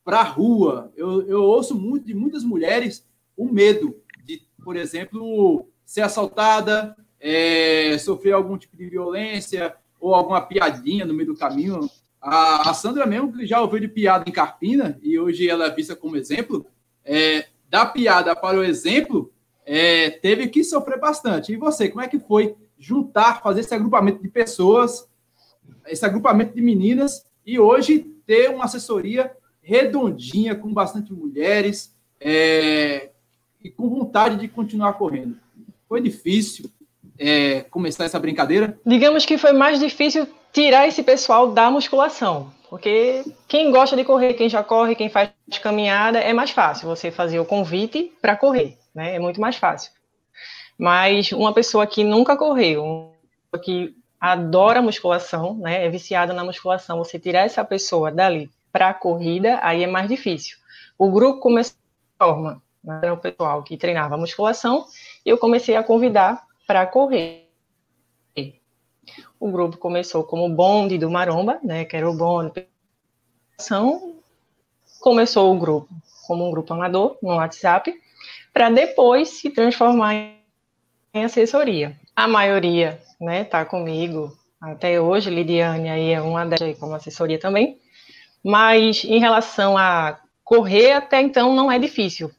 para 0.05 0.21
a 0.21 0.25
rua. 0.25 0.93
Eu, 0.97 1.27
eu 1.29 1.43
ouço 1.43 1.75
muito 1.75 2.07
de 2.07 2.15
muitas 2.15 2.45
mulheres 2.45 3.07
o 3.37 3.47
medo 3.47 3.97
de, 4.25 4.43
por 4.63 4.77
exemplo, 4.77 5.69
ser 5.85 6.03
assaltada, 6.03 6.97
é, 7.19 7.97
sofrer 7.99 8.33
algum 8.33 8.57
tipo 8.57 8.77
de 8.77 8.87
violência 8.87 9.75
ou 10.01 10.15
alguma 10.15 10.41
piadinha 10.41 11.05
no 11.05 11.15
meio 11.15 11.29
do 11.29 11.37
caminho 11.37 11.89
a, 12.21 12.71
a 12.71 12.75
Sandra 12.75 13.07
mesmo, 13.07 13.33
que 13.33 13.47
já 13.47 13.61
ouviu 13.61 13.81
de 13.81 13.89
piada 13.89 14.25
em 14.29 14.33
Carpina, 14.33 14.99
e 15.03 15.19
hoje 15.19 15.49
ela 15.49 15.67
é 15.67 15.75
vista 15.75 15.97
como 15.97 16.17
exemplo, 16.17 16.67
é, 17.05 17.47
da 17.69 17.87
piada 17.87 18.37
para 18.37 18.59
o 18.59 18.65
exemplo, 18.65 19.33
é, 19.65 20.11
teve 20.11 20.49
que 20.49 20.65
sofrer 20.65 20.99
bastante. 20.99 21.53
E 21.53 21.57
você, 21.57 21.89
como 21.89 22.03
é 22.03 22.09
que 22.09 22.19
foi 22.19 22.55
juntar, 22.79 23.43
fazer 23.43 23.61
esse 23.61 23.75
agrupamento 23.75 24.23
de 24.23 24.29
pessoas, 24.29 25.09
esse 25.87 26.05
agrupamento 26.05 26.55
de 26.55 26.63
meninas, 26.63 27.27
e 27.45 27.59
hoje 27.59 28.01
ter 28.27 28.51
uma 28.51 28.65
assessoria 28.65 29.33
redondinha, 29.63 30.55
com 30.55 30.73
bastante 30.73 31.13
mulheres, 31.13 31.95
é, 32.21 33.11
e 33.63 33.71
com 33.71 33.89
vontade 33.89 34.37
de 34.37 34.49
continuar 34.49 34.95
correndo? 34.95 35.37
Foi 35.89 36.01
difícil 36.01 36.71
é, 37.19 37.61
começar 37.63 38.05
essa 38.05 38.19
brincadeira? 38.19 38.79
Digamos 38.85 39.27
que 39.27 39.37
foi 39.37 39.53
mais 39.53 39.79
difícil 39.79 40.27
tirar 40.53 40.89
esse 40.89 41.03
pessoal 41.03 41.53
da 41.53 41.71
musculação. 41.71 42.51
Porque 42.71 43.25
quem 43.49 43.73
gosta 43.73 43.97
de 43.97 44.05
correr, 44.05 44.35
quem 44.35 44.49
já 44.49 44.63
corre, 44.63 44.95
quem 44.95 45.09
faz 45.09 45.31
caminhada, 45.61 46.21
é 46.21 46.33
mais 46.33 46.51
fácil 46.51 46.89
você 46.89 47.11
fazer 47.11 47.41
o 47.41 47.45
convite 47.45 48.13
para 48.23 48.37
correr, 48.37 48.79
né? 48.95 49.15
É 49.15 49.19
muito 49.19 49.41
mais 49.41 49.57
fácil. 49.57 49.93
Mas 50.79 51.33
uma 51.33 51.53
pessoa 51.53 51.87
que 51.87 52.03
nunca 52.05 52.37
correu, 52.37 53.15
que 53.63 53.95
adora 54.21 54.83
musculação, 54.83 55.55
né? 55.55 55.85
É 55.85 55.89
viciada 55.89 56.33
na 56.33 56.45
musculação, 56.45 56.99
você 56.99 57.19
tirar 57.19 57.41
essa 57.41 57.65
pessoa 57.65 58.11
dali 58.11 58.51
para 58.73 58.89
a 58.89 58.95
corrida, 58.95 59.59
aí 59.63 59.83
é 59.83 59.87
mais 59.87 60.09
difícil. 60.09 60.57
O 60.99 61.11
grupo 61.11 61.41
começou 61.41 61.77
de 61.77 62.25
forma, 62.25 62.63
né? 62.85 63.13
o 63.13 63.17
pessoal 63.17 63.63
que 63.63 63.77
treinava 63.77 64.17
musculação, 64.17 64.87
eu 65.25 65.39
comecei 65.39 65.77
a 65.77 65.83
convidar 65.83 66.45
para 66.67 66.87
correr 66.87 67.51
o 69.41 69.51
grupo 69.51 69.79
começou 69.79 70.23
como 70.23 70.49
bonde 70.55 70.99
do 70.99 71.11
Maromba, 71.11 71.59
né, 71.65 71.87
que 71.87 71.97
era 71.97 72.09
o 72.09 72.15
bonde. 72.15 72.67
Começou 75.01 75.55
o 75.55 75.59
grupo 75.59 75.89
como 76.27 76.47
um 76.47 76.51
grupo 76.51 76.75
amador 76.75 77.17
no 77.23 77.37
WhatsApp, 77.37 77.93
para 78.53 78.71
depois 78.71 79.29
se 79.29 79.51
transformar 79.51 80.15
em 81.15 81.25
assessoria. 81.25 81.97
A 82.15 82.29
maioria, 82.29 83.01
né, 83.21 83.45
tá 83.45 83.65
comigo 83.65 84.33
até 84.61 85.01
hoje, 85.01 85.31
Lidiane 85.31 85.89
aí 85.89 86.13
é 86.13 86.21
uma 86.21 86.45
delas 86.45 86.79
como 86.79 86.95
assessoria 86.95 87.39
também. 87.39 87.79
Mas 88.45 89.05
em 89.05 89.19
relação 89.19 89.77
a 89.77 90.19
correr, 90.45 90.93
até 90.93 91.21
então 91.21 91.55
não 91.55 91.71
é 91.71 91.79
difícil. 91.79 92.31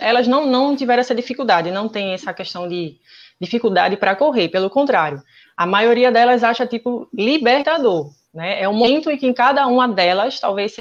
Elas 0.00 0.28
não, 0.28 0.46
não 0.46 0.76
tiveram 0.76 1.00
essa 1.00 1.14
dificuldade, 1.14 1.70
não 1.70 1.88
tem 1.88 2.12
essa 2.12 2.32
questão 2.32 2.68
de 2.68 2.96
dificuldade 3.40 3.96
para 3.96 4.14
correr, 4.14 4.48
pelo 4.48 4.70
contrário 4.70 5.22
a 5.56 5.66
maioria 5.66 6.12
delas 6.12 6.44
acha 6.44 6.66
tipo 6.66 7.08
libertador, 7.12 8.10
né? 8.34 8.60
É 8.60 8.68
um 8.68 8.74
momento 8.74 9.10
em 9.10 9.16
que 9.16 9.32
cada 9.32 9.66
uma 9.66 9.88
delas 9.88 10.38
talvez 10.38 10.76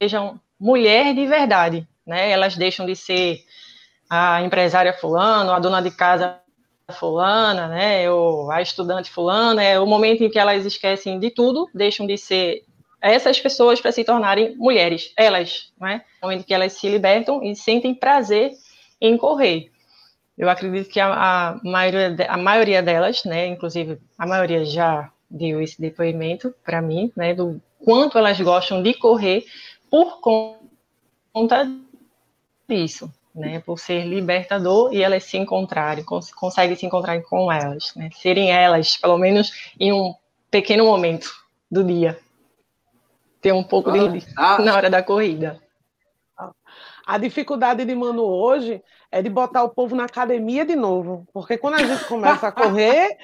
sejam 0.00 0.38
mulher 0.60 1.14
de 1.14 1.26
verdade, 1.26 1.88
né? 2.06 2.30
Elas 2.30 2.54
deixam 2.54 2.84
de 2.84 2.94
ser 2.94 3.38
a 4.08 4.42
empresária 4.42 4.92
fulana, 4.92 5.54
a 5.54 5.58
dona 5.58 5.82
de 5.82 5.90
casa 5.90 6.40
fulana, 6.92 7.68
né? 7.68 8.10
Ou 8.10 8.50
a 8.50 8.62
estudante 8.62 9.10
fulana, 9.10 9.62
é 9.62 9.78
o 9.78 9.86
momento 9.86 10.22
em 10.22 10.30
que 10.30 10.38
elas 10.38 10.64
esquecem 10.64 11.18
de 11.18 11.30
tudo, 11.30 11.68
deixam 11.74 12.06
de 12.06 12.16
ser 12.16 12.64
essas 13.00 13.38
pessoas 13.38 13.80
para 13.80 13.92
se 13.92 14.02
tornarem 14.04 14.56
mulheres, 14.56 15.12
elas, 15.16 15.72
né? 15.80 16.02
Momento 16.22 16.44
que 16.44 16.54
elas 16.54 16.72
se 16.72 16.88
libertam 16.88 17.42
e 17.42 17.54
sentem 17.54 17.94
prazer 17.94 18.52
em 19.00 19.16
correr. 19.16 19.70
Eu 20.36 20.48
acredito 20.48 20.88
que 20.88 21.00
a, 21.00 21.12
a, 21.50 21.60
maioria, 21.64 22.16
a 22.28 22.36
maioria 22.36 22.82
delas, 22.82 23.24
né, 23.24 23.46
inclusive 23.46 23.98
a 24.16 24.26
maioria 24.26 24.64
já 24.64 25.10
deu 25.28 25.60
esse 25.60 25.80
depoimento 25.80 26.54
para 26.64 26.80
mim, 26.80 27.12
né, 27.16 27.34
do 27.34 27.60
quanto 27.84 28.16
elas 28.16 28.40
gostam 28.40 28.82
de 28.82 28.94
correr 28.94 29.44
por 29.90 30.20
conta 30.20 31.68
disso, 32.68 33.12
né, 33.38 33.60
por 33.64 33.78
ser 33.78 34.04
libertador 34.04 34.92
e 34.92 35.02
elas 35.02 35.24
se 35.24 35.38
encontrarem, 35.38 36.04
cons 36.04 36.32
conseguem 36.32 36.76
se 36.76 36.84
encontrar 36.84 37.20
com 37.22 37.50
elas, 37.50 37.94
né, 37.94 38.10
serem 38.12 38.50
elas, 38.50 38.96
pelo 38.96 39.16
menos 39.16 39.72
em 39.78 39.92
um 39.92 40.14
pequeno 40.50 40.84
momento 40.84 41.30
do 41.70 41.84
dia, 41.84 42.18
ter 43.40 43.52
um 43.52 43.62
pouco 43.62 43.90
ah, 43.90 44.08
de 44.08 44.26
ah, 44.36 44.58
na 44.60 44.74
hora 44.74 44.90
da 44.90 45.02
corrida. 45.02 45.60
A 47.08 47.16
dificuldade 47.16 47.86
de 47.86 47.94
Manu 47.94 48.22
hoje 48.22 48.82
é 49.10 49.22
de 49.22 49.30
botar 49.30 49.62
o 49.62 49.70
povo 49.70 49.96
na 49.96 50.04
academia 50.04 50.62
de 50.62 50.76
novo. 50.76 51.26
Porque 51.32 51.56
quando 51.56 51.76
a 51.76 51.82
gente 51.82 52.04
começa 52.04 52.48
a 52.48 52.52
correr, 52.52 53.16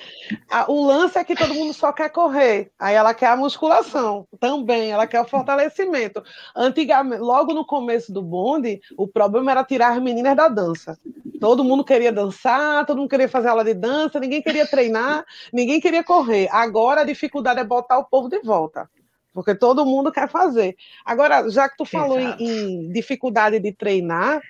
a, 0.51 0.73
o 0.73 0.87
lance 0.87 1.19
é 1.19 1.23
que 1.23 1.35
todo 1.35 1.53
mundo 1.53 1.75
só 1.75 1.93
quer 1.93 2.09
correr. 2.09 2.73
Aí 2.79 2.95
ela 2.95 3.13
quer 3.13 3.27
a 3.27 3.37
musculação 3.37 4.27
também, 4.41 4.91
ela 4.91 5.07
quer 5.07 5.21
o 5.21 5.29
fortalecimento. 5.29 6.23
Antigamente, 6.57 7.21
logo 7.21 7.53
no 7.53 7.63
começo 7.63 8.11
do 8.11 8.23
bonde, 8.23 8.81
o 8.97 9.07
problema 9.07 9.51
era 9.51 9.63
tirar 9.63 9.93
as 9.93 10.03
meninas 10.03 10.35
da 10.35 10.49
dança. 10.49 10.99
Todo 11.39 11.63
mundo 11.63 11.85
queria 11.85 12.11
dançar, 12.11 12.87
todo 12.87 12.97
mundo 12.97 13.11
queria 13.11 13.29
fazer 13.29 13.49
aula 13.49 13.65
de 13.65 13.75
dança, 13.75 14.19
ninguém 14.19 14.41
queria 14.41 14.67
treinar, 14.67 15.27
ninguém 15.53 15.79
queria 15.79 16.03
correr. 16.03 16.49
Agora 16.51 17.03
a 17.03 17.05
dificuldade 17.05 17.61
é 17.61 17.65
botar 17.65 17.99
o 17.99 18.05
povo 18.05 18.31
de 18.31 18.41
volta 18.41 18.89
porque 19.35 19.55
todo 19.55 19.85
mundo 19.85 20.13
quer 20.13 20.29
fazer. 20.29 20.77
Agora, 21.05 21.51
já 21.51 21.69
que 21.69 21.77
tu 21.77 21.85
falou 21.85 22.19
em, 22.19 22.37
em, 22.39 22.89
dificuldade 22.93 23.59
de 23.59 23.73
treinar, 23.73 24.41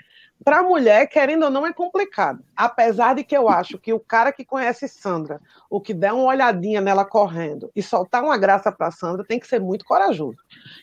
para 0.44 0.58
a 0.58 0.62
mulher, 0.62 1.06
querendo 1.06 1.44
ou 1.44 1.50
não, 1.50 1.66
é 1.66 1.72
complicado. 1.72 2.44
Apesar 2.54 3.14
de 3.14 3.24
que 3.24 3.34
eu 3.34 3.48
acho 3.48 3.78
que 3.78 3.94
o 3.94 4.00
cara 4.00 4.30
que 4.30 4.44
conhece 4.44 4.86
Sandra, 4.86 5.40
o 5.70 5.80
que 5.80 5.94
der 5.94 6.12
uma 6.12 6.24
olhadinha 6.24 6.82
nela 6.82 7.04
correndo 7.04 7.70
e 7.74 7.82
soltar 7.82 8.22
uma 8.22 8.36
graça 8.36 8.70
para 8.70 8.90
Sandra, 8.90 9.24
tem 9.24 9.40
que 9.40 9.46
ser 9.46 9.58
muito 9.58 9.86
corajoso. 9.86 10.36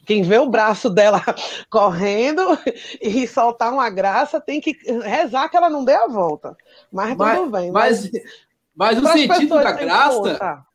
Quem 0.06 0.24
vê 0.24 0.40
o 0.40 0.50
braço 0.50 0.90
dela 0.90 1.22
correndo 1.70 2.42
e 3.00 3.28
soltar 3.28 3.72
uma 3.72 3.90
graça, 3.90 4.42
tem 4.42 4.60
que 4.60 4.76
rezar 5.04 5.48
que 5.48 5.58
ela 5.58 5.70
não 5.70 5.86
dê 5.86 5.94
a 5.94 6.08
volta. 6.08 6.58
Mas, 6.92 7.16
mas 7.16 7.38
tudo 7.38 7.52
bem. 7.52 7.72
Mas, 7.72 8.10
mas, 8.76 9.00
mas 9.00 9.04
o 9.04 9.08
sentido 9.18 9.56
da 9.62 9.72
graça. 9.74 10.66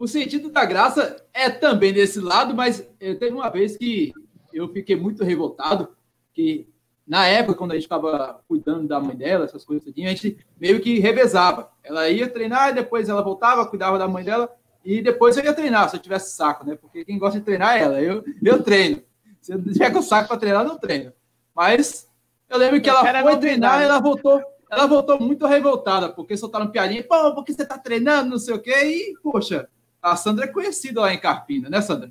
O 0.00 0.08
sentido 0.08 0.50
da 0.50 0.64
graça 0.64 1.22
é 1.30 1.50
também 1.50 1.92
desse 1.92 2.20
lado, 2.20 2.54
mas 2.54 2.88
teve 2.98 3.32
uma 3.32 3.50
vez 3.50 3.76
que 3.76 4.14
eu 4.50 4.66
fiquei 4.72 4.96
muito 4.96 5.22
revoltado, 5.22 5.90
que 6.32 6.66
na 7.06 7.26
época, 7.26 7.58
quando 7.58 7.72
a 7.72 7.74
gente 7.74 7.82
estava 7.82 8.40
cuidando 8.48 8.88
da 8.88 8.98
mãe 8.98 9.14
dela, 9.14 9.44
essas 9.44 9.62
coisas, 9.62 9.86
a 9.86 9.92
gente 9.94 10.38
meio 10.58 10.80
que 10.80 10.98
revezava. 11.00 11.70
Ela 11.84 12.08
ia 12.08 12.30
treinar, 12.30 12.72
depois 12.72 13.10
ela 13.10 13.20
voltava, 13.20 13.66
cuidava 13.66 13.98
da 13.98 14.08
mãe 14.08 14.24
dela, 14.24 14.50
e 14.82 15.02
depois 15.02 15.36
eu 15.36 15.44
ia 15.44 15.52
treinar, 15.52 15.90
se 15.90 15.96
eu 15.96 16.00
tivesse 16.00 16.34
saco, 16.34 16.64
né? 16.64 16.78
Porque 16.80 17.04
quem 17.04 17.18
gosta 17.18 17.38
de 17.38 17.44
treinar 17.44 17.76
é 17.76 17.82
ela. 17.82 18.00
Eu, 18.00 18.24
eu 18.42 18.62
treino. 18.62 19.02
Se 19.38 19.52
eu 19.52 19.62
tiver 19.62 19.90
com 19.90 20.00
saco 20.00 20.28
para 20.28 20.38
treinar, 20.38 20.64
não 20.64 20.78
treino. 20.78 21.12
Mas 21.54 22.08
eu 22.48 22.56
lembro 22.56 22.80
que 22.80 22.88
ela 22.88 23.22
foi 23.22 23.36
treinar 23.36 23.82
e 23.82 23.84
ela 23.84 24.00
voltou, 24.00 24.42
ela 24.70 24.86
voltou 24.86 25.20
muito 25.20 25.46
revoltada, 25.46 26.08
porque 26.08 26.38
soltaram 26.38 26.70
piadinha, 26.70 27.04
pô, 27.04 27.34
porque 27.34 27.52
você 27.52 27.66
tá 27.66 27.76
treinando, 27.76 28.30
não 28.30 28.38
sei 28.38 28.54
o 28.54 28.62
quê, 28.62 28.84
e, 28.84 29.14
poxa, 29.22 29.68
a 30.02 30.16
Sandra 30.16 30.46
é 30.46 30.48
conhecida 30.48 31.00
lá 31.00 31.12
em 31.12 31.20
Carpina, 31.20 31.68
né, 31.68 31.80
Sandra? 31.80 32.10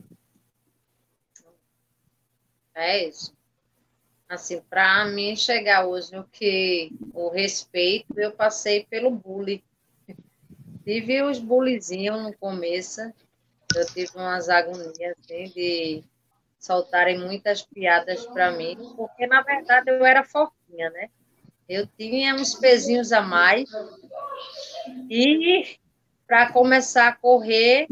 É 2.75 3.07
isso 3.07 3.33
assim, 4.29 4.61
para 4.69 5.05
mim 5.05 5.35
chegar 5.35 5.87
hoje 5.87 6.15
no 6.15 6.23
que 6.23 6.91
o 7.15 7.29
respeito, 7.29 8.17
eu 8.19 8.31
passei 8.31 8.85
pelo 8.85 9.09
bullying. 9.09 9.63
Tive 10.83 11.23
os 11.23 11.39
bullyzinhos 11.39 12.21
no 12.21 12.37
começo, 12.37 13.01
eu 13.75 13.85
tive 13.87 14.11
umas 14.15 14.47
agonias 14.47 15.15
assim, 15.19 15.45
de 15.45 16.03
soltarem 16.59 17.17
muitas 17.17 17.63
piadas 17.63 18.25
para 18.27 18.51
mim, 18.51 18.77
porque 18.95 19.25
na 19.25 19.41
verdade 19.41 19.89
eu 19.89 20.05
era 20.05 20.23
fortinha, 20.23 20.89
né? 20.91 21.09
Eu 21.67 21.87
tinha 21.87 22.35
uns 22.35 22.53
pezinhos 22.53 23.11
a 23.11 23.21
mais 23.21 23.69
e 25.09 25.77
para 26.29 26.51
começar 26.51 27.07
a 27.07 27.15
correr 27.15 27.87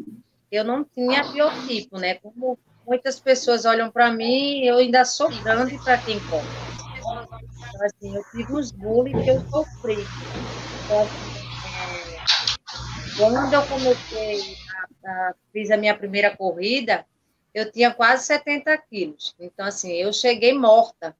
eu 0.51 0.63
não 0.63 0.83
tinha 0.83 1.23
biotipo, 1.23 1.97
né? 1.97 2.15
Como 2.15 2.57
muitas 2.85 3.19
pessoas 3.19 3.65
olham 3.65 3.89
para 3.89 4.11
mim 4.11 4.63
eu 4.63 4.77
ainda 4.77 5.03
sou 5.03 5.29
grande 5.41 5.77
para 5.83 5.97
quem 5.97 6.19
come. 6.19 6.47
Então, 7.67 7.85
assim, 7.85 8.15
eu 8.15 8.23
tive 8.31 8.53
os 8.53 8.71
bullying 8.71 9.23
que 9.23 9.29
eu 9.29 9.41
sofri. 9.49 10.05
Então, 10.83 11.01
é, 11.01 12.23
quando 13.17 13.53
eu 13.53 13.67
comecei, 13.67 14.55
a, 15.03 15.09
a, 15.09 15.33
fiz 15.51 15.71
a 15.71 15.77
minha 15.77 15.97
primeira 15.97 16.35
corrida, 16.37 17.05
eu 17.53 17.71
tinha 17.71 17.91
quase 17.91 18.25
70 18.25 18.77
quilos. 18.77 19.35
Então, 19.39 19.65
assim, 19.65 19.93
eu 19.93 20.13
cheguei 20.13 20.53
morta. 20.53 21.15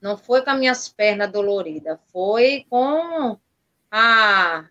Não 0.00 0.16
foi 0.16 0.42
com 0.42 0.50
as 0.50 0.58
minhas 0.58 0.88
pernas 0.88 1.32
doloridas, 1.32 1.98
foi 2.12 2.64
com 2.70 3.36
a 3.90 4.68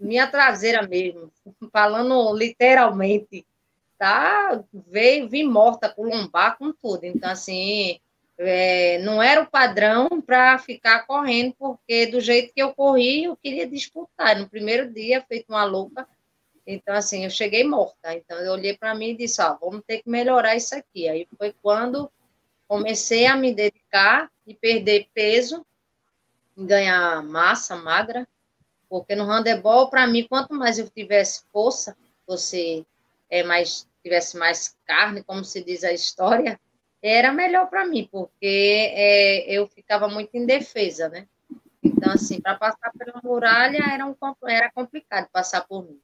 minha 0.00 0.26
traseira 0.26 0.86
mesmo, 0.86 1.30
falando 1.72 2.34
literalmente 2.34 3.44
tá, 3.98 4.62
veio, 4.72 5.28
vim 5.28 5.42
morta 5.44 5.88
com 5.88 6.04
lombar, 6.04 6.56
com 6.56 6.72
tudo. 6.72 7.04
Então, 7.04 7.28
assim, 7.28 7.98
é, 8.38 8.98
não 8.98 9.20
era 9.20 9.42
o 9.42 9.50
padrão 9.50 10.08
para 10.24 10.56
ficar 10.58 11.04
correndo, 11.04 11.54
porque 11.58 12.06
do 12.06 12.20
jeito 12.20 12.54
que 12.54 12.62
eu 12.62 12.72
corri, 12.72 13.24
eu 13.24 13.36
queria 13.36 13.66
disputar. 13.66 14.38
No 14.38 14.48
primeiro 14.48 14.92
dia, 14.92 15.24
feito 15.28 15.46
uma 15.48 15.64
louca. 15.64 16.06
Então, 16.64 16.94
assim, 16.94 17.24
eu 17.24 17.30
cheguei 17.30 17.64
morta. 17.64 18.14
Então, 18.14 18.38
eu 18.38 18.52
olhei 18.52 18.76
para 18.76 18.94
mim 18.94 19.10
e 19.10 19.16
disse: 19.16 19.42
Ó, 19.42 19.56
vamos 19.60 19.82
ter 19.84 20.02
que 20.02 20.08
melhorar 20.08 20.54
isso 20.54 20.74
aqui. 20.76 21.08
Aí 21.08 21.26
foi 21.36 21.52
quando 21.60 22.10
comecei 22.68 23.26
a 23.26 23.34
me 23.34 23.52
dedicar 23.52 24.30
e 24.46 24.54
perder 24.54 25.08
peso, 25.14 25.64
ganhar 26.56 27.22
massa 27.22 27.74
magra, 27.74 28.28
porque 28.88 29.14
no 29.14 29.24
handebol, 29.24 29.90
para 29.90 30.06
mim, 30.06 30.26
quanto 30.28 30.54
mais 30.54 30.78
eu 30.78 30.88
tivesse 30.88 31.42
força, 31.52 31.96
você 32.26 32.84
é 33.30 33.42
mais 33.42 33.86
tivesse 34.02 34.36
mais 34.38 34.76
carne, 34.86 35.22
como 35.22 35.44
se 35.44 35.62
diz 35.62 35.84
a 35.84 35.92
história, 35.92 36.58
era 37.02 37.32
melhor 37.32 37.68
para 37.68 37.86
mim, 37.86 38.08
porque 38.10 38.92
é, 38.94 39.52
eu 39.52 39.68
ficava 39.68 40.08
muito 40.08 40.36
indefesa, 40.36 41.08
né? 41.08 41.26
Então, 41.82 42.12
assim, 42.12 42.40
para 42.40 42.56
passar 42.56 42.90
pela 42.98 43.20
muralha 43.22 43.78
era, 43.92 44.06
um, 44.06 44.14
era 44.46 44.70
complicado 44.70 45.28
passar 45.32 45.66
por 45.66 45.84
mim. 45.84 46.00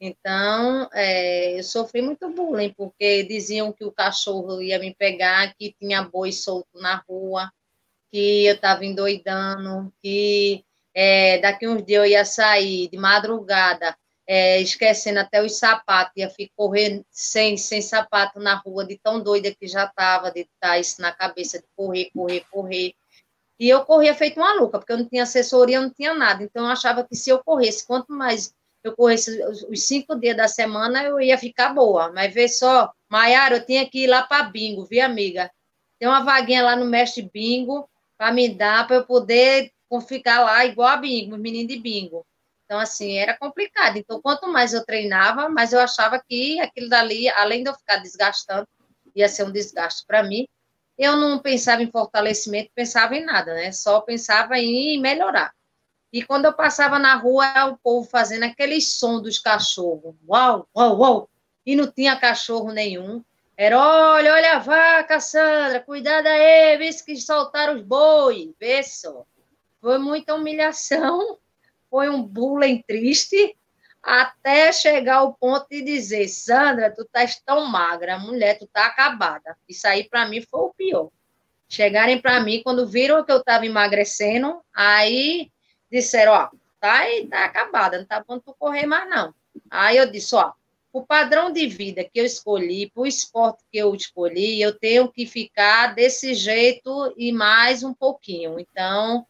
Então, 0.00 0.88
é, 0.92 1.58
eu 1.58 1.62
sofri 1.64 2.00
muito 2.00 2.28
bullying, 2.30 2.72
porque 2.74 3.24
diziam 3.24 3.72
que 3.72 3.84
o 3.84 3.90
cachorro 3.90 4.62
ia 4.62 4.78
me 4.78 4.94
pegar, 4.94 5.52
que 5.54 5.74
tinha 5.80 6.02
boi 6.02 6.30
solto 6.30 6.78
na 6.80 7.02
rua, 7.08 7.50
que 8.12 8.46
eu 8.46 8.54
estava 8.54 8.84
endoidando, 8.84 9.92
que 10.00 10.64
é, 11.00 11.38
daqui 11.38 11.68
uns 11.68 11.84
dias 11.84 12.02
eu 12.02 12.10
ia 12.10 12.24
sair 12.24 12.88
de 12.88 12.98
madrugada 12.98 13.96
é, 14.26 14.60
esquecendo 14.60 15.20
até 15.20 15.40
os 15.40 15.56
sapatos, 15.56 16.12
ia 16.16 16.28
ficar 16.28 16.52
correndo 16.56 17.06
sem, 17.08 17.56
sem 17.56 17.80
sapato 17.80 18.40
na 18.40 18.56
rua, 18.56 18.84
de 18.84 18.98
tão 18.98 19.22
doida 19.22 19.54
que 19.54 19.68
já 19.68 19.84
estava, 19.84 20.32
de 20.32 20.40
estar 20.40 20.76
isso 20.76 21.00
na 21.00 21.12
cabeça, 21.12 21.60
de 21.60 21.64
correr, 21.76 22.10
correr, 22.12 22.44
correr. 22.50 22.94
E 23.60 23.68
eu 23.68 23.84
corria 23.84 24.12
feito 24.12 24.40
uma 24.40 24.54
louca, 24.54 24.80
porque 24.80 24.92
eu 24.92 24.98
não 24.98 25.08
tinha 25.08 25.22
assessoria, 25.22 25.80
não 25.80 25.88
tinha 25.88 26.12
nada. 26.14 26.42
Então, 26.42 26.64
eu 26.64 26.70
achava 26.72 27.06
que 27.06 27.14
se 27.14 27.30
eu 27.30 27.44
corresse, 27.44 27.86
quanto 27.86 28.12
mais 28.12 28.52
eu 28.82 28.96
corresse 28.96 29.40
os 29.70 29.86
cinco 29.86 30.16
dias 30.16 30.36
da 30.36 30.48
semana, 30.48 31.04
eu 31.04 31.20
ia 31.20 31.38
ficar 31.38 31.72
boa. 31.72 32.10
Mas 32.12 32.34
vê 32.34 32.48
só, 32.48 32.92
Maiara, 33.08 33.58
eu 33.58 33.64
tinha 33.64 33.88
que 33.88 34.02
ir 34.02 34.06
lá 34.08 34.24
para 34.24 34.42
bingo, 34.42 34.84
viu, 34.84 35.04
amiga? 35.04 35.48
Tem 35.96 36.08
uma 36.08 36.24
vaguinha 36.24 36.64
lá 36.64 36.74
no 36.74 36.86
mestre 36.86 37.22
bingo 37.22 37.88
para 38.16 38.32
me 38.32 38.48
dar, 38.48 38.84
para 38.88 38.96
eu 38.96 39.06
poder 39.06 39.70
ficar 40.06 40.40
lá 40.40 40.64
igual 40.64 40.88
a 40.88 40.96
bingo, 40.96 41.34
os 41.34 41.40
meninos 41.40 41.68
de 41.68 41.78
bingo. 41.80 42.26
Então, 42.64 42.78
assim, 42.78 43.16
era 43.16 43.36
complicado. 43.36 43.96
Então, 43.96 44.20
quanto 44.20 44.46
mais 44.46 44.74
eu 44.74 44.84
treinava, 44.84 45.48
mais 45.48 45.72
eu 45.72 45.80
achava 45.80 46.22
que 46.22 46.60
aquilo 46.60 46.88
dali, 46.88 47.28
além 47.30 47.62
de 47.62 47.70
eu 47.70 47.74
ficar 47.74 47.96
desgastando, 47.96 48.68
ia 49.16 49.28
ser 49.28 49.44
um 49.44 49.50
desgaste 49.50 50.04
para 50.06 50.22
mim. 50.22 50.46
Eu 50.98 51.16
não 51.16 51.38
pensava 51.38 51.82
em 51.82 51.90
fortalecimento, 51.90 52.70
pensava 52.74 53.16
em 53.16 53.24
nada, 53.24 53.54
né? 53.54 53.72
Só 53.72 54.00
pensava 54.00 54.58
em 54.58 55.00
melhorar. 55.00 55.52
E 56.12 56.22
quando 56.22 56.46
eu 56.46 56.52
passava 56.52 56.98
na 56.98 57.14
rua, 57.14 57.46
o 57.66 57.78
povo 57.78 58.08
fazendo 58.08 58.44
aquele 58.44 58.80
som 58.80 59.20
dos 59.20 59.38
cachorros. 59.38 60.14
Uau, 60.28 60.68
uau, 60.76 60.98
uau! 60.98 61.30
E 61.64 61.76
não 61.76 61.90
tinha 61.90 62.16
cachorro 62.16 62.72
nenhum. 62.72 63.22
Era, 63.56 63.78
olha, 63.78 64.32
olha 64.34 64.56
a 64.56 64.58
vaca, 64.58 65.20
Sandra, 65.20 65.80
cuidado 65.80 66.26
aí, 66.26 66.76
vê 66.78 66.92
se 66.92 67.04
que 67.04 67.16
soltaram 67.16 67.76
os 67.76 67.82
bois. 67.82 68.50
Vê 68.58 68.82
só. 68.82 69.24
Foi 69.80 69.98
muita 69.98 70.34
humilhação 70.34 71.38
foi 71.90 72.08
um 72.08 72.22
bullying 72.22 72.82
triste, 72.86 73.56
até 74.02 74.72
chegar 74.72 75.16
ao 75.16 75.34
ponto 75.34 75.66
de 75.68 75.82
dizer, 75.82 76.28
Sandra, 76.28 76.90
tu 76.90 77.02
estás 77.02 77.40
tão 77.44 77.66
magra, 77.66 78.18
mulher, 78.18 78.58
tu 78.58 78.66
tá 78.66 78.86
acabada. 78.86 79.56
Isso 79.68 79.86
aí 79.86 80.08
para 80.08 80.26
mim 80.26 80.40
foi 80.42 80.60
o 80.60 80.74
pior. 80.74 81.10
Chegarem 81.68 82.20
para 82.20 82.40
mim 82.40 82.62
quando 82.62 82.86
viram 82.86 83.24
que 83.24 83.32
eu 83.32 83.38
estava 83.38 83.66
emagrecendo, 83.66 84.60
aí 84.74 85.50
disseram, 85.90 86.32
ó, 86.32 86.48
tá 86.80 87.00
aí, 87.00 87.26
tá 87.26 87.44
acabada, 87.44 87.98
não 87.98 88.06
tá 88.06 88.24
bom 88.26 88.38
tu 88.38 88.54
correr 88.58 88.86
mais 88.86 89.08
não. 89.10 89.34
Aí 89.70 89.96
eu 89.96 90.10
disse, 90.10 90.34
ó, 90.34 90.52
o 90.92 91.04
padrão 91.04 91.52
de 91.52 91.66
vida 91.66 92.02
que 92.02 92.18
eu 92.18 92.24
escolhi, 92.24 92.90
o 92.94 93.06
esporte 93.06 93.62
que 93.70 93.78
eu 93.78 93.94
escolhi, 93.94 94.60
eu 94.60 94.78
tenho 94.78 95.10
que 95.10 95.26
ficar 95.26 95.94
desse 95.94 96.34
jeito 96.34 97.12
e 97.16 97.30
mais 97.32 97.82
um 97.82 97.92
pouquinho. 97.92 98.58
Então, 98.58 99.26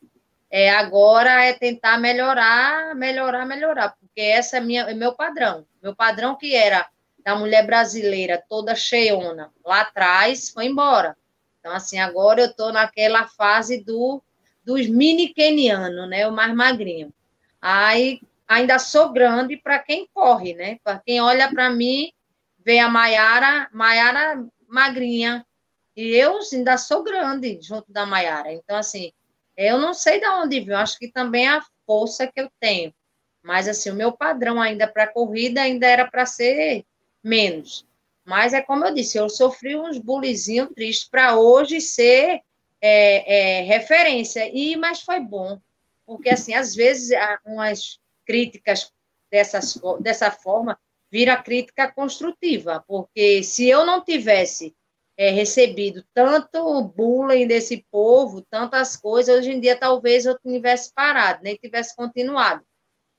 é, 0.50 0.70
agora 0.70 1.44
é 1.44 1.52
tentar 1.52 1.98
melhorar, 1.98 2.94
melhorar, 2.94 3.44
melhorar, 3.44 3.94
porque 4.00 4.20
essa 4.20 4.56
é, 4.56 4.60
minha, 4.60 4.82
é 4.82 4.94
meu 4.94 5.12
padrão. 5.12 5.66
Meu 5.82 5.94
padrão 5.94 6.36
que 6.36 6.54
era 6.54 6.88
da 7.24 7.34
mulher 7.34 7.66
brasileira 7.66 8.42
toda 8.48 8.74
cheiona 8.74 9.52
lá 9.64 9.82
atrás 9.82 10.48
foi 10.48 10.66
embora. 10.66 11.16
Então, 11.60 11.72
assim, 11.72 11.98
agora 11.98 12.40
eu 12.40 12.46
estou 12.46 12.72
naquela 12.72 13.26
fase 13.26 13.84
do, 13.84 14.22
dos 14.64 14.88
mini 14.88 15.28
kenianos, 15.28 16.08
né? 16.08 16.26
O 16.26 16.32
mais 16.32 16.54
magrinho. 16.54 17.12
Aí 17.60 18.20
ainda 18.46 18.78
sou 18.78 19.12
grande 19.12 19.56
para 19.56 19.78
quem 19.78 20.08
corre, 20.14 20.54
né? 20.54 20.78
Para 20.82 20.98
quem 20.98 21.20
olha 21.20 21.50
para 21.50 21.68
mim, 21.68 22.10
vê 22.64 22.78
a 22.78 22.88
Maiara, 22.88 23.68
Maiara 23.72 24.42
magrinha. 24.66 25.44
E 25.94 26.14
eu 26.14 26.38
ainda 26.52 26.78
sou 26.78 27.02
grande 27.02 27.58
junto 27.60 27.92
da 27.92 28.06
Maiara. 28.06 28.52
Então, 28.52 28.76
assim, 28.76 29.12
eu 29.58 29.76
não 29.76 29.92
sei 29.92 30.20
de 30.20 30.28
onde 30.28 30.60
veio, 30.60 30.78
acho 30.78 30.96
que 30.96 31.08
também 31.08 31.46
é 31.46 31.50
a 31.50 31.64
força 31.84 32.28
que 32.28 32.40
eu 32.40 32.48
tenho. 32.60 32.94
Mas, 33.42 33.66
assim, 33.66 33.90
o 33.90 33.94
meu 33.94 34.12
padrão 34.12 34.62
ainda 34.62 34.86
para 34.86 35.08
corrida 35.08 35.62
ainda 35.62 35.84
era 35.84 36.08
para 36.08 36.24
ser 36.24 36.84
menos. 37.22 37.84
Mas 38.24 38.52
é 38.52 38.60
como 38.60 38.84
eu 38.84 38.94
disse, 38.94 39.18
eu 39.18 39.28
sofri 39.28 39.74
uns 39.74 39.98
bulizinhos 39.98 40.70
tristes 40.74 41.08
para 41.08 41.36
hoje 41.36 41.80
ser 41.80 42.40
é, 42.80 43.58
é, 43.60 43.62
referência. 43.62 44.48
E, 44.52 44.76
mas 44.76 45.00
foi 45.00 45.18
bom, 45.18 45.60
porque, 46.06 46.30
assim, 46.30 46.54
às 46.54 46.76
vezes, 46.76 47.10
umas 47.44 47.98
críticas 48.24 48.92
dessas, 49.28 49.76
dessa 50.00 50.30
forma 50.30 50.78
vira 51.10 51.36
crítica 51.36 51.90
construtiva, 51.90 52.84
porque 52.86 53.42
se 53.42 53.68
eu 53.68 53.84
não 53.84 54.04
tivesse 54.04 54.74
é, 55.18 55.30
recebido 55.30 56.04
tanto 56.14 56.80
bullying 56.84 57.48
desse 57.48 57.84
povo, 57.90 58.40
tantas 58.48 58.96
coisas, 58.96 59.36
hoje 59.36 59.50
em 59.50 59.60
dia 59.60 59.76
talvez 59.76 60.24
eu 60.24 60.38
tivesse 60.38 60.94
parado, 60.94 61.42
nem 61.42 61.56
tivesse 61.56 61.94
continuado. 61.96 62.64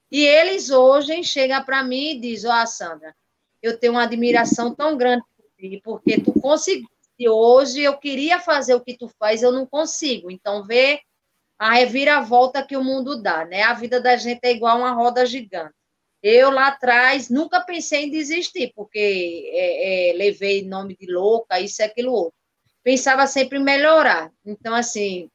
E 0.10 0.26
eles 0.26 0.70
hoje 0.72 1.22
chegam 1.26 1.62
para 1.64 1.84
mim 1.84 2.12
e 2.12 2.20
dizem, 2.20 2.50
ó, 2.50 2.64
oh, 2.64 2.66
Sandra, 2.66 3.14
eu 3.62 3.78
tenho 3.78 3.93
uma 3.93 4.04
admiração 4.04 4.74
tão 4.74 4.97
grande 4.97 5.24
por 5.36 5.52
ti, 5.58 5.82
porque 5.84 6.22
tu 6.22 6.32
conseguiu. 6.39 6.88
Hoje 7.22 7.82
eu 7.82 7.97
queria 7.97 8.39
fazer 8.39 8.74
o 8.76 8.82
que 8.82 8.97
tu 8.97 9.10
faz, 9.20 9.43
eu 9.43 9.52
não 9.52 9.66
consigo. 9.66 10.32
Então, 10.32 10.64
vê 10.64 11.02
a 11.60 11.74
reviravolta 11.74 12.66
que 12.66 12.78
o 12.78 12.84
mundo 12.84 13.22
dá, 13.22 13.45
né? 13.45 13.64
A 13.64 13.74
vida 13.74 14.00
da 14.00 14.16
gente 14.16 14.39
é 14.43 14.52
igual 14.52 14.78
uma 14.78 14.93
roda 14.93 15.26
gigante. 15.26 15.76
Eu 16.22 16.51
lá 16.51 16.67
atrás 16.67 17.30
nunca 17.30 17.61
pensei 17.61 18.05
em 18.05 18.11
desistir, 18.11 18.74
porque 18.76 19.49
é, 19.53 20.09
é, 20.09 20.13
levei 20.13 20.65
nome 20.65 20.95
de 20.95 21.11
louca, 21.11 21.59
isso 21.59 21.82
aquilo 21.82 22.11
outro. 22.11 22.34
Pensava 22.84 23.26
sempre 23.28 23.57
em 23.57 23.63
melhorar. 23.63 24.32
Então, 24.45 24.76
assim, 24.76 25.30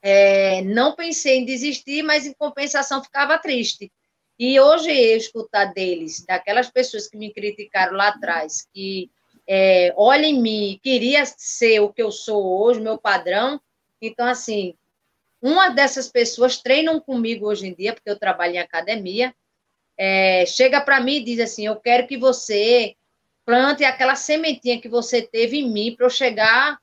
é, 0.00 0.62
não 0.62 0.94
pensei 0.94 1.38
em 1.38 1.44
desistir, 1.44 2.02
mas 2.02 2.26
em 2.26 2.32
compensação 2.32 3.02
ficava 3.02 3.38
triste. 3.38 3.92
E 4.38 4.60
hoje 4.60 4.90
eu 4.90 5.16
escutar 5.16 5.66
deles, 5.66 6.24
daquelas 6.26 6.70
pessoas 6.70 7.08
que 7.08 7.16
me 7.16 7.32
criticaram 7.32 7.96
lá 7.96 8.08
atrás, 8.08 8.66
que 8.72 9.10
é, 9.46 9.94
olha 9.96 10.26
em 10.26 10.40
mim, 10.40 10.80
queria 10.82 11.24
ser 11.24 11.80
o 11.80 11.92
que 11.92 12.02
eu 12.02 12.10
sou 12.10 12.60
hoje, 12.60 12.80
meu 12.80 12.98
padrão. 12.98 13.60
Então, 14.00 14.26
assim, 14.26 14.74
uma 15.40 15.70
dessas 15.70 16.08
pessoas 16.08 16.58
treinam 16.58 17.00
comigo 17.00 17.46
hoje 17.46 17.66
em 17.66 17.74
dia, 17.74 17.94
porque 17.94 18.10
eu 18.10 18.18
trabalho 18.18 18.54
em 18.54 18.58
academia, 18.58 19.34
é, 19.98 20.44
chega 20.46 20.80
para 20.80 21.00
mim 21.00 21.16
e 21.16 21.24
diz 21.24 21.40
assim: 21.40 21.66
Eu 21.66 21.76
quero 21.76 22.06
que 22.06 22.16
você 22.16 22.94
plante 23.44 23.84
aquela 23.84 24.16
sementinha 24.16 24.80
que 24.80 24.88
você 24.88 25.22
teve 25.22 25.58
em 25.58 25.70
mim 25.70 25.94
para 25.94 26.06
eu 26.06 26.10
chegar 26.10 26.78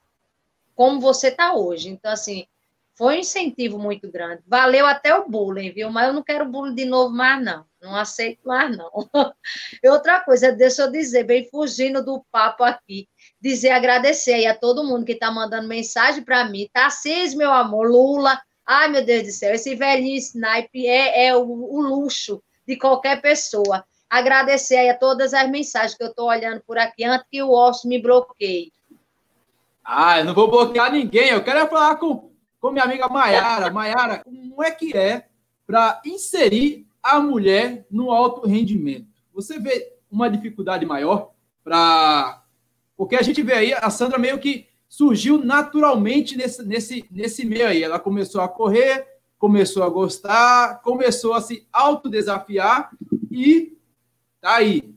como 0.75 0.99
você 0.99 1.27
está 1.27 1.53
hoje. 1.53 1.89
Então, 1.89 2.11
assim, 2.11 2.47
foi 2.95 3.17
um 3.17 3.19
incentivo 3.19 3.77
muito 3.77 4.09
grande. 4.09 4.43
Valeu 4.47 4.85
até 4.85 5.13
o 5.15 5.27
bullying, 5.27 5.71
viu? 5.71 5.89
Mas 5.89 6.07
eu 6.07 6.13
não 6.13 6.23
quero 6.23 6.45
bullying 6.45 6.75
de 6.75 6.85
novo 6.85 7.13
mais, 7.13 7.43
não. 7.43 7.65
Não 7.81 7.95
aceito 7.95 8.47
mais, 8.47 8.75
não. 8.75 8.89
E 9.83 9.89
outra 9.89 10.21
coisa, 10.21 10.51
deixa 10.51 10.83
eu 10.83 10.91
dizer, 10.91 11.25
bem 11.25 11.49
fugindo 11.49 12.03
do 12.03 12.23
papo 12.31 12.63
aqui, 12.63 13.09
dizer, 13.41 13.71
agradecer 13.71 14.33
aí 14.35 14.47
a 14.47 14.55
todo 14.55 14.85
mundo 14.85 15.05
que 15.05 15.11
está 15.11 15.29
mandando 15.29 15.67
mensagem 15.67 16.23
para 16.23 16.45
mim. 16.45 16.69
Tarcísio, 16.71 17.37
meu 17.37 17.51
amor, 17.51 17.89
Lula. 17.89 18.41
Ai, 18.65 18.87
meu 18.87 19.03
Deus 19.03 19.23
do 19.23 19.31
céu, 19.31 19.53
esse 19.53 19.75
velhinho 19.75 20.15
snipe 20.17 20.87
é, 20.87 21.25
é 21.25 21.35
o, 21.35 21.41
o 21.41 21.81
luxo 21.81 22.41
de 22.67 22.77
qualquer 22.77 23.21
pessoa. 23.21 23.83
Agradecer 24.09 24.77
aí 24.77 24.89
a 24.89 24.97
todas 24.97 25.33
as 25.33 25.49
mensagens 25.49 25.95
que 25.95 26.03
eu 26.03 26.09
estou 26.09 26.27
olhando 26.27 26.61
por 26.61 26.77
aqui 26.77 27.03
antes 27.03 27.27
que 27.29 27.41
o 27.41 27.51
Osso 27.51 27.87
me 27.87 28.01
bloqueie. 28.01 28.71
Ah, 29.83 30.19
eu 30.19 30.25
não 30.25 30.33
vou 30.33 30.49
bloquear 30.49 30.91
ninguém. 30.91 31.29
Eu 31.29 31.43
quero 31.43 31.67
falar 31.67 31.95
com 31.95 32.33
com 32.63 32.71
minha 32.71 32.85
amiga 32.85 33.09
Maiara. 33.09 33.69
Maiara, 33.69 34.19
como 34.19 34.63
é 34.63 34.71
que 34.71 34.95
é 34.95 35.27
para 35.67 36.01
inserir 36.05 36.87
a 37.03 37.19
mulher 37.19 37.85
no 37.91 38.09
alto 38.09 38.47
rendimento? 38.47 39.05
Você 39.33 39.59
vê 39.59 39.97
uma 40.09 40.29
dificuldade 40.29 40.85
maior 40.85 41.33
para. 41.61 42.41
Porque 42.95 43.17
a 43.17 43.21
gente 43.21 43.43
vê 43.43 43.53
aí, 43.53 43.73
a 43.73 43.89
Sandra 43.89 44.17
meio 44.17 44.39
que 44.39 44.67
surgiu 44.87 45.43
naturalmente 45.43 46.37
nesse, 46.37 46.63
nesse, 46.63 47.05
nesse 47.11 47.45
meio 47.45 47.67
aí. 47.67 47.83
Ela 47.83 47.99
começou 47.99 48.39
a 48.39 48.47
correr, 48.47 49.05
começou 49.43 49.83
a 49.83 49.89
gostar, 49.89 50.81
começou 50.81 51.33
a 51.33 51.41
se 51.41 51.67
autodesafiar 51.73 52.95
e 53.29 53.77
tá 54.39 54.55
aí. 54.55 54.95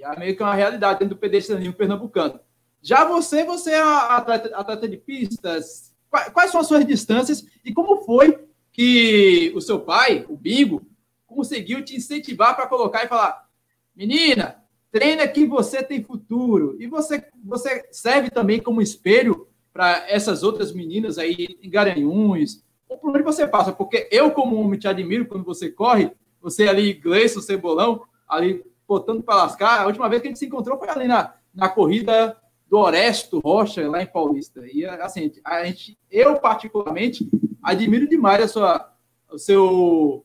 É 0.00 0.16
meio 0.16 0.36
que 0.36 0.42
uma 0.44 0.54
realidade 0.54 1.00
dentro 1.00 1.16
do 1.16 1.20
pedestrianismo 1.20 1.74
pernambucano. 1.74 2.38
Já 2.80 3.04
você, 3.04 3.42
você 3.42 3.72
é 3.72 3.80
atleta, 3.80 4.56
atleta 4.56 4.88
de 4.88 4.96
pistas, 4.98 5.92
Quais 6.32 6.52
são 6.52 6.60
as 6.60 6.68
suas 6.68 6.86
distâncias 6.86 7.44
e 7.64 7.74
como 7.74 8.04
foi 8.04 8.38
que 8.70 9.52
o 9.56 9.60
seu 9.60 9.80
pai, 9.80 10.24
o 10.28 10.36
Bingo, 10.36 10.86
conseguiu 11.26 11.84
te 11.84 11.96
incentivar 11.96 12.54
para 12.54 12.68
colocar 12.68 13.04
e 13.04 13.08
falar: 13.08 13.48
menina, 13.96 14.62
treina 14.92 15.26
que 15.26 15.44
você 15.44 15.82
tem 15.82 16.04
futuro. 16.04 16.76
E 16.78 16.86
você, 16.86 17.26
você 17.44 17.84
serve 17.90 18.30
também 18.30 18.60
como 18.60 18.80
espelho 18.80 19.48
para 19.72 20.08
essas 20.08 20.44
outras 20.44 20.72
meninas 20.72 21.18
aí 21.18 21.58
em 21.60 21.68
Garanhuns, 21.68 22.62
ou 22.88 22.98
por 22.98 23.10
onde 23.10 23.22
você 23.22 23.46
passa, 23.46 23.72
porque 23.72 24.08
eu, 24.10 24.30
como 24.30 24.56
homem, 24.56 24.78
te 24.78 24.88
admiro 24.88 25.26
quando 25.26 25.44
você 25.44 25.70
corre, 25.70 26.10
você 26.40 26.68
ali, 26.68 26.94
Gleison, 26.94 27.40
Cebolão, 27.40 28.04
ali 28.26 28.64
botando 28.86 29.22
para 29.22 29.36
lascar. 29.36 29.80
A 29.80 29.86
última 29.86 30.08
vez 30.08 30.22
que 30.22 30.28
a 30.28 30.30
gente 30.30 30.38
se 30.38 30.46
encontrou 30.46 30.78
foi 30.78 30.88
ali 30.88 31.06
na, 31.06 31.34
na 31.54 31.68
corrida 31.68 32.36
do 32.68 32.78
Oresto 32.78 33.40
Rocha, 33.40 33.88
lá 33.88 34.02
em 34.02 34.06
Paulista. 34.06 34.66
E, 34.66 34.84
assim, 34.86 35.32
a 35.44 35.64
gente, 35.64 35.98
eu, 36.10 36.38
particularmente, 36.38 37.28
admiro 37.62 38.08
demais 38.08 38.44
a 38.44 38.48
sua, 38.48 38.92
o 39.30 39.38
seu, 39.38 40.24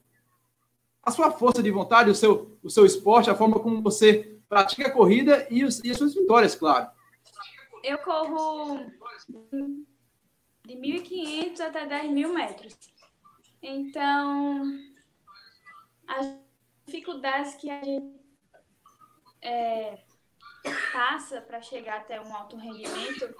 a 1.01 1.11
sua 1.11 1.31
força 1.31 1.61
de 1.61 1.71
vontade, 1.71 2.09
o 2.09 2.15
seu, 2.15 2.57
o 2.63 2.69
seu 2.69 2.85
esporte, 2.85 3.29
a 3.29 3.35
forma 3.35 3.59
como 3.59 3.81
você 3.81 4.37
pratica 4.47 4.87
a 4.87 4.91
corrida 4.91 5.47
e, 5.49 5.63
os, 5.63 5.83
e 5.83 5.91
as 5.91 5.97
suas 5.97 6.13
vitórias, 6.13 6.55
claro. 6.55 6.87
Eu 7.83 7.97
corro 7.97 8.79
de 10.65 10.75
1.500 10.75 11.59
até 11.59 11.85
10.000 11.85 12.33
metros. 12.33 12.77
Então, 13.61 14.63
as 16.07 16.37
dificuldades 16.85 17.55
que 17.55 17.69
a 17.69 17.83
gente 17.83 18.19
é, 19.41 20.03
passa 20.91 21.41
para 21.41 21.61
chegar 21.61 22.01
até 22.01 22.19
um 22.21 22.35
alto 22.35 22.55
rendimento 22.55 23.33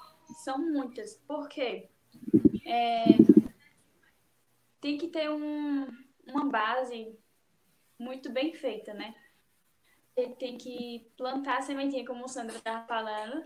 são 0.43 0.57
muitas. 0.57 1.15
Por 1.28 1.47
quê? 1.47 1.89
É, 2.65 3.05
tem 4.82 4.97
que 4.97 5.07
ter 5.07 5.30
um, 5.30 5.88
uma 6.28 6.49
base 6.49 7.17
muito 7.97 8.30
bem 8.32 8.53
feita, 8.53 8.93
né? 8.93 9.15
Ele 10.15 10.36
tem 10.36 10.57
que 10.57 11.09
plantar 11.17 11.59
a 11.59 11.61
sementinha, 11.61 12.05
como 12.05 12.26
o 12.26 12.28
Sandra 12.28 12.57
estava 12.57 12.86
falando, 12.86 13.45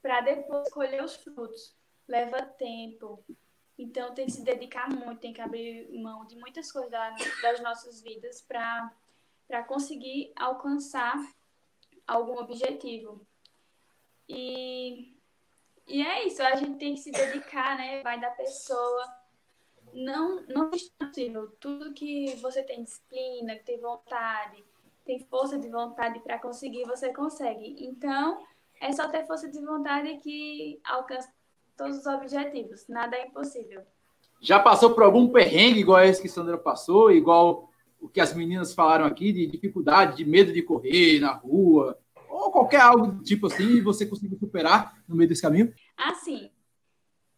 para 0.00 0.20
depois 0.22 0.70
colher 0.70 1.02
os 1.04 1.14
frutos. 1.16 1.76
Leva 2.12 2.42
tempo. 2.42 3.24
Então 3.78 4.12
tem 4.12 4.26
que 4.26 4.32
se 4.32 4.42
dedicar 4.42 4.86
muito, 4.90 5.18
tem 5.18 5.32
que 5.32 5.40
abrir 5.40 5.90
mão 5.98 6.26
de 6.26 6.36
muitas 6.36 6.70
coisas 6.70 6.90
das 7.40 7.62
nossas 7.62 8.02
vidas 8.02 8.42
para 8.42 9.62
conseguir 9.66 10.30
alcançar 10.36 11.16
algum 12.06 12.38
objetivo. 12.38 13.26
E, 14.28 15.16
e 15.86 16.02
é 16.02 16.26
isso, 16.26 16.42
a 16.42 16.54
gente 16.54 16.78
tem 16.78 16.94
que 16.94 17.00
se 17.00 17.10
dedicar, 17.10 17.78
né? 17.78 18.02
Vai 18.02 18.20
da 18.20 18.30
pessoa. 18.32 19.16
Não, 19.94 20.42
não 20.42 20.66
é. 20.66 20.92
Tudo 21.58 21.94
que 21.94 22.36
você 22.42 22.62
tem 22.62 22.84
disciplina, 22.84 23.56
que 23.56 23.64
tem 23.64 23.80
vontade, 23.80 24.62
tem 25.06 25.18
força 25.18 25.58
de 25.58 25.70
vontade 25.70 26.20
para 26.20 26.38
conseguir, 26.38 26.84
você 26.84 27.10
consegue. 27.10 27.86
Então, 27.86 28.46
é 28.78 28.92
só 28.92 29.08
ter 29.08 29.26
força 29.26 29.48
de 29.48 29.64
vontade 29.64 30.18
que 30.18 30.78
alcança 30.84 31.32
todos 31.82 31.98
os 31.98 32.06
objetivos. 32.06 32.86
Nada 32.88 33.16
é 33.16 33.26
impossível. 33.26 33.82
Já 34.40 34.58
passou 34.60 34.94
por 34.94 35.02
algum 35.02 35.28
perrengue 35.28 35.80
igual 35.80 36.00
esse 36.00 36.20
que 36.20 36.28
Sandra 36.28 36.58
passou, 36.58 37.10
igual 37.10 37.70
o 38.00 38.08
que 38.08 38.20
as 38.20 38.34
meninas 38.34 38.74
falaram 38.74 39.04
aqui, 39.04 39.32
de 39.32 39.46
dificuldade, 39.46 40.16
de 40.16 40.24
medo 40.24 40.52
de 40.52 40.62
correr 40.62 41.20
na 41.20 41.32
rua, 41.32 41.98
ou 42.28 42.50
qualquer 42.50 42.80
algo 42.80 43.06
do 43.06 43.22
tipo 43.22 43.46
assim, 43.46 43.76
e 43.76 43.80
você 43.80 44.04
conseguiu 44.06 44.38
superar 44.38 45.00
no 45.06 45.14
meio 45.14 45.28
desse 45.28 45.42
caminho? 45.42 45.72
Assim, 45.96 46.50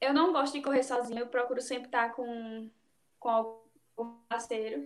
eu 0.00 0.14
não 0.14 0.32
gosto 0.32 0.54
de 0.54 0.62
correr 0.62 0.82
sozinha, 0.82 1.20
eu 1.20 1.26
procuro 1.26 1.60
sempre 1.60 1.86
estar 1.86 2.14
com, 2.14 2.70
com 3.18 3.28
algum 3.28 4.16
parceiro. 4.28 4.84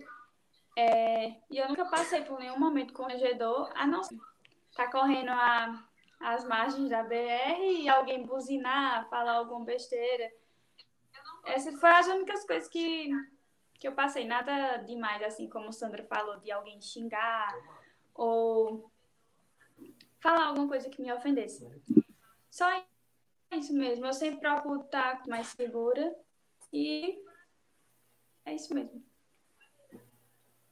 É, 0.77 1.35
e 1.49 1.57
eu 1.57 1.67
nunca 1.69 1.85
passei 1.85 2.21
por 2.21 2.39
nenhum 2.39 2.59
momento 2.59 2.93
corregedor, 2.93 3.69
a 3.75 3.87
não 3.87 4.03
ser 4.03 4.17
tá 4.75 4.89
correndo 4.89 5.29
a 5.29 5.83
às 6.19 6.43
margens 6.43 6.89
da 6.89 7.03
BR 7.03 7.61
e 7.61 7.87
alguém 7.87 8.25
buzinar, 8.25 9.09
falar 9.09 9.33
alguma 9.33 9.65
besteira. 9.65 10.31
Essas 11.45 11.79
foram 11.79 11.95
as 11.95 12.07
únicas 12.07 12.45
coisas 12.45 12.67
que, 12.67 13.09
que 13.75 13.87
eu 13.87 13.93
passei. 13.93 14.25
Nada 14.25 14.77
demais, 14.77 15.23
assim 15.23 15.47
como 15.47 15.69
o 15.69 15.73
Sandra 15.73 16.03
falou, 16.03 16.39
de 16.39 16.51
alguém 16.51 16.81
xingar 16.81 17.55
ou 18.13 18.91
falar 20.19 20.47
alguma 20.47 20.67
coisa 20.67 20.89
que 20.89 21.01
me 21.01 21.11
ofendesse. 21.11 21.65
Só 22.51 22.65
isso 23.51 23.73
mesmo. 23.73 24.05
Eu 24.05 24.13
sempre 24.13 24.41
procuro 24.41 24.81
estar 24.81 25.25
mais 25.27 25.47
segura 25.47 26.13
e 26.71 27.17
é 28.45 28.53
isso 28.53 28.73
mesmo. 28.73 29.01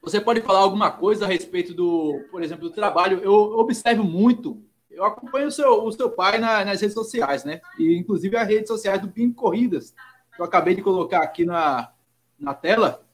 Você 0.01 0.21
pode 0.21 0.41
falar 0.41 0.59
alguma 0.59 0.91
coisa 0.91 1.25
a 1.25 1.27
respeito 1.27 1.73
do, 1.73 2.27
por 2.31 2.41
exemplo, 2.41 2.69
do 2.69 2.75
trabalho? 2.75 3.19
Eu 3.19 3.33
observo 3.33 4.03
muito, 4.03 4.63
eu 4.97 5.05
acompanho 5.05 5.47
o 5.47 5.51
seu, 5.51 5.83
o 5.85 5.91
seu 5.91 6.09
pai 6.09 6.39
na, 6.39 6.65
nas 6.65 6.81
redes 6.81 6.95
sociais, 6.95 7.43
né? 7.43 7.61
E 7.77 7.95
inclusive 7.95 8.35
as 8.35 8.47
redes 8.47 8.67
sociais 8.67 8.99
do 8.99 9.07
Pim 9.07 9.31
Corridas, 9.31 9.93
que 10.35 10.41
eu 10.41 10.45
acabei 10.45 10.73
de 10.73 10.81
colocar 10.81 11.21
aqui 11.21 11.45
na, 11.45 11.93
na 12.39 12.55
tela. 12.55 13.05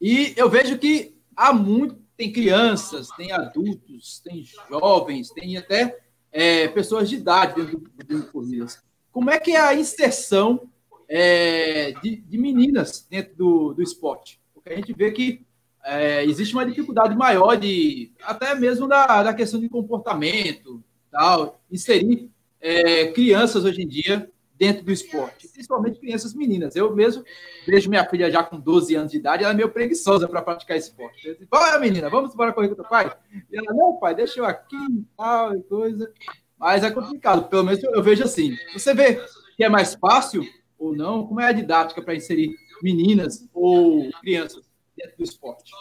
E 0.00 0.34
eu 0.36 0.50
vejo 0.50 0.76
que 0.78 1.16
há 1.36 1.52
muito, 1.52 1.96
tem 2.16 2.32
crianças, 2.32 3.08
tem 3.16 3.30
adultos, 3.30 4.18
tem 4.18 4.44
jovens, 4.68 5.30
tem 5.30 5.56
até 5.56 5.96
é, 6.32 6.66
pessoas 6.68 7.08
de 7.08 7.16
idade 7.16 7.54
dentro 7.54 7.78
do 7.78 8.04
Pim 8.04 8.20
Corridas. 8.22 8.82
Como 9.12 9.30
é 9.30 9.38
que 9.38 9.52
é 9.52 9.60
a 9.60 9.74
inserção 9.74 10.68
é, 11.08 11.92
de, 12.02 12.16
de, 12.16 12.36
meninas 12.36 13.06
dentro 13.08 13.36
do, 13.36 13.74
do 13.74 13.82
esporte? 13.82 14.40
Porque 14.52 14.70
a 14.70 14.76
gente 14.76 14.92
vê 14.92 15.12
que 15.12 15.46
é, 15.84 16.24
existe 16.24 16.54
uma 16.54 16.66
dificuldade 16.66 17.16
maior 17.16 17.56
de 17.56 18.12
até 18.22 18.54
mesmo 18.54 18.86
da, 18.86 19.22
da 19.22 19.34
questão 19.34 19.60
de 19.60 19.68
comportamento, 19.68 20.82
tal, 21.10 21.60
inserir 21.70 22.30
é, 22.60 23.06
crianças 23.08 23.64
hoje 23.64 23.82
em 23.82 23.88
dia 23.88 24.30
dentro 24.56 24.84
do 24.84 24.92
esporte, 24.92 25.48
principalmente 25.48 25.98
crianças 25.98 26.34
meninas. 26.34 26.76
Eu 26.76 26.94
mesmo 26.94 27.24
vejo 27.66 27.88
minha 27.88 28.06
filha 28.06 28.30
já 28.30 28.42
com 28.42 28.60
12 28.60 28.94
anos 28.94 29.10
de 29.10 29.16
idade, 29.16 29.42
ela 29.42 29.54
é 29.54 29.56
meio 29.56 29.70
preguiçosa 29.70 30.28
para 30.28 30.42
praticar 30.42 30.76
esporte. 30.76 31.26
Eu 31.26 31.36
Bora, 31.50 31.78
menina, 31.78 32.10
vamos 32.10 32.34
embora 32.34 32.52
correr 32.52 32.68
com 32.68 32.74
teu 32.74 32.84
pai? 32.84 33.10
E 33.50 33.56
ela, 33.56 33.72
não, 33.72 33.96
pai, 33.96 34.14
deixa 34.14 34.38
eu 34.38 34.44
aqui 34.44 34.76
e 34.76 35.04
tal, 35.16 35.56
e 35.56 35.62
coisa. 35.62 36.12
Mas 36.58 36.84
é 36.84 36.90
complicado, 36.90 37.48
pelo 37.48 37.64
menos 37.64 37.82
eu 37.82 38.02
vejo 38.02 38.22
assim. 38.22 38.54
Você 38.74 38.92
vê 38.92 39.18
que 39.56 39.64
é 39.64 39.68
mais 39.70 39.94
fácil 39.94 40.42
ou 40.78 40.94
não? 40.94 41.26
Como 41.26 41.40
é 41.40 41.46
a 41.46 41.52
didática 41.52 42.02
para 42.02 42.14
inserir 42.14 42.54
meninas 42.82 43.48
ou 43.54 44.10
crianças 44.20 44.69
dentro 45.00 45.16
do 45.16 45.24
esporte? 45.24 45.72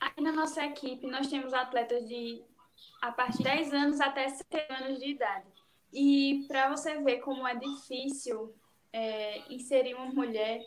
Aqui 0.00 0.22
na 0.22 0.32
nossa 0.32 0.64
equipe, 0.64 1.06
nós 1.06 1.28
temos 1.28 1.52
atletas 1.52 2.06
de 2.06 2.44
a 3.00 3.12
partir 3.12 3.38
de 3.38 3.44
10 3.44 3.74
anos 3.74 4.00
até 4.00 4.28
7 4.28 4.44
anos 4.70 4.98
de 4.98 5.10
idade. 5.10 5.46
E 5.92 6.44
para 6.48 6.68
você 6.68 7.00
ver 7.02 7.18
como 7.20 7.46
é 7.46 7.54
difícil 7.54 8.54
é, 8.92 9.38
inserir 9.52 9.94
uma 9.94 10.06
mulher, 10.06 10.60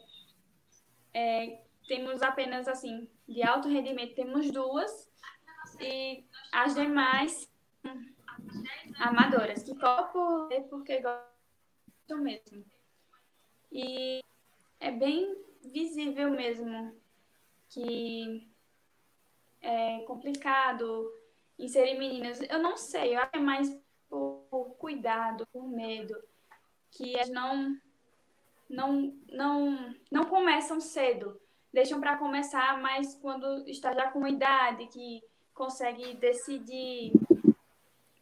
é, 1.14 1.62
temos 1.88 2.22
apenas 2.22 2.68
assim, 2.68 3.10
de 3.28 3.43
alto 3.43 3.68
rendimento, 3.68 4.16
temos 4.16 4.49
duas, 4.51 5.10
e 5.80 6.26
as 6.51 6.76
demais 6.76 7.49
amadoras, 8.99 9.64
que 9.64 9.76
topo 9.76 10.47
porque 10.70 11.01
gostam 11.01 12.24
mesmo. 12.24 12.66
E 13.72 14.22
é 14.80 14.91
bem 14.91 15.36
visível 15.66 16.30
mesmo 16.32 16.97
que 17.70 18.47
é 19.61 19.99
complicado 20.01 21.11
inserir 21.57 21.97
meninas. 21.97 22.39
Eu 22.49 22.59
não 22.59 22.78
sei, 22.78 23.15
eu 23.15 23.20
acho 23.20 23.32
que 23.32 23.38
é 23.38 23.41
mais 23.41 23.70
por 24.09 24.76
cuidado, 24.78 25.45
por 25.47 25.68
medo, 25.68 26.15
que 26.91 27.15
elas 27.15 27.30
não 27.30 27.78
não 28.70 29.13
não 29.32 29.95
não 30.11 30.26
começam 30.26 30.80
cedo, 30.80 31.39
deixam 31.74 31.99
para 31.99 32.18
começar 32.18 32.82
mais 32.82 33.15
quando 33.15 33.68
está 33.68 33.93
já 33.93 34.11
com 34.11 34.28
idade 34.28 34.88
que 34.88 35.22
consegue 35.53 36.15
decidir 36.15 37.13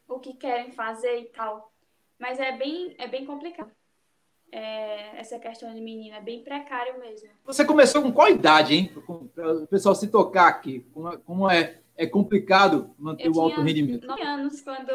o 0.08 0.18
que 0.18 0.34
querem 0.34 0.72
fazer 0.72 1.20
e 1.20 1.26
tal. 1.26 1.72
Mas 2.18 2.40
é 2.40 2.56
bem 2.56 2.94
é 2.98 3.06
bem 3.06 3.26
complicado 3.26 3.75
é, 4.56 5.18
essa 5.18 5.38
questão 5.38 5.72
de 5.74 5.82
menina, 5.82 6.16
é 6.16 6.20
bem 6.20 6.42
precário 6.42 6.98
mesmo. 6.98 7.28
Você 7.44 7.62
começou 7.62 8.00
com 8.00 8.10
qual 8.10 8.30
idade, 8.30 8.74
hein? 8.74 8.90
Para 9.34 9.52
o 9.52 9.66
pessoal 9.66 9.94
se 9.94 10.08
tocar 10.08 10.48
aqui, 10.48 10.80
como, 10.94 11.18
como 11.18 11.50
é, 11.50 11.78
é 11.94 12.06
complicado 12.06 12.90
manter 12.98 13.26
eu 13.26 13.32
o 13.32 13.40
alto 13.40 13.60
rendimento. 13.60 14.06
nove 14.06 14.22
anos 14.22 14.62
quando 14.62 14.90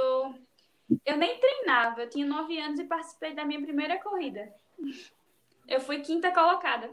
eu 1.06 1.16
nem 1.16 1.38
treinava, 1.40 2.02
eu 2.02 2.10
tinha 2.10 2.26
nove 2.26 2.60
anos 2.60 2.80
e 2.80 2.86
participei 2.86 3.36
da 3.36 3.46
minha 3.46 3.62
primeira 3.62 4.00
corrida. 4.00 4.52
Eu 5.68 5.80
fui 5.80 6.00
quinta 6.00 6.32
colocada. 6.32 6.90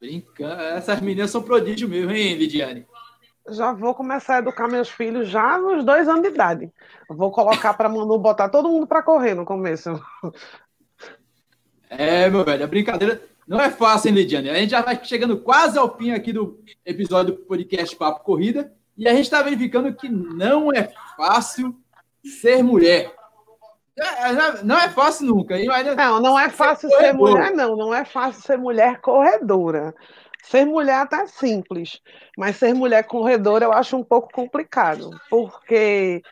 Brincando, 0.00 0.62
essas 0.62 1.00
meninas 1.02 1.30
são 1.30 1.42
prodígio 1.42 1.86
mesmo, 1.86 2.12
hein, 2.12 2.34
Lidiane? 2.34 2.86
Já 3.50 3.72
vou 3.72 3.94
começar 3.94 4.36
a 4.36 4.38
educar 4.38 4.66
meus 4.66 4.88
filhos 4.88 5.28
já 5.28 5.58
nos 5.58 5.84
dois 5.84 6.08
anos 6.08 6.22
de 6.22 6.28
idade. 6.28 6.72
Vou 7.08 7.30
colocar 7.30 7.74
para 7.74 7.90
Manu 7.90 8.18
botar 8.18 8.48
todo 8.48 8.70
mundo 8.70 8.86
para 8.86 9.02
correr 9.02 9.34
no 9.34 9.44
começo. 9.44 10.02
É, 11.88 12.28
meu 12.28 12.44
velho, 12.44 12.64
a 12.64 12.66
brincadeira 12.68 13.22
não 13.46 13.60
é 13.60 13.70
fácil, 13.70 14.08
hein, 14.08 14.14
Lidiane? 14.14 14.50
A 14.50 14.54
gente 14.54 14.70
já 14.70 14.82
vai 14.82 14.98
chegando 15.04 15.38
quase 15.38 15.78
ao 15.78 15.96
fim 15.96 16.10
aqui 16.10 16.32
do 16.32 16.60
episódio 16.84 17.34
do 17.34 17.42
podcast 17.42 17.94
Papo 17.94 18.24
Corrida 18.24 18.72
e 18.96 19.06
a 19.06 19.12
gente 19.12 19.24
está 19.24 19.42
verificando 19.42 19.94
que 19.94 20.08
não 20.08 20.72
é 20.72 20.90
fácil 21.16 21.76
ser 22.24 22.62
mulher. 22.62 23.14
É, 23.98 24.30
é, 24.30 24.62
não 24.62 24.78
é 24.78 24.88
fácil 24.90 25.26
nunca. 25.26 25.56
Não, 25.94 26.20
não 26.20 26.38
é 26.38 26.50
fácil 26.50 26.90
ser, 26.90 26.98
ser 26.98 27.12
mulher, 27.14 27.52
não. 27.54 27.76
Não 27.76 27.94
é 27.94 28.04
fácil 28.04 28.42
ser 28.42 28.58
mulher 28.58 29.00
corredora. 29.00 29.94
Ser 30.42 30.64
mulher 30.64 31.08
é 31.12 31.26
simples, 31.26 32.00
mas 32.38 32.56
ser 32.56 32.72
mulher 32.72 33.04
corredora 33.04 33.64
eu 33.64 33.72
acho 33.72 33.96
um 33.96 34.04
pouco 34.04 34.28
complicado, 34.32 35.10
porque 35.28 36.22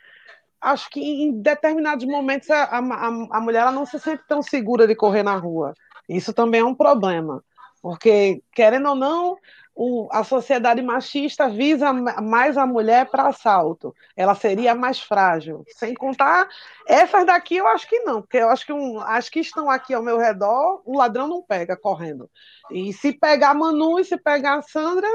acho 0.65 0.89
que 0.91 1.01
em 1.01 1.41
determinados 1.41 2.07
momentos 2.07 2.51
a, 2.51 2.65
a, 2.65 2.79
a 2.79 3.41
mulher 3.41 3.61
ela 3.61 3.73
não 3.73 3.85
se 3.85 3.99
sente 4.01 4.23
tão 4.27 4.43
segura 4.43 4.87
de 4.87 4.95
correr 4.95 5.23
na 5.23 5.37
rua. 5.37 5.75
Isso 6.09 6.33
também 6.33 6.61
é 6.61 6.65
um 6.65 6.75
problema, 6.75 7.45
porque, 7.83 8.43
querendo 8.53 8.89
ou 8.89 8.95
não, 8.95 9.37
o, 9.75 10.09
a 10.13 10.23
sociedade 10.23 10.81
machista 10.81 11.49
visa 11.49 11.93
mais 11.93 12.57
a 12.57 12.67
mulher 12.67 13.11
para 13.11 13.29
assalto. 13.29 13.95
Ela 14.17 14.35
seria 14.35 14.75
mais 14.75 15.01
frágil. 15.01 15.65
Sem 15.77 15.95
contar, 15.95 16.49
essas 16.87 17.27
daqui 17.27 17.57
eu 17.57 17.67
acho 17.67 17.89
que 17.89 18.01
não, 18.01 18.23
porque 18.23 18.39
eu 18.39 18.49
acho 18.49 18.65
que 18.65 18.73
um, 18.73 19.01
as 19.01 19.29
que 19.29 19.41
estão 19.41 19.69
aqui 19.69 19.93
ao 19.93 20.03
meu 20.03 20.19
redor, 20.19 20.81
o 20.85 20.97
ladrão 20.97 21.27
não 21.27 21.43
pega 21.43 21.77
correndo. 21.77 22.31
E 22.71 22.93
se 22.93 23.13
pegar 23.13 23.51
a 23.51 23.55
Manu 23.55 23.99
e 23.99 24.05
se 24.05 24.17
pegar 24.17 24.59
a 24.59 24.63
Sandra, 24.63 25.09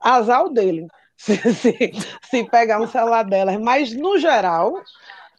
azar 0.00 0.44
o 0.44 0.48
dele. 0.50 0.86
Se, 1.20 1.36
se, 1.52 1.90
se 2.22 2.44
pegar 2.44 2.80
um 2.80 2.86
celular 2.86 3.24
delas. 3.24 3.60
Mas, 3.60 3.92
no 3.92 4.18
geral, 4.18 4.82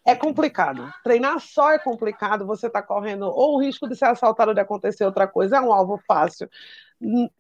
é 0.06 0.14
complicado. 0.14 0.94
Treinar 1.04 1.40
só 1.40 1.72
é 1.72 1.80
complicado, 1.80 2.46
você 2.46 2.68
está 2.68 2.84
correndo 2.84 3.24
ou 3.24 3.56
o 3.56 3.60
risco 3.60 3.88
de 3.88 3.96
ser 3.96 4.06
assaltado 4.06 4.54
de 4.54 4.60
acontecer 4.60 5.04
outra 5.06 5.28
coisa, 5.28 5.58
é 5.58 5.62
um 5.62 5.74
alvo 5.74 6.00
fácil. 6.08 6.48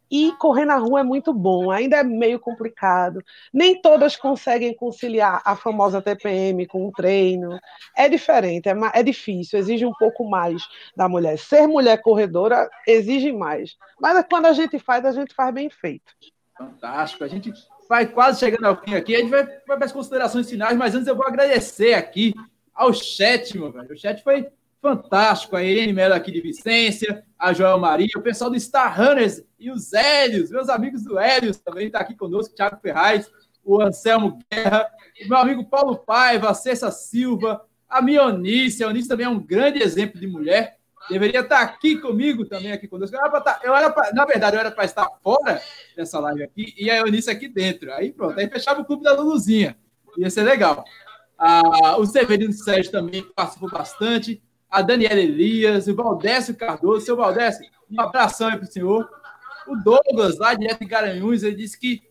E 0.09 0.31
correr 0.39 0.65
na 0.65 0.77
rua 0.77 1.01
é 1.01 1.03
muito 1.03 1.31
bom, 1.31 1.69
ainda 1.69 1.97
é 1.97 2.03
meio 2.03 2.39
complicado. 2.39 3.23
Nem 3.53 3.79
todas 3.79 4.15
conseguem 4.15 4.75
conciliar 4.75 5.39
a 5.45 5.55
famosa 5.55 6.01
TPM 6.01 6.65
com 6.65 6.87
o 6.87 6.91
treino. 6.91 7.59
É 7.95 8.09
diferente, 8.09 8.67
é, 8.67 8.73
é 8.95 9.03
difícil, 9.03 9.59
exige 9.59 9.85
um 9.85 9.93
pouco 9.93 10.27
mais 10.27 10.63
da 10.97 11.07
mulher. 11.07 11.37
Ser 11.37 11.67
mulher 11.67 12.01
corredora 12.01 12.67
exige 12.87 13.31
mais. 13.31 13.75
Mas 13.99 14.25
quando 14.27 14.47
a 14.47 14.53
gente 14.53 14.79
faz, 14.79 15.05
a 15.05 15.11
gente 15.11 15.31
faz 15.35 15.53
bem 15.53 15.69
feito. 15.69 16.11
Fantástico. 16.57 17.23
A 17.23 17.27
gente 17.27 17.53
vai 17.91 18.05
quase 18.05 18.39
chegando 18.39 18.63
ao 18.63 18.81
fim 18.81 18.95
aqui. 18.95 19.13
A 19.13 19.19
gente 19.19 19.29
vai, 19.29 19.43
vai 19.67 19.75
para 19.75 19.85
as 19.85 19.91
considerações 19.91 20.49
finais, 20.49 20.77
mas 20.77 20.95
antes 20.95 21.07
eu 21.07 21.15
vou 21.15 21.27
agradecer 21.27 21.93
aqui 21.93 22.33
ao 22.73 22.93
chat, 22.93 23.57
meu 23.57 23.69
velho. 23.69 23.91
O 23.91 23.97
chat 23.97 24.23
foi 24.23 24.47
fantástico. 24.81 25.57
A 25.57 25.63
Irene 25.63 25.91
Mello 25.91 26.13
aqui 26.13 26.31
de 26.31 26.39
Vicência, 26.39 27.21
a 27.37 27.51
Joel 27.51 27.77
Maria, 27.77 28.07
o 28.15 28.21
pessoal 28.21 28.49
do 28.49 28.57
Star 28.57 28.97
Runners 28.97 29.43
e 29.59 29.69
os 29.69 29.91
Hélios, 29.91 30.51
meus 30.51 30.69
amigos 30.69 31.03
do 31.03 31.19
Hélios 31.19 31.57
também 31.57 31.87
está 31.87 31.99
aqui 31.99 32.15
conosco, 32.15 32.55
Thiago 32.55 32.79
Ferraz, 32.81 33.29
o 33.61 33.81
Anselmo 33.81 34.39
Guerra, 34.49 34.89
o 35.25 35.27
meu 35.27 35.37
amigo 35.37 35.65
Paulo 35.65 35.97
Paiva, 35.97 36.49
a 36.49 36.53
Cessa 36.53 36.91
Silva, 36.91 37.61
a 37.89 38.01
Mionice. 38.01 38.85
A 38.85 38.87
Mionice 38.87 39.09
também 39.09 39.25
é 39.25 39.29
um 39.29 39.37
grande 39.37 39.83
exemplo 39.83 40.17
de 40.17 40.27
mulher 40.27 40.77
deveria 41.11 41.41
estar 41.41 41.61
aqui 41.61 41.97
comigo 41.97 42.45
também, 42.45 42.71
aqui 42.71 42.87
conosco. 42.87 43.15
Eu 43.15 43.25
era 43.25 43.37
estar, 43.37 43.59
eu 43.63 43.75
era 43.75 43.89
pra, 43.91 44.11
na 44.13 44.25
verdade, 44.25 44.55
eu 44.55 44.59
era 44.59 44.71
para 44.71 44.85
estar 44.85 45.07
fora 45.21 45.61
dessa 45.95 46.19
live 46.19 46.43
aqui 46.43 46.73
e 46.77 46.89
a 46.89 46.97
Eunice 46.97 47.29
aqui 47.29 47.47
dentro. 47.47 47.91
Aí 47.93 48.11
pronto, 48.11 48.39
aí 48.39 48.47
fechava 48.47 48.81
o 48.81 48.85
clube 48.85 49.03
da 49.03 49.13
Luluzinha. 49.13 49.77
Ia 50.17 50.29
ser 50.29 50.43
legal. 50.43 50.83
Ah, 51.37 51.97
o 51.97 52.05
Severino 52.05 52.53
Sérgio 52.53 52.91
também 52.91 53.23
participou 53.35 53.69
bastante. 53.69 54.41
A 54.69 54.81
Daniela 54.81 55.19
Elias, 55.19 55.87
o 55.87 55.95
Valdécio 55.95 56.55
Cardoso. 56.55 57.05
Seu 57.05 57.15
Valdécio, 57.15 57.65
um 57.89 57.99
abração 57.99 58.47
aí 58.47 58.57
para 58.57 58.67
o 58.67 58.71
senhor. 58.71 59.09
O 59.67 59.75
Douglas, 59.75 60.37
lá 60.37 60.53
direto 60.53 60.83
em 60.83 60.87
Garanhuns, 60.87 61.43
ele 61.43 61.55
disse 61.55 61.79
que 61.79 62.01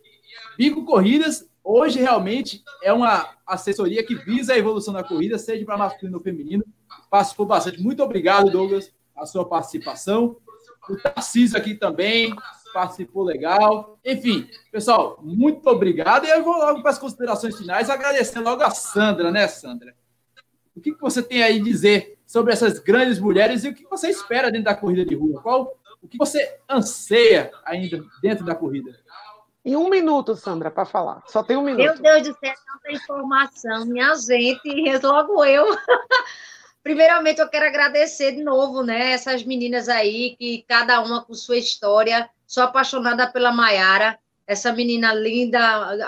Bico 0.57 0.85
Corridas 0.85 1.49
hoje 1.63 1.99
realmente 1.99 2.63
é 2.81 2.91
uma 2.91 3.29
assessoria 3.45 4.05
que 4.05 4.15
visa 4.15 4.53
a 4.53 4.57
evolução 4.57 4.93
da 4.93 5.03
corrida, 5.03 5.37
seja 5.37 5.65
para 5.65 5.77
masculino 5.77 6.17
ou 6.17 6.23
feminino. 6.23 6.63
Participou 7.09 7.45
bastante. 7.45 7.81
Muito 7.81 8.03
obrigado, 8.03 8.49
Douglas, 8.49 8.91
a 9.15 9.25
sua 9.25 9.45
participação. 9.45 10.37
O 10.89 10.95
Tarcísio 10.97 11.57
aqui 11.57 11.75
também 11.75 12.35
participou 12.73 13.23
legal. 13.23 13.99
Enfim, 14.03 14.47
pessoal, 14.71 15.19
muito 15.21 15.67
obrigado. 15.69 16.25
E 16.25 16.29
eu 16.29 16.43
vou 16.43 16.57
logo 16.57 16.81
para 16.81 16.91
as 16.91 16.99
considerações 16.99 17.57
finais, 17.57 17.89
agradecer 17.89 18.39
logo 18.39 18.63
a 18.63 18.71
Sandra, 18.71 19.31
né, 19.31 19.47
Sandra? 19.47 19.95
O 20.75 20.81
que 20.81 20.93
você 20.93 21.21
tem 21.21 21.43
aí 21.43 21.59
a 21.59 21.63
dizer 21.63 22.17
sobre 22.25 22.53
essas 22.53 22.79
grandes 22.79 23.19
mulheres 23.19 23.63
e 23.63 23.69
o 23.69 23.75
que 23.75 23.85
você 23.89 24.09
espera 24.09 24.49
dentro 24.49 24.65
da 24.65 24.75
corrida 24.75 25.05
de 25.05 25.15
rua? 25.15 25.41
Qual 25.41 25.77
o 26.01 26.07
que 26.07 26.17
você 26.17 26.59
anseia 26.69 27.51
ainda 27.65 28.03
dentro 28.21 28.45
da 28.45 28.55
corrida? 28.55 28.97
Em 29.63 29.75
um 29.75 29.89
minuto, 29.89 30.35
Sandra, 30.35 30.71
para 30.71 30.85
falar. 30.85 31.23
Só 31.27 31.43
tem 31.43 31.55
um 31.55 31.61
minuto. 31.61 32.01
Meu 32.01 32.01
Deus 32.01 32.27
do 32.27 32.39
céu, 32.39 32.53
tanta 32.65 32.91
informação, 32.91 33.85
minha 33.85 34.15
gente, 34.15 34.61
logo 35.03 35.45
eu. 35.45 35.65
Primeiramente, 36.81 37.39
eu 37.39 37.47
quero 37.47 37.67
agradecer 37.67 38.31
de 38.31 38.43
novo, 38.43 38.81
né, 38.81 39.11
essas 39.11 39.43
meninas 39.43 39.87
aí, 39.87 40.35
que 40.35 40.65
cada 40.67 40.99
uma 41.01 41.23
com 41.23 41.33
sua 41.35 41.57
história. 41.57 42.27
Sou 42.47 42.63
apaixonada 42.63 43.31
pela 43.31 43.51
Maiara, 43.51 44.17
essa 44.47 44.73
menina 44.73 45.13
linda, 45.13 45.59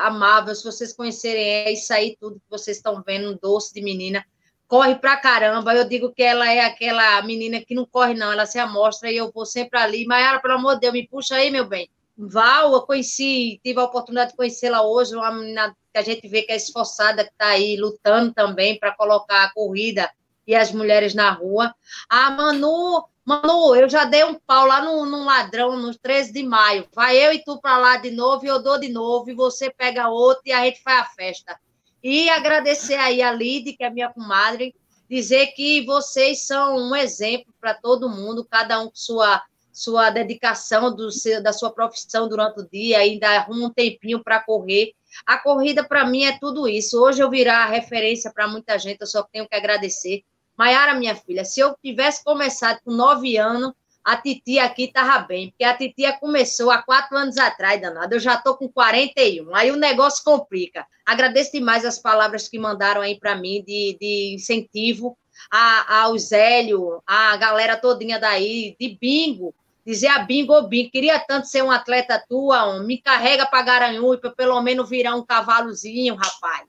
amável. 0.06 0.56
Se 0.56 0.64
vocês 0.64 0.92
conhecerem, 0.92 1.44
é 1.44 1.72
isso 1.72 1.94
aí 1.94 2.18
tudo 2.20 2.40
que 2.40 2.50
vocês 2.50 2.78
estão 2.78 3.04
vendo, 3.06 3.32
um 3.32 3.38
doce 3.40 3.72
de 3.72 3.84
menina. 3.84 4.26
Corre 4.68 4.96
pra 4.96 5.16
caramba. 5.16 5.76
Eu 5.76 5.88
digo 5.88 6.12
que 6.12 6.24
ela 6.24 6.52
é 6.52 6.62
aquela 6.62 7.22
menina 7.22 7.62
que 7.62 7.76
não 7.76 7.86
corre, 7.86 8.16
não. 8.16 8.32
Ela 8.32 8.48
se 8.48 8.58
amostra 8.58 9.12
e 9.12 9.18
eu 9.18 9.32
vou 9.32 9.46
sempre 9.46 9.80
ali. 9.80 10.06
Maiara, 10.06 10.42
pelo 10.42 10.56
amor 10.56 10.74
de 10.74 10.82
Deus, 10.82 10.94
me 10.94 11.08
puxa 11.08 11.36
aí, 11.36 11.52
meu 11.52 11.66
bem. 11.66 11.88
Val, 12.18 12.74
eu 12.74 12.82
conheci, 12.84 13.60
tive 13.64 13.80
a 13.80 13.86
oportunidade 13.86 14.32
de 14.32 14.38
conhecê-la 14.38 14.84
hoje, 14.84 15.16
uma 15.16 15.32
menina 15.32 15.76
que 15.92 15.98
a 15.98 16.02
gente 16.02 16.28
vê 16.28 16.44
que 16.44 16.52
é 16.52 16.56
esforçada, 16.56 17.24
que 17.24 17.32
está 17.32 17.48
aí 17.48 17.76
lutando 17.76 18.34
também 18.34 18.78
para 18.78 18.96
colocar 18.96 19.44
a 19.44 19.54
corrida 19.54 20.10
e 20.46 20.56
as 20.56 20.72
mulheres 20.72 21.14
na 21.14 21.32
rua. 21.32 21.74
Ah, 22.08 22.30
Manu, 22.32 23.06
Manu, 23.26 23.76
eu 23.76 23.90
já 23.90 24.06
dei 24.06 24.24
um 24.24 24.36
pau 24.36 24.68
lá 24.68 24.82
no, 24.82 25.06
no 25.06 25.24
ladrão 25.24 25.78
no 25.78 25.98
13 25.98 26.34
de 26.34 26.44
maio. 26.44 26.88
Vai 26.94 27.18
eu 27.18 27.34
e 27.34 27.44
tu 27.44 27.60
para 27.60 27.78
lá 27.78 27.98
de 27.98 28.12
novo, 28.12 28.46
e 28.46 28.50
eu 28.50 28.62
dou 28.62 28.80
de 28.80 28.90
novo, 28.90 29.30
e 29.30 29.34
você 29.34 29.72
pega 29.72 30.10
outro 30.10 30.44
e 30.46 30.52
a 30.52 30.66
gente 30.66 30.82
faz 30.84 31.02
a 31.02 31.06
festa. 31.06 31.60
E 32.04 32.30
agradecer 32.30 32.96
aí 32.96 33.22
a 33.22 33.32
Lid, 33.32 33.74
que 33.74 33.84
é 33.84 33.90
minha 33.90 34.10
comadre, 34.12 34.76
dizer 35.10 35.48
que 35.48 35.86
vocês 35.86 36.46
são 36.46 36.76
um 36.76 36.96
exemplo 36.96 37.54
para 37.62 37.74
todo 37.74 38.10
mundo, 38.10 38.46
cada 38.50 38.80
um 38.82 38.88
com 38.88 38.96
sua 38.96 39.42
sua 39.74 40.12
dedicação 40.12 40.96
do 40.96 41.12
seu, 41.12 41.42
da 41.42 41.52
sua 41.52 41.72
profissão 41.72 42.30
durante 42.30 42.62
o 42.62 42.70
dia, 42.70 43.00
ainda 43.00 43.28
arruma 43.30 43.68
um 43.68 43.70
tempinho 43.70 44.24
para 44.24 44.40
correr. 44.40 44.94
A 45.26 45.38
corrida, 45.38 45.84
para 45.84 46.06
mim, 46.06 46.24
é 46.24 46.38
tudo 46.40 46.68
isso. 46.68 47.02
Hoje 47.02 47.22
eu 47.22 47.30
virar 47.30 47.66
referência 47.66 48.32
para 48.32 48.48
muita 48.48 48.78
gente, 48.78 49.02
eu 49.02 49.08
só 49.08 49.24
tenho 49.24 49.48
que 49.48 49.56
agradecer. 49.56 50.24
Maiara, 50.56 50.94
minha 50.94 51.16
filha, 51.16 51.44
se 51.44 51.60
eu 51.60 51.76
tivesse 51.84 52.24
começado 52.24 52.80
com 52.86 52.92
nove 52.92 53.36
anos, 53.38 53.74
a 54.04 54.18
titia 54.18 54.66
aqui 54.66 54.84
estava 54.84 55.20
bem, 55.20 55.50
porque 55.50 55.64
a 55.64 55.76
titia 55.76 56.14
começou 56.20 56.70
há 56.70 56.84
quatro 56.84 57.18
anos 57.18 57.38
atrás, 57.38 57.82
danada. 57.82 58.16
Eu 58.16 58.20
já 58.20 58.36
estou 58.36 58.56
com 58.56 58.68
41, 58.68 59.56
aí 59.56 59.72
o 59.72 59.78
negócio 59.78 60.24
complica. 60.24 60.86
Agradeço 61.06 61.54
demais 61.54 61.86
as 61.86 61.98
palavras 61.98 62.48
que 62.48 62.60
mandaram 62.60 63.02
aí 63.02 63.18
para 63.18 63.36
mim 63.36 63.64
de, 63.66 63.98
de 64.00 64.34
incentivo 64.36 65.18
a, 65.50 66.02
ao 66.02 66.18
Zélio, 66.18 67.02
a 67.06 67.36
galera 67.38 67.78
todinha 67.78 68.20
daí, 68.20 68.76
de 68.80 68.98
bingo. 69.00 69.54
Dizer 69.86 70.08
a 70.08 70.20
bingo, 70.20 70.62
bingo, 70.64 70.92
queria 70.92 71.20
tanto 71.20 71.48
ser 71.48 71.62
um 71.62 71.72
atleta 71.72 72.24
tua, 72.28 72.66
homem. 72.66 72.88
me 72.88 73.02
carrega 73.02 73.46
para 73.46 73.64
Garanhuns, 73.64 74.20
para 74.20 74.32
pelo 74.32 74.62
menos 74.62 74.90
virar 74.90 75.16
um 75.16 75.26
cavalozinho, 75.26 76.16
rapaz. 76.16 76.66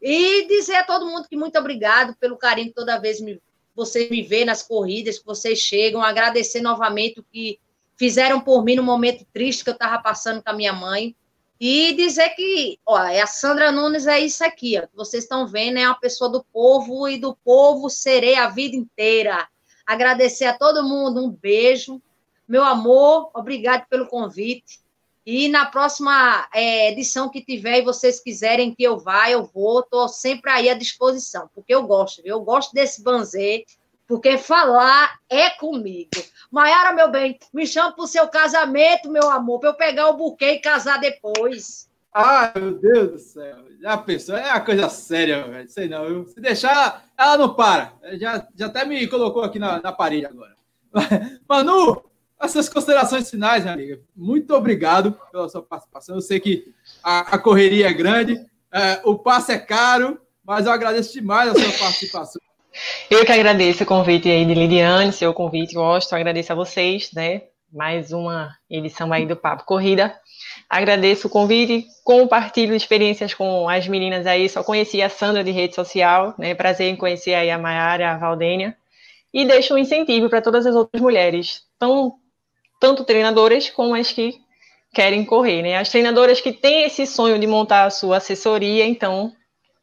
E 0.00 0.46
dizer 0.46 0.76
a 0.76 0.84
todo 0.84 1.06
mundo 1.06 1.26
que 1.28 1.36
muito 1.36 1.58
obrigado 1.58 2.14
pelo 2.16 2.36
carinho 2.36 2.68
que 2.68 2.74
toda 2.74 3.00
vez 3.00 3.20
me, 3.20 3.40
você 3.74 4.08
me 4.08 4.22
vê 4.22 4.44
nas 4.44 4.62
corridas, 4.62 5.18
que 5.18 5.24
vocês 5.24 5.58
chegam. 5.58 6.02
Agradecer 6.02 6.60
novamente 6.60 7.20
o 7.20 7.24
que 7.24 7.58
fizeram 7.96 8.40
por 8.40 8.62
mim 8.62 8.76
no 8.76 8.82
momento 8.82 9.26
triste 9.32 9.64
que 9.64 9.70
eu 9.70 9.74
estava 9.74 10.00
passando 10.00 10.42
com 10.42 10.50
a 10.50 10.54
minha 10.54 10.72
mãe. 10.72 11.16
E 11.58 11.94
dizer 11.94 12.30
que, 12.30 12.78
ó, 12.84 12.98
é 13.04 13.20
a 13.20 13.26
Sandra 13.26 13.72
Nunes 13.72 14.06
é 14.06 14.20
isso 14.20 14.44
aqui, 14.44 14.78
ó, 14.78 14.82
que 14.82 14.94
vocês 14.94 15.24
estão 15.24 15.46
vendo, 15.46 15.78
é 15.78 15.86
uma 15.86 15.98
pessoa 15.98 16.28
do 16.28 16.44
povo 16.52 17.08
e 17.08 17.18
do 17.18 17.34
povo 17.36 17.88
serei 17.88 18.34
a 18.34 18.48
vida 18.48 18.76
inteira. 18.76 19.48
Agradecer 19.86 20.46
a 20.46 20.58
todo 20.58 20.82
mundo, 20.82 21.24
um 21.24 21.30
beijo. 21.30 22.02
Meu 22.46 22.62
amor, 22.62 23.30
obrigado 23.34 23.86
pelo 23.88 24.06
convite. 24.06 24.84
E 25.26 25.48
na 25.48 25.64
próxima 25.64 26.46
é, 26.52 26.92
edição 26.92 27.30
que 27.30 27.42
tiver 27.42 27.78
e 27.78 27.84
vocês 27.84 28.20
quiserem 28.20 28.74
que 28.74 28.82
eu 28.82 28.98
vá, 28.98 29.30
eu 29.30 29.44
vou. 29.44 29.80
Estou 29.80 30.06
sempre 30.08 30.50
aí 30.50 30.68
à 30.68 30.74
disposição, 30.74 31.48
porque 31.54 31.74
eu 31.74 31.86
gosto? 31.86 32.20
Eu 32.24 32.40
gosto 32.40 32.74
desse 32.74 33.02
banzê, 33.02 33.64
porque 34.06 34.36
falar 34.36 35.18
é 35.30 35.48
comigo. 35.50 36.10
Maiara, 36.50 36.92
meu 36.92 37.10
bem, 37.10 37.38
me 37.54 37.66
chama 37.66 37.92
para 37.92 38.04
o 38.04 38.06
seu 38.06 38.28
casamento, 38.28 39.10
meu 39.10 39.30
amor, 39.30 39.60
para 39.60 39.70
eu 39.70 39.74
pegar 39.74 40.10
o 40.10 40.16
buquê 40.16 40.52
e 40.52 40.58
casar 40.58 41.00
depois. 41.00 41.88
Ai, 42.12 42.52
meu 42.56 42.78
Deus 42.78 43.10
do 43.10 43.18
céu. 43.18 43.56
Já 43.80 43.96
pensou? 43.98 44.36
É 44.36 44.52
uma 44.52 44.60
coisa 44.60 44.88
séria, 44.88 45.48
velho. 45.48 45.68
Sei 45.68 45.88
não. 45.88 46.04
Eu, 46.04 46.26
se 46.28 46.40
deixar, 46.40 47.04
ela 47.18 47.36
não 47.36 47.54
para. 47.54 47.92
Já, 48.12 48.46
já 48.54 48.66
até 48.66 48.84
me 48.84 49.06
colocou 49.08 49.42
aqui 49.42 49.58
na, 49.58 49.82
na 49.82 49.90
parede 49.90 50.26
agora. 50.26 50.54
Manu, 51.48 52.04
essas 52.44 52.68
considerações 52.68 53.30
finais, 53.30 53.62
minha 53.62 53.74
amiga. 53.74 54.00
Muito 54.14 54.54
obrigado 54.54 55.18
pela 55.30 55.48
sua 55.48 55.62
participação. 55.62 56.14
Eu 56.14 56.20
sei 56.20 56.38
que 56.40 56.72
a, 57.02 57.34
a 57.34 57.38
correria 57.38 57.88
é 57.88 57.92
grande, 57.92 58.44
é, 58.72 59.00
o 59.04 59.16
passe 59.16 59.52
é 59.52 59.58
caro, 59.58 60.20
mas 60.44 60.66
eu 60.66 60.72
agradeço 60.72 61.12
demais 61.12 61.50
a 61.50 61.54
sua 61.54 61.78
participação. 61.78 62.40
Eu 63.08 63.24
que 63.24 63.32
agradeço 63.32 63.84
o 63.84 63.86
convite 63.86 64.28
aí 64.28 64.44
de 64.44 64.52
Liliane, 64.52 65.12
seu 65.12 65.32
convite, 65.32 65.74
gosto, 65.74 66.12
agradeço 66.14 66.52
a 66.52 66.56
vocês, 66.56 67.10
né? 67.12 67.42
Mais 67.72 68.12
uma 68.12 68.54
edição 68.68 69.12
aí 69.12 69.26
do 69.26 69.36
Papo 69.36 69.64
Corrida. 69.64 70.14
Agradeço 70.68 71.28
o 71.28 71.30
convite, 71.30 71.86
compartilho 72.02 72.74
experiências 72.74 73.32
com 73.32 73.68
as 73.68 73.86
meninas 73.86 74.26
aí, 74.26 74.48
só 74.48 74.62
conheci 74.64 75.00
a 75.00 75.08
Sandra 75.08 75.44
de 75.44 75.50
rede 75.50 75.74
social, 75.74 76.34
né? 76.38 76.54
Prazer 76.54 76.88
em 76.88 76.96
conhecer 76.96 77.34
aí 77.34 77.50
a 77.50 77.58
Mayara, 77.58 78.12
a 78.12 78.18
Valdênia. 78.18 78.76
E 79.32 79.44
deixo 79.44 79.74
um 79.74 79.78
incentivo 79.78 80.28
para 80.28 80.42
todas 80.42 80.66
as 80.66 80.74
outras 80.74 81.00
mulheres, 81.00 81.62
tão 81.78 82.14
tanto 82.84 83.02
treinadoras 83.02 83.70
como 83.70 83.94
as 83.94 84.12
que 84.12 84.34
querem 84.92 85.24
correr, 85.24 85.62
né? 85.62 85.78
As 85.78 85.88
treinadoras 85.88 86.42
que 86.42 86.52
têm 86.52 86.84
esse 86.84 87.06
sonho 87.06 87.38
de 87.38 87.46
montar 87.46 87.86
a 87.86 87.90
sua 87.90 88.18
assessoria, 88.18 88.84
então 88.84 89.32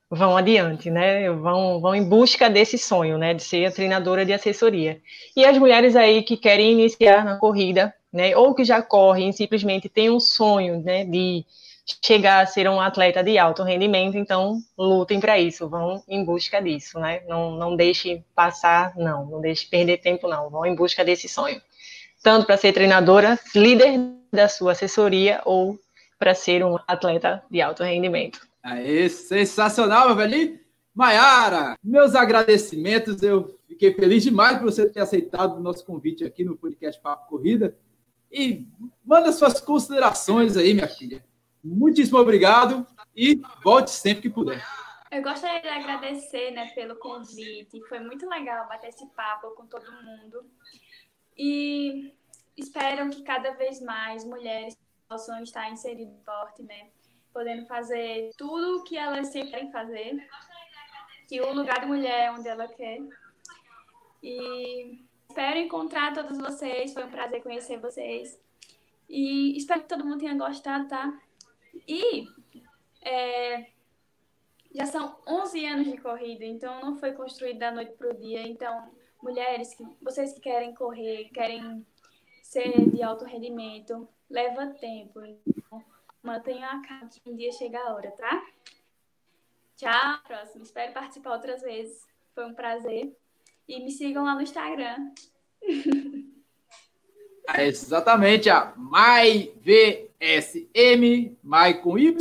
vão 0.07 0.37
adiante, 0.37 0.91
né? 0.91 1.27
Vão, 1.31 1.81
vão 1.81 1.95
em 1.95 2.07
busca 2.07 2.47
desse 2.47 2.77
sonho, 2.77 3.17
né? 3.17 3.33
De 3.33 3.41
ser 3.41 3.65
a 3.65 3.71
treinadora 3.71 4.23
de 4.23 4.31
assessoria. 4.31 5.01
E 5.35 5.43
as 5.43 5.57
mulheres 5.57 5.95
aí 5.95 6.21
que 6.21 6.37
querem 6.37 6.73
iniciar 6.73 7.25
na 7.25 7.37
corrida, 7.37 7.91
né? 8.13 8.37
Ou 8.37 8.53
que 8.53 8.63
já 8.63 8.83
correm, 8.83 9.31
simplesmente 9.31 9.89
têm 9.89 10.11
um 10.11 10.19
sonho, 10.19 10.79
né? 10.79 11.03
De 11.03 11.43
chegar 12.05 12.41
a 12.41 12.45
ser 12.45 12.69
um 12.69 12.79
atleta 12.79 13.23
de 13.23 13.35
alto 13.39 13.63
rendimento, 13.63 14.15
então 14.15 14.59
lutem 14.77 15.19
para 15.19 15.39
isso, 15.39 15.67
vão 15.67 16.03
em 16.07 16.23
busca 16.23 16.61
disso, 16.61 16.99
né? 16.99 17.23
Não, 17.27 17.49
não 17.49 17.75
deixe 17.75 18.23
passar, 18.35 18.95
não, 18.95 19.25
não 19.25 19.41
deixe 19.41 19.65
perder 19.65 19.97
tempo, 19.97 20.27
não, 20.27 20.51
vão 20.51 20.67
em 20.67 20.75
busca 20.75 21.03
desse 21.03 21.27
sonho 21.27 21.59
tanto 22.21 22.45
para 22.45 22.57
ser 22.57 22.73
treinadora, 22.73 23.39
líder 23.55 23.99
da 24.31 24.47
sua 24.47 24.71
assessoria 24.71 25.41
ou 25.45 25.77
para 26.17 26.33
ser 26.35 26.63
um 26.63 26.77
atleta 26.87 27.43
de 27.49 27.61
alto 27.61 27.83
rendimento. 27.83 28.39
Aê, 28.63 29.09
sensacional, 29.09 30.07
meu 30.07 30.15
velhinho. 30.15 30.59
Maiara, 30.93 31.77
meus 31.83 32.15
agradecimentos. 32.15 33.23
Eu 33.23 33.57
fiquei 33.67 33.93
feliz 33.93 34.23
demais 34.23 34.57
por 34.57 34.65
você 34.65 34.87
ter 34.87 34.99
aceitado 34.99 35.57
o 35.57 35.59
nosso 35.61 35.85
convite 35.85 36.23
aqui 36.23 36.43
no 36.43 36.57
podcast 36.57 37.01
Papo 37.01 37.29
Corrida. 37.29 37.77
E 38.31 38.67
manda 39.03 39.31
suas 39.31 39.59
considerações 39.59 40.55
aí, 40.55 40.73
minha 40.73 40.87
filha. 40.87 41.23
Muitíssimo 41.63 42.19
obrigado 42.19 42.85
e 43.15 43.41
volte 43.63 43.91
sempre 43.91 44.23
que 44.23 44.29
puder. 44.29 44.63
Eu 45.11 45.21
gostaria 45.21 45.61
de 45.61 45.67
agradecer 45.67 46.51
né, 46.51 46.67
pelo 46.73 46.95
convite. 46.95 47.81
Foi 47.89 47.99
muito 47.99 48.27
legal 48.29 48.67
bater 48.69 48.87
esse 48.87 49.05
papo 49.07 49.51
com 49.51 49.65
todo 49.65 49.83
mundo. 49.91 50.45
E 51.43 52.13
espero 52.55 53.09
que 53.09 53.23
cada 53.23 53.49
vez 53.55 53.81
mais 53.81 54.23
mulheres 54.23 54.77
possam 55.09 55.41
estar 55.41 55.71
inseridas 55.71 56.13
no 56.13 56.19
esporte, 56.19 56.61
né? 56.61 56.91
Podendo 57.33 57.65
fazer 57.65 58.29
tudo 58.37 58.77
o 58.77 58.83
que 58.83 58.95
elas 58.95 59.29
sempre 59.29 59.49
querem 59.49 59.71
fazer. 59.71 60.29
Que 61.27 61.41
o 61.41 61.51
lugar 61.51 61.79
de 61.79 61.87
mulher 61.87 62.25
é 62.25 62.31
onde 62.31 62.47
ela 62.47 62.67
quer. 62.67 62.99
E 64.21 65.03
espero 65.27 65.57
encontrar 65.57 66.13
todos 66.13 66.37
vocês. 66.37 66.93
Foi 66.93 67.05
um 67.05 67.09
prazer 67.09 67.41
conhecer 67.41 67.79
vocês. 67.79 68.39
E 69.09 69.57
espero 69.57 69.81
que 69.81 69.89
todo 69.89 70.05
mundo 70.05 70.19
tenha 70.19 70.37
gostado, 70.37 70.87
tá? 70.87 71.19
E 71.87 72.27
é, 73.01 73.65
já 74.75 74.85
são 74.85 75.19
11 75.27 75.65
anos 75.65 75.91
de 75.91 75.97
corrida, 75.97 76.45
então 76.45 76.81
não 76.81 76.97
foi 76.97 77.13
construído 77.13 77.57
da 77.57 77.71
noite 77.71 77.93
para 77.93 78.11
o 78.11 78.13
dia. 78.13 78.47
Então, 78.47 78.91
mulheres, 79.23 79.73
que, 79.73 79.83
vocês 80.01 80.33
que 80.33 80.41
querem 80.41 80.73
correr, 80.73 81.29
querem 81.33 81.85
ser 82.41 82.89
de 82.89 83.01
alto 83.01 83.25
rendimento, 83.25 84.07
leva 84.29 84.67
tempo. 84.67 85.21
Então, 85.23 85.83
mantenham 86.21 86.69
a 86.69 86.81
calma 86.81 87.09
que 87.09 87.29
um 87.29 87.35
dia 87.35 87.51
chega 87.51 87.79
a 87.79 87.93
hora, 87.93 88.11
tá? 88.11 88.43
Tchau, 89.77 90.19
próximo. 90.27 90.63
Espero 90.63 90.93
participar 90.93 91.33
outras 91.33 91.61
vezes. 91.61 92.05
Foi 92.35 92.45
um 92.45 92.53
prazer. 92.53 93.15
E 93.67 93.79
me 93.83 93.91
sigam 93.91 94.23
lá 94.23 94.35
no 94.35 94.41
Instagram. 94.41 95.11
É 97.53 97.67
exatamente, 97.67 98.49
a 98.49 98.73
MyVSM, 98.77 100.07
Mai 101.43 101.81
com 101.81 101.97
Y, 101.97 102.15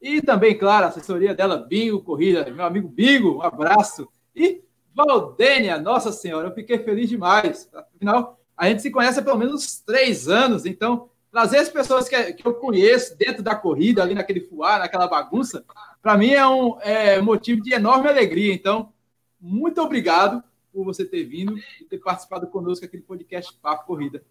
e 0.00 0.20
também, 0.20 0.58
claro, 0.58 0.86
a 0.86 0.88
assessoria 0.88 1.34
dela, 1.34 1.56
Bingo 1.56 2.02
Corrida, 2.02 2.48
meu 2.50 2.64
amigo 2.64 2.88
Bingo, 2.88 3.36
um 3.36 3.42
abraço. 3.42 4.08
E 4.34 4.62
Valdênia, 4.98 5.78
nossa 5.78 6.10
senhora, 6.10 6.48
eu 6.48 6.54
fiquei 6.54 6.76
feliz 6.80 7.08
demais. 7.08 7.70
Afinal, 7.72 8.40
a 8.56 8.68
gente 8.68 8.82
se 8.82 8.90
conhece 8.90 9.20
há 9.20 9.22
pelo 9.22 9.38
menos 9.38 9.78
três 9.80 10.28
anos, 10.28 10.66
então 10.66 11.08
trazer 11.30 11.58
as 11.58 11.68
pessoas 11.68 12.08
que, 12.08 12.32
que 12.32 12.44
eu 12.44 12.54
conheço 12.54 13.16
dentro 13.16 13.40
da 13.40 13.54
corrida, 13.54 14.02
ali 14.02 14.12
naquele 14.12 14.40
fuar, 14.40 14.80
naquela 14.80 15.06
bagunça, 15.06 15.64
para 16.02 16.18
mim 16.18 16.30
é 16.30 16.44
um 16.48 16.80
é, 16.80 17.20
motivo 17.20 17.62
de 17.62 17.72
enorme 17.72 18.08
alegria. 18.08 18.52
Então, 18.52 18.92
muito 19.40 19.80
obrigado 19.80 20.42
por 20.72 20.84
você 20.84 21.04
ter 21.04 21.22
vindo 21.22 21.56
e 21.80 21.84
ter 21.84 21.98
participado 21.98 22.48
conosco 22.48 22.84
aqui 22.84 22.96
do 22.96 23.04
podcast 23.04 23.54
Papo 23.62 23.86
Corrida. 23.86 24.24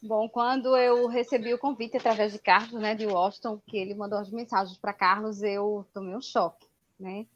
Bom, 0.00 0.28
quando 0.28 0.76
eu 0.76 1.08
recebi 1.08 1.52
o 1.52 1.58
convite 1.58 1.96
através 1.96 2.32
de 2.32 2.38
Carlos, 2.38 2.80
né, 2.80 2.94
de 2.94 3.06
Washington, 3.06 3.60
que 3.66 3.76
ele 3.76 3.94
mandou 3.94 4.18
as 4.18 4.30
mensagens 4.30 4.78
para 4.78 4.92
Carlos, 4.92 5.42
eu 5.42 5.84
tomei 5.92 6.14
um 6.14 6.22
choque, 6.22 6.66
né? 6.98 7.26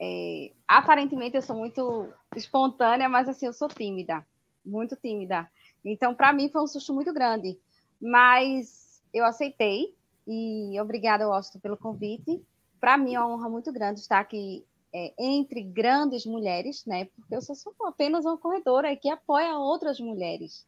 É, 0.00 0.52
aparentemente 0.66 1.36
eu 1.36 1.42
sou 1.42 1.56
muito 1.56 2.08
espontânea, 2.36 3.08
mas 3.08 3.28
assim 3.28 3.46
eu 3.46 3.52
sou 3.52 3.68
tímida, 3.68 4.24
muito 4.64 4.96
tímida. 4.96 5.50
Então 5.84 6.14
para 6.14 6.32
mim 6.32 6.48
foi 6.48 6.62
um 6.62 6.66
susto 6.66 6.94
muito 6.94 7.12
grande, 7.12 7.58
mas 8.00 9.02
eu 9.12 9.24
aceitei 9.24 9.94
e 10.26 10.78
obrigada 10.80 11.28
Washington 11.28 11.60
pelo 11.60 11.76
convite. 11.76 12.42
Para 12.80 12.96
mim 12.96 13.14
é 13.14 13.20
uma 13.20 13.34
honra 13.34 13.48
muito 13.48 13.72
grande 13.72 14.00
estar 14.00 14.20
aqui 14.20 14.64
é, 14.92 15.12
entre 15.18 15.62
grandes 15.62 16.24
mulheres, 16.24 16.84
né? 16.86 17.06
Porque 17.16 17.34
eu 17.34 17.42
sou 17.42 17.56
apenas 17.84 18.24
uma 18.24 18.38
corredora 18.38 18.94
que 18.96 19.10
apoia 19.10 19.58
outras 19.58 20.00
mulheres. 20.00 20.66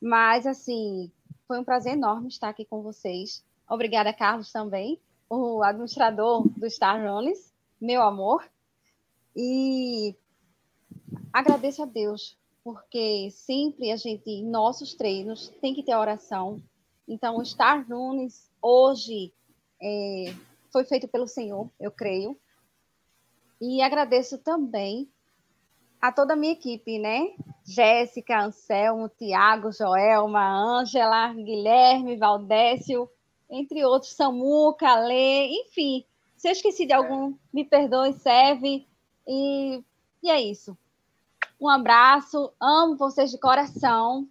Mas, 0.00 0.46
assim, 0.46 1.10
foi 1.46 1.58
um 1.58 1.64
prazer 1.64 1.92
enorme 1.92 2.28
estar 2.28 2.48
aqui 2.48 2.64
com 2.64 2.82
vocês. 2.82 3.44
Obrigada, 3.68 4.12
Carlos, 4.12 4.50
também, 4.50 5.00
o 5.28 5.62
administrador 5.62 6.48
do 6.48 6.68
Star 6.68 7.00
Runners, 7.00 7.52
meu 7.80 8.02
amor. 8.02 8.42
E 9.34 10.16
agradeço 11.32 11.82
a 11.82 11.86
Deus, 11.86 12.38
porque 12.64 13.30
sempre 13.30 13.90
a 13.90 13.96
gente, 13.96 14.28
em 14.28 14.44
nossos 14.44 14.94
treinos, 14.94 15.48
tem 15.60 15.74
que 15.74 15.82
ter 15.82 15.94
oração. 15.94 16.62
Então, 17.08 17.38
o 17.38 17.44
Star 17.44 17.86
Runners, 17.88 18.50
hoje, 18.62 19.32
é, 19.82 20.34
foi 20.72 20.84
feito 20.84 21.08
pelo 21.08 21.26
Senhor, 21.26 21.70
eu 21.78 21.90
creio. 21.90 22.38
E 23.60 23.82
agradeço 23.82 24.38
também 24.38 25.08
a 26.00 26.10
toda 26.10 26.32
a 26.32 26.36
minha 26.36 26.52
equipe, 26.52 26.98
né? 26.98 27.34
Jéssica, 27.66 28.42
Anselmo, 28.42 29.08
Tiago, 29.08 29.70
Joelma, 29.70 30.80
Ângela, 30.80 31.32
Guilherme, 31.34 32.16
Valdécio, 32.16 33.08
entre 33.50 33.84
outros, 33.84 34.12
Samuca, 34.12 34.98
Lê, 35.00 35.48
enfim. 35.62 36.04
Se 36.36 36.48
eu 36.48 36.52
esqueci 36.52 36.86
de 36.86 36.94
algum, 36.94 37.34
me 37.52 37.64
perdoe, 37.64 38.14
serve. 38.14 38.86
E, 39.32 39.84
e 40.24 40.28
é 40.28 40.40
isso. 40.40 40.76
Um 41.60 41.68
abraço, 41.68 42.52
amo 42.60 42.96
vocês 42.96 43.30
de 43.30 43.38
coração. 43.38 44.28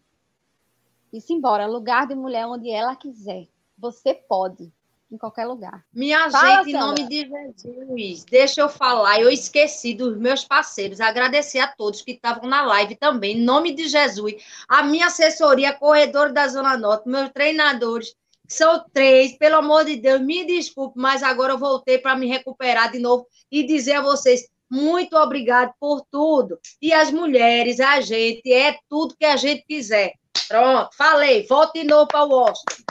E 1.14 1.22
simbora, 1.22 1.66
lugar 1.66 2.06
de 2.06 2.16
mulher 2.16 2.46
onde 2.46 2.70
ela 2.70 2.98
quiser. 2.98 3.48
Você 3.78 4.14
pode 4.14 4.70
em 5.10 5.18
qualquer 5.18 5.46
lugar. 5.48 5.86
Minha 5.94 6.30
Fala, 6.30 6.64
gente, 6.64 6.76
em 6.76 6.80
nome 6.80 7.08
de 7.08 7.28
Jesus, 7.28 8.26
deixa 8.26 8.62
eu 8.62 8.70
falar, 8.70 9.20
eu 9.20 9.30
esqueci 9.30 9.94
dos 9.94 10.16
meus 10.18 10.44
parceiros, 10.44 11.02
agradecer 11.02 11.60
a 11.60 11.68
todos 11.68 12.04
que 12.04 12.12
estavam 12.12 12.48
na 12.48 12.62
live 12.62 12.96
também, 12.96 13.38
em 13.38 13.42
nome 13.42 13.74
de 13.74 13.88
Jesus, 13.88 14.36
a 14.68 14.84
minha 14.84 15.08
assessoria, 15.08 15.74
corredor 15.74 16.32
da 16.32 16.48
Zona 16.48 16.78
Norte, 16.78 17.10
meus 17.10 17.32
treinadores, 17.32 18.16
são 18.48 18.86
três, 18.94 19.36
pelo 19.36 19.56
amor 19.56 19.86
de 19.86 19.96
Deus, 19.96 20.22
me 20.22 20.46
desculpe, 20.46 21.00
mas 21.00 21.24
agora 21.24 21.54
eu 21.54 21.58
voltei 21.58 21.98
para 21.98 22.16
me 22.16 22.28
recuperar 22.28 22.92
de 22.92 23.00
novo 23.00 23.26
e 23.52 23.66
dizer 23.66 23.94
a 23.94 24.02
vocês, 24.02 24.48
muito 24.70 25.16
obrigado 25.16 25.74
por 25.80 26.06
tudo. 26.12 26.60
E 26.82 26.94
as 26.94 27.12
mulheres, 27.12 27.80
a 27.80 28.02
gente, 28.02 28.52
é 28.52 28.78
tudo 28.90 29.16
que 29.18 29.26
a 29.26 29.36
gente 29.36 29.64
quiser. 29.68 30.14
Pronto, 30.48 30.90
falei, 30.96 31.46
volte 31.48 31.82
de 31.82 31.88
novo 31.88 32.08
para 32.08 32.26
o 32.26 32.30
Washington. 32.30 32.84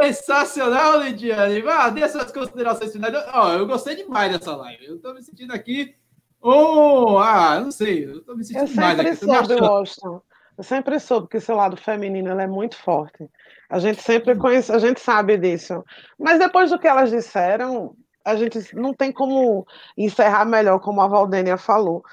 Sensacional, 0.00 1.00
Lidiane. 1.00 1.62
Ah, 1.66 1.90
dê 1.90 2.08
suas 2.08 2.30
considerações 2.30 2.92
finais. 2.92 3.14
Oh, 3.34 3.48
eu 3.48 3.66
gostei 3.66 3.96
demais 3.96 4.32
dessa 4.32 4.54
live. 4.56 4.86
Eu 4.86 4.96
estou 4.96 5.14
me 5.14 5.22
sentindo 5.22 5.52
aqui. 5.52 5.94
Oh, 6.40 7.18
ah, 7.18 7.60
não 7.60 7.70
sei. 7.70 8.04
Eu 8.06 8.18
estou 8.18 8.36
me 8.36 8.44
sentindo 8.44 8.64
eu 8.64 8.68
demais 8.68 8.96
sempre 8.96 9.08
aqui. 9.08 9.26
Soube, 9.26 9.54
Washington. 9.60 10.22
Eu 10.58 10.64
sempre 10.64 11.00
soube 11.00 11.28
que 11.28 11.38
esse 11.38 11.52
lado 11.52 11.76
feminino 11.76 12.38
é 12.38 12.46
muito 12.46 12.76
forte. 12.76 13.28
A 13.68 13.78
gente 13.78 14.02
sempre 14.02 14.36
conhece, 14.36 14.70
a 14.70 14.78
gente 14.78 15.00
sabe 15.00 15.38
disso. 15.38 15.82
Mas 16.18 16.38
depois 16.38 16.70
do 16.70 16.78
que 16.78 16.86
elas 16.86 17.10
disseram, 17.10 17.96
a 18.24 18.36
gente 18.36 18.74
não 18.74 18.94
tem 18.94 19.12
como 19.12 19.66
encerrar 19.96 20.44
melhor, 20.44 20.78
como 20.80 21.00
a 21.00 21.08
Valdênia 21.08 21.56
falou. 21.56 22.04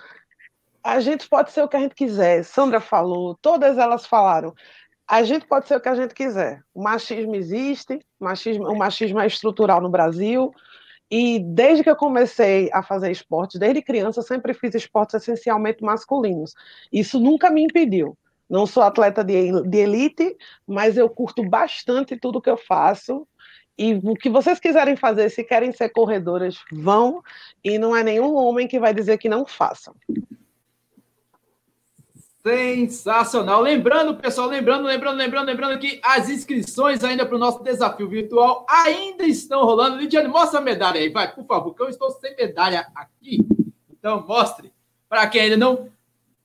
A 0.84 1.00
gente 1.00 1.28
pode 1.28 1.52
ser 1.52 1.62
o 1.62 1.68
que 1.68 1.78
a 1.78 1.80
gente 1.80 1.96
quiser. 1.96 2.44
Sandra 2.44 2.80
falou, 2.80 3.36
todas 3.42 3.78
elas 3.78 4.06
falaram 4.06 4.54
a 5.10 5.24
gente 5.24 5.48
pode 5.48 5.68
ser 5.68 5.76
o 5.76 5.82
que 5.82 5.90
a 5.90 5.96
gente 5.96 6.14
quiser. 6.14 6.62
O 6.72 6.84
machismo 6.84 7.36
existe, 7.36 8.00
machismo, 8.20 8.66
o 8.70 8.78
machismo 8.78 9.20
é 9.20 9.26
estrutural 9.26 9.82
no 9.82 9.90
Brasil. 9.90 10.54
E 11.10 11.40
desde 11.40 11.84
que 11.84 11.90
eu 11.90 11.96
comecei 11.96 12.70
a 12.72 12.84
fazer 12.84 13.10
esportes, 13.10 13.60
desde 13.60 13.82
criança, 13.82 14.20
eu 14.20 14.24
sempre 14.24 14.54
fiz 14.54 14.76
esportes 14.76 15.16
essencialmente 15.16 15.84
masculinos. 15.84 16.54
Isso 16.94 17.20
nunca 17.20 17.50
me 17.50 17.64
impediu. 17.64 18.16
Não 18.48 18.68
sou 18.68 18.84
atleta 18.84 19.24
de, 19.24 19.64
de 19.64 19.78
elite, 19.80 20.38
mas 20.68 20.96
eu 20.96 21.10
curto 21.10 21.44
bastante 21.44 22.16
tudo 22.16 22.42
que 22.42 22.50
eu 22.50 22.58
faço. 22.58 23.28
E 23.80 23.94
o 23.94 24.14
que 24.14 24.30
vocês 24.30 24.60
quiserem 24.60 24.98
fazer, 24.98 25.30
se 25.30 25.42
querem 25.42 25.72
ser 25.72 25.88
corredoras, 25.88 26.58
vão. 26.70 27.24
E 27.64 27.80
não 27.80 27.96
é 27.96 28.04
nenhum 28.04 28.36
homem 28.36 28.68
que 28.68 28.78
vai 28.78 28.94
dizer 28.94 29.18
que 29.18 29.30
não 29.30 29.46
façam. 29.46 29.96
Sensacional. 32.44 33.62
Lembrando, 33.62 34.18
pessoal, 34.18 34.50
lembrando, 34.50 34.86
lembrando, 34.86 35.18
lembrando, 35.18 35.46
lembrando 35.46 35.80
que 35.80 35.98
as 36.04 36.30
inscrições 36.30 37.06
ainda 37.06 37.26
para 37.26 37.38
o 37.38 37.40
nosso 37.40 37.64
desafio 37.64 38.10
virtual 38.10 38.66
ainda 38.70 39.24
estão 39.24 39.64
rolando. 39.64 39.96
Lidiane, 39.96 40.28
mostra 40.28 40.60
a 40.60 40.62
medalha 40.62 41.00
aí, 41.00 41.08
vai, 41.08 41.34
por 41.34 41.46
favor, 41.46 41.74
que 41.74 41.82
eu 41.82 41.88
estou 41.88 42.12
sem 42.12 42.36
medalha 42.36 42.86
aqui. 42.94 43.40
Então, 43.90 44.26
mostre. 44.28 44.74
Para 45.08 45.26
quem 45.28 45.42
ainda 45.42 45.56
não 45.56 45.90